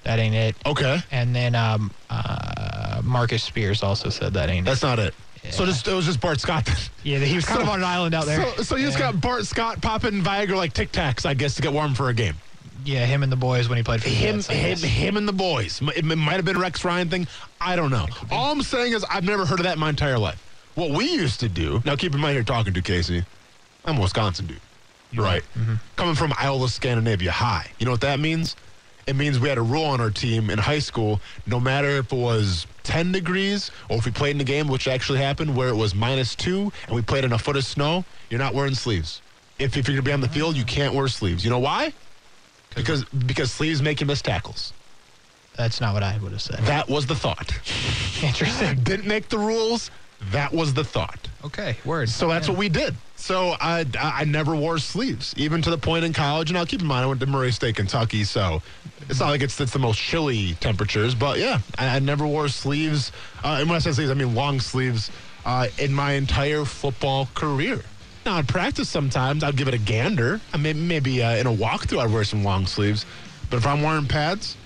that 0.05 0.19
ain't 0.19 0.35
it." 0.35 0.57
Okay, 0.67 1.01
And 1.11 1.35
then 1.35 1.55
um, 1.55 1.91
uh, 2.11 3.01
Marcus 3.05 3.43
Spears 3.43 3.83
also 3.83 4.09
said 4.11 4.35
that 4.35 4.51
ain't 4.51 4.67
it. 4.67 4.71
that's 4.71 4.83
not 4.83 4.99
it. 4.99 5.15
So 5.51 5.65
just 5.65 5.89
it 5.89 5.95
was 5.95 6.05
just 6.05 6.21
Bart 6.21 6.39
Scott. 6.41 6.67
then. 6.67 6.77
Yeah, 7.03 7.19
he 7.19 7.35
was 7.35 7.47
kind 7.47 7.59
So- 7.61 7.63
of 7.65 7.69
on 7.71 7.79
an 7.81 7.85
island 7.87 8.15
out 8.15 8.27
there. 8.27 8.45
So, 8.57 8.63
so 8.63 8.77
you 8.77 8.87
just 8.87 8.99
got 8.99 9.21
Bart 9.21 9.47
Scott 9.47 9.81
popping 9.81 10.23
Viagra 10.23 10.57
like 10.57 10.75
Tic 10.75 10.93
Tacs, 10.93 11.25
I 11.25 11.33
guess, 11.35 11.55
to 11.57 11.63
get 11.63 11.73
warm 11.73 11.95
for 11.95 12.11
a 12.11 12.15
game. 12.15 12.35
yeah, 12.85 13.07
him 13.07 13.23
and 13.23 13.33
the 13.33 13.37
boys 13.37 13.69
when 13.69 13.77
he 13.79 13.83
played 13.85 14.03
for 14.03 14.09
the 14.11 14.15
him, 14.15 14.37
Jets, 14.41 14.49
him, 14.49 14.79
him, 14.91 15.17
and 15.17 15.27
the 15.27 15.33
boys. 15.33 15.81
It, 15.97 16.05
might 16.05 16.33
have 16.37 16.45
been 16.45 16.57
a 16.57 16.61
Rex 16.61 16.85
Ryan 16.85 17.09
thing. 17.09 17.27
I 17.61 17.75
don't 17.77 17.91
know. 17.91 18.07
All 18.31 18.53
I'm 18.53 18.63
saying 18.63 18.93
is 18.93 19.05
I've 19.05 19.25
never 19.25 19.47
heard 19.47 19.61
of 19.61 19.65
that 19.65 19.75
in 19.75 19.79
my 19.81 19.89
entire 19.91 20.19
life. 20.19 20.43
What 20.75 20.91
we 20.91 21.11
used 21.11 21.41
to 21.41 21.49
do. 21.49 21.83
Now, 21.85 21.97
keep 21.97 22.15
in 22.15 22.21
mind, 22.21 22.35
you're 22.35 22.45
talking 22.45 22.73
to 22.75 22.83
Casey. 22.83 23.25
I'm 23.87 23.97
a 23.97 24.01
Wisconsin 24.03 24.47
dude, 24.47 24.61
right? 25.15 25.43
Mm-hmm. 25.59 25.75
Coming 25.97 26.15
from 26.15 26.33
Iola-Scandinavia 26.41 27.31
High. 27.31 27.71
You 27.79 27.87
know 27.87 27.93
what 27.93 28.01
that 28.03 28.21
means? 28.21 28.57
It 29.07 29.17
means 29.17 29.41
we 29.41 29.49
had 29.49 29.59
a 29.59 29.63
rule 29.63 29.85
on 29.85 30.01
our 30.01 30.11
team 30.11 30.51
in 30.51 30.59
high 30.59 30.79
school. 30.79 31.21
No 31.47 31.59
matter 31.59 31.89
if 31.89 32.13
it 32.13 32.17
was 32.17 32.67
10 32.85 33.13
degrees 33.13 33.71
or 33.89 33.97
if 33.97 34.05
we 34.05 34.13
played 34.13 34.37
in 34.37 34.41
a 34.41 34.45
game, 34.45 34.69
which 34.69 34.87
actually 34.87 35.19
happened, 35.19 35.57
where 35.57 35.69
it 35.69 35.75
was 35.75 35.95
minus 35.95 36.35
two 36.35 36.71
and 36.87 36.95
we 36.95 37.03
played 37.03 37.25
in 37.25 37.33
a 37.33 37.39
foot 37.39 37.57
of 37.57 37.65
snow, 37.65 38.05
you're 38.29 38.39
not 38.39 38.55
wearing 38.55 38.75
sleeves. 38.75 39.21
If, 39.59 39.77
if 39.77 39.89
you're 39.89 39.97
going 39.97 40.05
to 40.05 40.09
be 40.09 40.13
on 40.13 40.21
the 40.21 40.29
field, 40.29 40.57
you 40.57 40.65
can't 40.65 40.95
wear 40.95 41.09
sleeves. 41.09 41.45
You 41.45 41.51
know 41.51 41.59
why? 41.59 41.93
Because 42.75 43.05
because 43.05 43.51
sleeves 43.51 43.83
make 43.83 44.01
you 44.01 44.07
miss 44.07 44.23
tackles. 44.23 44.73
That's 45.57 45.81
not 45.81 45.93
what 45.93 46.03
I 46.03 46.17
would 46.19 46.33
have 46.33 46.41
said. 46.41 46.61
That 46.61 46.89
was 46.89 47.07
the 47.07 47.17
thought. 47.17 47.53
Interesting. 48.23 48.79
Didn't 48.83 49.07
make 49.07 49.29
the 49.29 49.39
rules. 49.39 49.91
That 50.31 50.53
was 50.53 50.73
the 50.73 50.85
thought. 50.85 51.29
Okay, 51.45 51.77
word. 51.85 52.09
So 52.09 52.29
that's 52.29 52.49
what 52.49 52.57
we 52.57 52.69
did. 52.69 52.95
So 53.21 53.55
I, 53.61 53.85
I 54.01 54.25
never 54.25 54.57
wore 54.57 54.79
sleeves, 54.79 55.35
even 55.37 55.61
to 55.63 55.71
the 55.71 55.77
point 55.77 56.05
in 56.05 56.13
college. 56.15 56.51
And 56.51 56.59
I'll 56.59 56.67
keep 56.67 56.81
in 56.81 56.87
mind 56.87 57.05
I 57.05 57.07
went 57.07 57.21
to 57.21 57.27
Murray 57.27 57.53
State, 57.53 57.77
Kentucky, 57.77 58.25
so 58.25 58.63
it's 59.09 59.21
not 59.21 59.29
like 59.29 59.43
it's 59.43 59.61
it's 59.61 59.73
the 59.73 59.79
most 59.79 60.01
chilly 60.01 60.55
temperatures. 60.55 61.15
But 61.15 61.39
yeah, 61.39 61.61
I, 61.79 61.97
I 61.97 61.99
never 61.99 62.27
wore 62.27 62.49
sleeves. 62.49 63.13
Uh, 63.45 63.59
and 63.61 63.69
when 63.69 63.77
I 63.77 63.79
say 63.79 63.93
sleeves, 63.93 64.11
I 64.11 64.15
mean 64.15 64.35
long 64.35 64.59
sleeves 64.59 65.11
uh, 65.45 65.69
in 65.79 65.93
my 65.93 66.13
entire 66.13 66.65
football 66.65 67.29
career. 67.35 67.83
Now 68.25 68.39
in 68.39 68.47
practice, 68.47 68.89
sometimes 68.89 69.45
I'd 69.45 69.57
give 69.57 69.69
it 69.69 69.75
a 69.75 69.79
gander. 69.79 70.41
I 70.55 70.57
mean, 70.57 70.89
maybe 70.89 71.23
uh, 71.23 71.37
in 71.37 71.47
a 71.47 71.53
walkthrough 71.53 72.03
I'd 72.03 72.11
wear 72.11 72.25
some 72.25 72.43
long 72.43 72.67
sleeves. 72.67 73.05
But 73.51 73.59
if 73.59 73.67
I'm 73.67 73.83
wearing 73.83 74.07
pads, 74.07 74.57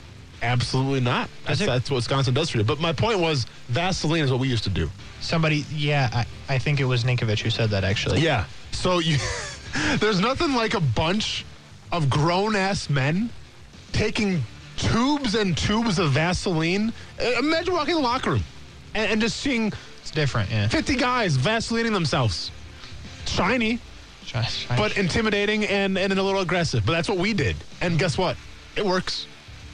absolutely 0.44 1.00
not. 1.00 1.28
That's, 1.46 1.60
it- 1.60 1.66
that's 1.66 1.90
what 1.90 1.96
Wisconsin 1.96 2.34
does 2.34 2.50
for 2.50 2.58
you. 2.58 2.64
But 2.64 2.80
my 2.80 2.92
point 2.92 3.18
was 3.18 3.46
Vaseline 3.68 4.22
is 4.24 4.30
what 4.30 4.40
we 4.40 4.48
used 4.48 4.64
to 4.64 4.70
do. 4.70 4.90
Somebody, 5.20 5.64
yeah, 5.74 6.10
I, 6.12 6.54
I 6.54 6.58
think 6.58 6.80
it 6.80 6.84
was 6.84 7.04
Ninkovich 7.04 7.40
who 7.40 7.50
said 7.50 7.70
that 7.70 7.82
actually. 7.84 8.20
Yeah. 8.20 8.44
So 8.72 8.98
you, 8.98 9.16
there's 9.98 10.20
nothing 10.20 10.54
like 10.54 10.74
a 10.74 10.80
bunch 10.80 11.44
of 11.92 12.10
grown 12.10 12.54
ass 12.56 12.90
men 12.90 13.30
taking 13.92 14.42
tubes 14.76 15.34
and 15.34 15.56
tubes 15.56 15.98
of 15.98 16.10
Vaseline. 16.12 16.92
Uh, 17.20 17.24
Imagine 17.38 17.72
walking 17.74 17.96
in 17.96 18.02
the 18.02 18.06
locker 18.08 18.32
room 18.32 18.44
and, 18.94 19.12
and 19.12 19.20
just 19.20 19.38
seeing 19.38 19.72
It's 20.02 20.10
different, 20.10 20.50
yeah. 20.50 20.68
50 20.68 20.96
guys 20.96 21.36
Vaselining 21.38 21.92
themselves. 21.92 22.50
Shiny, 23.26 23.78
try- 24.26 24.46
but 24.76 24.98
intimidating 24.98 25.64
and, 25.64 25.96
and 25.96 26.12
a 26.12 26.22
little 26.22 26.40
aggressive. 26.42 26.84
But 26.84 26.92
that's 26.92 27.08
what 27.08 27.18
we 27.18 27.32
did. 27.32 27.56
And 27.80 27.98
guess 27.98 28.18
what? 28.18 28.36
It 28.76 28.84
works. 28.84 29.26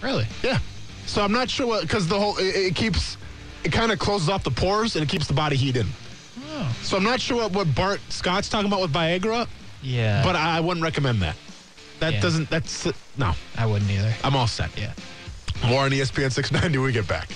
Really? 0.03 0.27
Yeah. 0.43 0.59
So 1.07 1.23
I'm 1.23 1.33
not 1.33 1.51
sure 1.51 1.67
what, 1.67 1.83
because 1.83 2.07
the 2.09 2.19
whole, 2.19 2.37
it, 2.39 2.55
it 2.57 2.75
keeps, 2.75 3.17
it 3.65 3.73
kind 3.73 3.93
of 3.93 3.99
closes 3.99 4.29
off 4.29 4.45
the 4.45 4.51
pores 4.51 4.97
and 4.97 5.03
it 5.03 5.09
keeps 5.09 5.27
the 5.27 5.35
body 5.35 5.57
heat 5.57 5.77
in. 5.77 5.87
Oh. 6.53 6.77
So 6.83 6.97
I'm 6.97 7.03
not 7.05 7.21
sure 7.21 7.37
what, 7.39 7.53
what 7.53 7.75
Bart 7.75 8.01
Scott's 8.09 8.49
talking 8.49 8.67
about 8.67 8.81
with 8.81 8.93
Viagra. 8.93 9.47
Yeah. 9.83 10.23
But 10.25 10.37
I 10.37 10.61
wouldn't 10.61 10.83
recommend 10.85 11.21
that. 11.23 11.37
That 12.01 12.15
Yeah. 12.15 12.21
doesn't. 12.21 12.49
That's 12.51 12.87
no. 13.19 13.33
I 13.59 13.67
wouldn't 13.67 13.91
either. 13.91 14.15
I'm 14.25 14.35
all 14.37 14.47
set. 14.47 14.71
Yeah. 14.79 14.93
More 15.67 15.83
on 15.85 15.91
ESPN 15.91 16.33
690 16.33 16.79
when 16.79 16.87
we 16.87 16.93
get 16.93 17.07
back. 17.07 17.29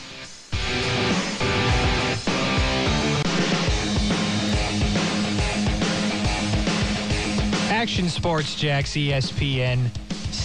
Action 7.71 8.09
Sports 8.09 8.55
Jax, 8.55 8.93
ESPN 8.93 9.91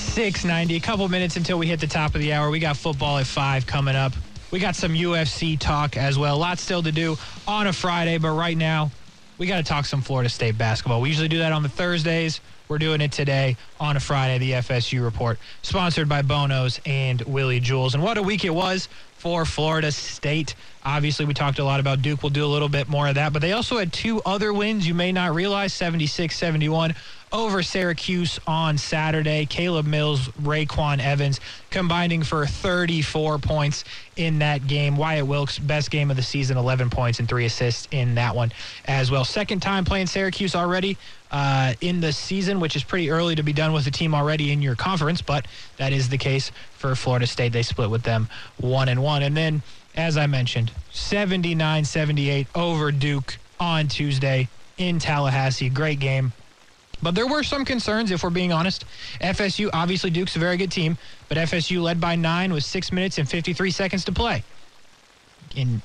690. 0.10 0.76
A 0.76 0.80
couple 0.80 1.08
minutes 1.08 1.38
until 1.38 1.60
we 1.60 1.68
hit 1.68 1.80
the 1.80 1.88
top 1.88 2.16
of 2.16 2.22
the 2.22 2.34
hour. 2.34 2.50
We 2.50 2.60
got 2.60 2.78
football 2.78 3.20
at 3.20 3.28
5 3.28 3.68
coming 3.68 3.96
up. 3.96 4.14
We 4.52 4.60
got 4.60 4.76
some 4.76 4.94
UFC 4.94 5.58
talk 5.58 5.98
as 5.98 6.18
well. 6.18 6.36
A 6.36 6.38
lot 6.38 6.58
still 6.58 6.82
to 6.82 6.92
do 6.92 7.16
on 7.48 7.68
a 7.68 7.74
Friday, 7.74 8.18
but 8.18 8.32
right 8.32 8.58
now, 8.58 8.90
we 9.38 9.46
got 9.46 9.58
to 9.58 9.64
talk 9.64 9.86
some 9.86 10.02
Florida 10.02 10.28
State 10.28 10.58
basketball. 10.58 11.00
We 11.00 11.10
usually 11.10 11.28
do 11.28 11.38
that 11.38 11.52
on 11.52 11.62
the 11.62 11.70
Thursdays. 11.70 12.42
We're 12.68 12.80
doing 12.80 13.02
it 13.02 13.12
today 13.12 13.56
on 13.80 13.98
a 13.98 14.00
Friday, 14.00 14.40
the 14.40 14.52
FSU 14.54 15.04
report, 15.04 15.40
sponsored 15.62 16.10
by 16.10 16.24
Bonos 16.24 16.80
and 16.86 17.22
Willie 17.22 17.60
Jewell's. 17.60 17.94
And 17.94 18.04
what 18.04 18.18
a 18.18 18.24
week 18.24 18.46
it 18.46 18.54
was 18.54 18.90
for 19.18 19.44
Florida 19.46 19.92
State. 19.92 20.56
Obviously, 20.84 21.26
we 21.26 21.34
talked 21.34 21.60
a 21.60 21.64
lot 21.64 21.80
about 21.80 22.02
Duke. 22.02 22.24
We'll 22.24 22.30
do 22.30 22.46
a 22.46 22.48
little 22.48 22.70
bit 22.70 22.88
more 22.88 23.08
of 23.08 23.16
that. 23.16 23.34
But 23.34 23.42
they 23.42 23.54
also 23.54 23.78
had 23.78 23.92
two 23.92 24.22
other 24.26 24.54
wins 24.54 24.88
you 24.88 24.94
may 24.94 25.12
not 25.12 25.34
realize 25.34 25.74
76 25.74 26.36
71 26.36 26.96
over 27.32 27.62
Syracuse 27.62 28.40
on 28.48 28.78
Saturday. 28.78 29.46
Caleb 29.46 29.86
Mills, 29.86 30.28
RayQuan 30.42 31.00
Evans 31.00 31.40
combining 31.70 32.24
for 32.24 32.46
34 32.46 33.38
points 33.40 33.84
in 34.16 34.40
that 34.40 34.68
game. 34.68 34.98
Wyatt 34.98 35.28
Wilkes, 35.28 35.60
best 35.60 35.92
game 35.92 36.10
of 36.10 36.18
the 36.18 36.24
season, 36.24 36.58
11 36.58 36.90
points 36.90 37.20
and 37.20 37.30
three 37.30 37.46
assists 37.46 37.88
in 37.92 38.16
that 38.16 38.36
one 38.36 38.52
as 38.86 39.12
well. 39.12 39.24
Second 39.24 39.62
time 39.62 39.86
playing 39.86 40.08
Syracuse 40.08 40.56
already 40.56 40.98
uh, 41.32 41.74
in 41.82 42.02
the 42.02 42.12
season, 42.12 42.60
which 42.60 42.76
is 42.76 42.84
pretty 42.84 43.10
early 43.12 43.36
to 43.36 43.44
be 43.44 43.54
done 43.54 43.74
with 43.74 43.86
a 43.88 43.92
team 43.92 44.16
already 44.16 44.52
in 44.52 44.62
your 44.62 44.76
conference, 44.76 45.22
but 45.22 45.48
that 45.78 45.94
is 45.94 46.10
the 46.10 46.18
case 46.18 46.52
for 46.74 46.96
Florida 46.96 47.28
State. 47.28 47.54
They 47.54 47.64
split 47.64 47.90
with 47.90 48.04
them 48.04 48.28
one 48.58 48.90
and 48.90 49.04
one. 49.04 49.22
And 49.22 49.38
then, 49.38 49.62
as 49.96 50.18
I 50.18 50.28
mentioned, 50.28 50.72
79 50.92 51.86
78 51.86 52.48
over 52.56 52.92
Duke 52.92 53.38
on 53.60 53.88
Tuesday 53.88 54.48
in 54.78 54.98
Tallahassee. 54.98 55.70
Great 55.70 56.00
game. 56.00 56.34
But 57.02 57.16
there 57.16 57.28
were 57.28 57.44
some 57.44 57.66
concerns, 57.66 58.12
if 58.12 58.24
we're 58.24 58.30
being 58.30 58.52
honest. 58.52 58.86
FSU, 59.22 59.70
obviously, 59.74 60.10
Duke's 60.10 60.36
a 60.36 60.40
very 60.40 60.58
good 60.58 60.72
team, 60.72 60.98
but 61.28 61.38
FSU 61.38 61.82
led 61.82 62.00
by 62.02 62.16
nine 62.16 62.54
with 62.54 62.64
six 62.64 62.92
minutes 62.92 63.18
and 63.18 63.30
53 63.30 63.72
seconds 63.72 64.06
to 64.06 64.12
play. 64.12 64.44
And 65.56 65.82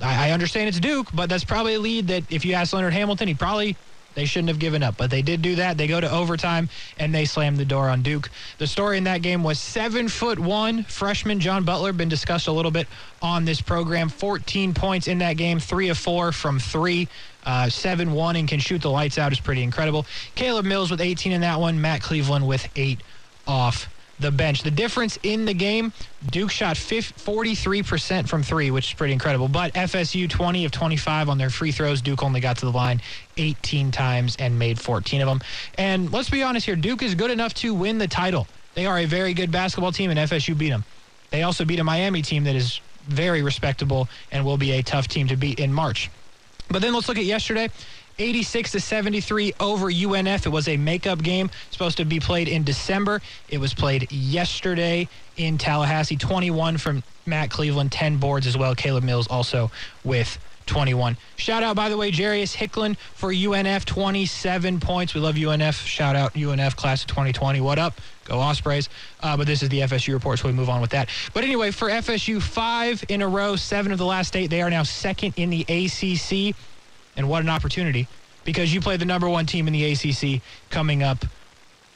I, 0.00 0.28
I 0.28 0.30
understand 0.32 0.68
it's 0.68 0.80
Duke, 0.80 1.08
but 1.12 1.28
that's 1.28 1.44
probably 1.44 1.74
a 1.74 1.80
lead 1.80 2.08
that 2.08 2.24
if 2.32 2.44
you 2.44 2.54
ask 2.54 2.72
Leonard 2.72 2.92
Hamilton, 2.92 3.28
he 3.28 3.34
probably 3.34 3.76
they 4.14 4.24
shouldn't 4.24 4.48
have 4.48 4.58
given 4.58 4.82
up. 4.82 4.96
But 4.96 5.10
they 5.10 5.22
did 5.22 5.42
do 5.42 5.56
that. 5.56 5.76
They 5.76 5.86
go 5.86 6.00
to 6.00 6.10
overtime 6.10 6.68
and 6.98 7.14
they 7.14 7.24
slammed 7.24 7.58
the 7.58 7.64
door 7.64 7.88
on 7.88 8.02
Duke. 8.02 8.30
The 8.58 8.66
story 8.66 8.96
in 8.96 9.04
that 9.04 9.22
game 9.22 9.42
was 9.42 9.58
seven 9.58 10.08
foot 10.08 10.38
one 10.38 10.84
freshman 10.84 11.40
John 11.40 11.64
Butler, 11.64 11.92
been 11.92 12.08
discussed 12.08 12.46
a 12.46 12.52
little 12.52 12.70
bit 12.70 12.86
on 13.20 13.44
this 13.44 13.60
program. 13.60 14.08
14 14.08 14.74
points 14.74 15.08
in 15.08 15.18
that 15.18 15.36
game, 15.36 15.58
three 15.58 15.88
of 15.88 15.98
four 15.98 16.32
from 16.32 16.58
three. 16.58 17.08
Uh, 17.44 17.68
7 17.68 18.12
1 18.12 18.36
and 18.36 18.48
can 18.48 18.58
shoot 18.58 18.80
the 18.80 18.90
lights 18.90 19.18
out 19.18 19.32
is 19.32 19.40
pretty 19.40 19.62
incredible. 19.62 20.06
Caleb 20.34 20.64
Mills 20.64 20.90
with 20.90 21.00
18 21.00 21.32
in 21.32 21.40
that 21.42 21.60
one. 21.60 21.80
Matt 21.80 22.02
Cleveland 22.02 22.46
with 22.46 22.66
8 22.76 23.00
off 23.46 23.88
the 24.20 24.30
bench. 24.30 24.62
The 24.62 24.70
difference 24.70 25.18
in 25.22 25.44
the 25.44 25.54
game 25.54 25.92
Duke 26.30 26.50
shot 26.50 26.76
43% 26.76 28.28
from 28.28 28.42
three, 28.42 28.70
which 28.70 28.88
is 28.88 28.94
pretty 28.94 29.12
incredible. 29.12 29.48
But 29.48 29.74
FSU 29.74 30.28
20 30.28 30.64
of 30.64 30.72
25 30.72 31.28
on 31.28 31.38
their 31.38 31.50
free 31.50 31.72
throws. 31.72 32.00
Duke 32.00 32.22
only 32.22 32.40
got 32.40 32.58
to 32.58 32.66
the 32.66 32.72
line 32.72 33.02
18 33.36 33.90
times 33.90 34.36
and 34.38 34.58
made 34.58 34.80
14 34.80 35.20
of 35.20 35.28
them. 35.28 35.40
And 35.76 36.12
let's 36.12 36.30
be 36.30 36.42
honest 36.42 36.66
here 36.66 36.76
Duke 36.76 37.02
is 37.02 37.14
good 37.14 37.30
enough 37.30 37.54
to 37.54 37.74
win 37.74 37.98
the 37.98 38.08
title. 38.08 38.46
They 38.74 38.86
are 38.86 38.98
a 38.98 39.04
very 39.04 39.34
good 39.34 39.52
basketball 39.52 39.92
team, 39.92 40.10
and 40.10 40.18
FSU 40.18 40.56
beat 40.56 40.70
them. 40.70 40.84
They 41.30 41.42
also 41.42 41.64
beat 41.64 41.78
a 41.78 41.84
Miami 41.84 42.22
team 42.22 42.44
that 42.44 42.56
is 42.56 42.80
very 43.06 43.42
respectable 43.42 44.08
and 44.32 44.44
will 44.44 44.56
be 44.56 44.72
a 44.72 44.82
tough 44.82 45.08
team 45.08 45.28
to 45.28 45.36
beat 45.36 45.60
in 45.60 45.72
March. 45.72 46.10
But 46.68 46.82
then 46.82 46.94
let's 46.94 47.08
look 47.08 47.18
at 47.18 47.24
yesterday. 47.24 47.68
86 48.18 48.72
to 48.72 48.80
73 48.80 49.54
over 49.58 49.90
UNF. 49.90 50.46
It 50.46 50.50
was 50.50 50.68
a 50.68 50.76
makeup 50.76 51.22
game 51.22 51.50
supposed 51.70 51.96
to 51.96 52.04
be 52.04 52.20
played 52.20 52.48
in 52.48 52.62
December. 52.62 53.20
It 53.48 53.58
was 53.58 53.74
played 53.74 54.10
yesterday 54.12 55.08
in 55.36 55.58
Tallahassee. 55.58 56.16
21 56.16 56.78
from 56.78 57.02
Matt 57.26 57.50
Cleveland, 57.50 57.90
10 57.90 58.18
boards 58.18 58.46
as 58.46 58.56
well. 58.56 58.74
Caleb 58.74 59.02
Mills 59.02 59.26
also 59.26 59.70
with 60.04 60.38
21. 60.66 61.16
Shout 61.36 61.62
out, 61.62 61.76
by 61.76 61.88
the 61.88 61.96
way, 61.96 62.10
Jarius 62.10 62.54
Hicklin 62.54 62.96
for 63.14 63.32
UNF, 63.32 63.84
27 63.84 64.80
points. 64.80 65.14
We 65.14 65.20
love 65.20 65.34
UNF. 65.34 65.84
Shout 65.86 66.16
out 66.16 66.34
UNF 66.34 66.76
class 66.76 67.02
of 67.02 67.08
2020. 67.08 67.60
What 67.60 67.78
up? 67.78 68.00
Go 68.24 68.40
Ospreys. 68.40 68.88
Uh, 69.20 69.36
but 69.36 69.46
this 69.46 69.62
is 69.62 69.68
the 69.68 69.80
FSU 69.80 70.14
report, 70.14 70.38
so 70.38 70.48
we 70.48 70.54
move 70.54 70.68
on 70.68 70.80
with 70.80 70.90
that. 70.90 71.08
But 71.32 71.44
anyway, 71.44 71.70
for 71.70 71.88
FSU, 71.88 72.40
five 72.40 73.04
in 73.08 73.22
a 73.22 73.28
row, 73.28 73.56
seven 73.56 73.92
of 73.92 73.98
the 73.98 74.06
last 74.06 74.36
eight. 74.36 74.48
They 74.48 74.62
are 74.62 74.70
now 74.70 74.82
second 74.82 75.34
in 75.36 75.50
the 75.50 75.62
ACC. 75.62 76.56
And 77.16 77.28
what 77.28 77.42
an 77.42 77.48
opportunity 77.48 78.08
because 78.44 78.74
you 78.74 78.80
play 78.80 78.96
the 78.96 79.04
number 79.04 79.28
one 79.28 79.46
team 79.46 79.66
in 79.66 79.72
the 79.72 79.92
ACC 79.92 80.42
coming 80.70 81.02
up 81.02 81.24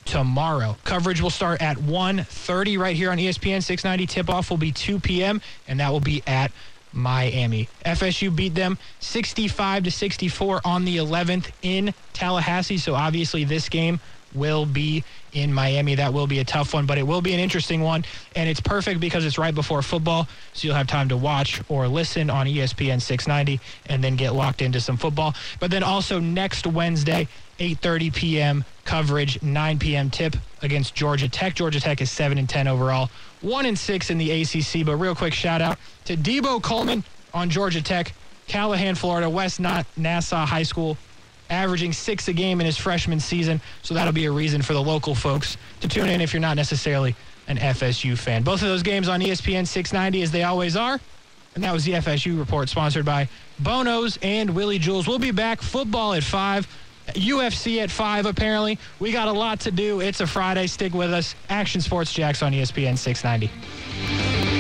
tomorrow. 0.05 0.77
Coverage 0.85 1.21
will 1.21 1.31
start 1.31 1.61
at 1.61 1.77
1.30 1.77 2.79
right 2.79 2.97
here 2.97 3.11
on 3.11 3.19
ESPN 3.19 3.63
690. 3.63 4.07
Tip-off 4.07 4.49
will 4.49 4.57
be 4.57 4.73
2 4.73 5.01
p.m., 5.01 5.41
and 5.67 5.81
that 5.81 5.91
will 5.91 6.01
be 6.01 6.23
at 6.27 6.51
Miami. 6.93 7.69
FSU 7.85 8.35
beat 8.35 8.55
them 8.55 8.79
65 9.01 9.85
to 9.85 9.91
64 9.91 10.63
on 10.65 10.85
the 10.85 10.97
11th 10.97 11.51
in 11.61 11.93
Tallahassee. 12.15 12.79
So 12.79 12.95
obviously 12.95 13.45
this 13.45 13.69
game 13.69 14.01
will 14.35 14.67
be 14.67 15.05
in 15.33 15.53
Miami. 15.53 15.95
That 15.95 16.13
will 16.13 16.27
be 16.27 16.39
a 16.39 16.45
tough 16.45 16.75
one, 16.75 16.87
but 16.87 16.99
it 16.99 17.03
will 17.07 17.21
be 17.21 17.33
an 17.35 17.41
interesting 17.41 17.83
one. 17.83 18.05
And 18.35 18.49
it's 18.49 18.61
perfect 18.61 19.01
because 19.01 19.25
it's 19.25 19.39
right 19.39 19.55
before 19.55 19.83
football. 19.83 20.29
So 20.53 20.67
you'll 20.67 20.77
have 20.77 20.87
time 20.87 21.09
to 21.11 21.17
watch 21.17 21.61
or 21.69 21.89
listen 21.89 22.31
on 22.31 22.47
ESPN 22.47 23.01
690 23.01 23.61
and 23.87 24.03
then 24.03 24.17
get 24.17 24.35
locked 24.35 24.63
into 24.63 24.81
some 24.81 24.97
football. 24.97 25.35
But 25.61 25.71
then 25.71 25.83
also 25.83 26.19
next 26.19 26.67
Wednesday, 26.67 27.29
8:30 27.59 28.15
p.m. 28.15 28.65
coverage, 28.85 29.43
9 29.43 29.79
p.m. 29.79 30.11
tip 30.11 30.37
against 30.63 30.95
Georgia 30.95 31.29
Tech. 31.29 31.55
Georgia 31.55 31.81
Tech 31.81 32.01
is 32.01 32.11
7 32.11 32.39
and 32.39 32.49
10 32.49 32.69
overall, 32.69 33.11
1 33.41 33.67
and 33.67 33.79
6 33.79 34.11
in 34.11 34.19
the 34.19 34.43
ACC. 34.43 34.87
But 34.87 34.97
real 34.97 35.15
quick 35.15 35.35
shout 35.35 35.61
out 35.61 35.79
to 36.05 36.17
Deebo 36.17 36.63
Coleman 36.63 37.03
on 37.35 37.51
Georgia 37.51 37.83
Tech, 37.83 38.15
Callahan, 38.47 38.95
Florida, 38.95 39.29
West 39.29 39.61
Nassau 39.61 40.47
High 40.47 40.63
School, 40.63 40.97
averaging 41.51 41.93
six 41.93 42.29
a 42.29 42.33
game 42.33 42.61
in 42.61 42.67
his 42.67 42.77
freshman 42.77 43.21
season. 43.21 43.61
So 43.83 43.95
that'll 43.95 44.13
be 44.13 44.27
a 44.27 44.33
reason 44.33 44.63
for 44.63 44.73
the 44.73 44.83
local 44.83 45.15
folks 45.15 45.57
to 45.81 45.89
tune 45.89 46.09
in 46.09 46.21
if 46.21 46.33
you're 46.33 46.41
not 46.41 46.57
necessarily 46.57 47.15
an 47.49 47.57
FSU 47.57 48.17
fan. 48.17 48.43
Both 48.43 48.63
of 48.63 48.69
those 48.69 48.83
games 48.83 49.09
on 49.09 49.21
ESPN 49.21 49.67
690 49.67 50.23
as 50.23 50.31
they 50.31 50.43
always 50.43 50.77
are. 50.77 51.01
And 51.55 51.65
that 51.65 51.73
was 51.73 51.85
the 51.85 51.93
FSU 51.93 52.39
report 52.39 52.69
sponsored 52.69 53.05
by 53.05 53.29
Bonos 53.59 54.19
and 54.23 54.51
Willie 54.51 54.79
Jewell's. 54.79 55.09
We'll 55.09 55.19
be 55.19 55.31
back 55.31 55.61
football 55.61 56.15
at 56.15 56.23
5. 56.23 56.69
UFC 57.15 57.83
at 57.83 57.91
5 57.91 58.27
apparently. 58.27 58.79
We 59.01 59.13
got 59.13 59.29
a 59.29 59.33
lot 59.33 59.61
to 59.61 59.71
do. 59.71 60.01
It's 60.01 60.21
a 60.21 60.27
Friday. 60.27 60.67
Stick 60.67 60.93
with 60.93 61.13
us. 61.13 61.35
Action 61.49 61.81
Sports 61.81 62.13
Jax 62.13 62.43
on 62.43 62.53
ESPN 62.53 62.99
690. 62.99 64.58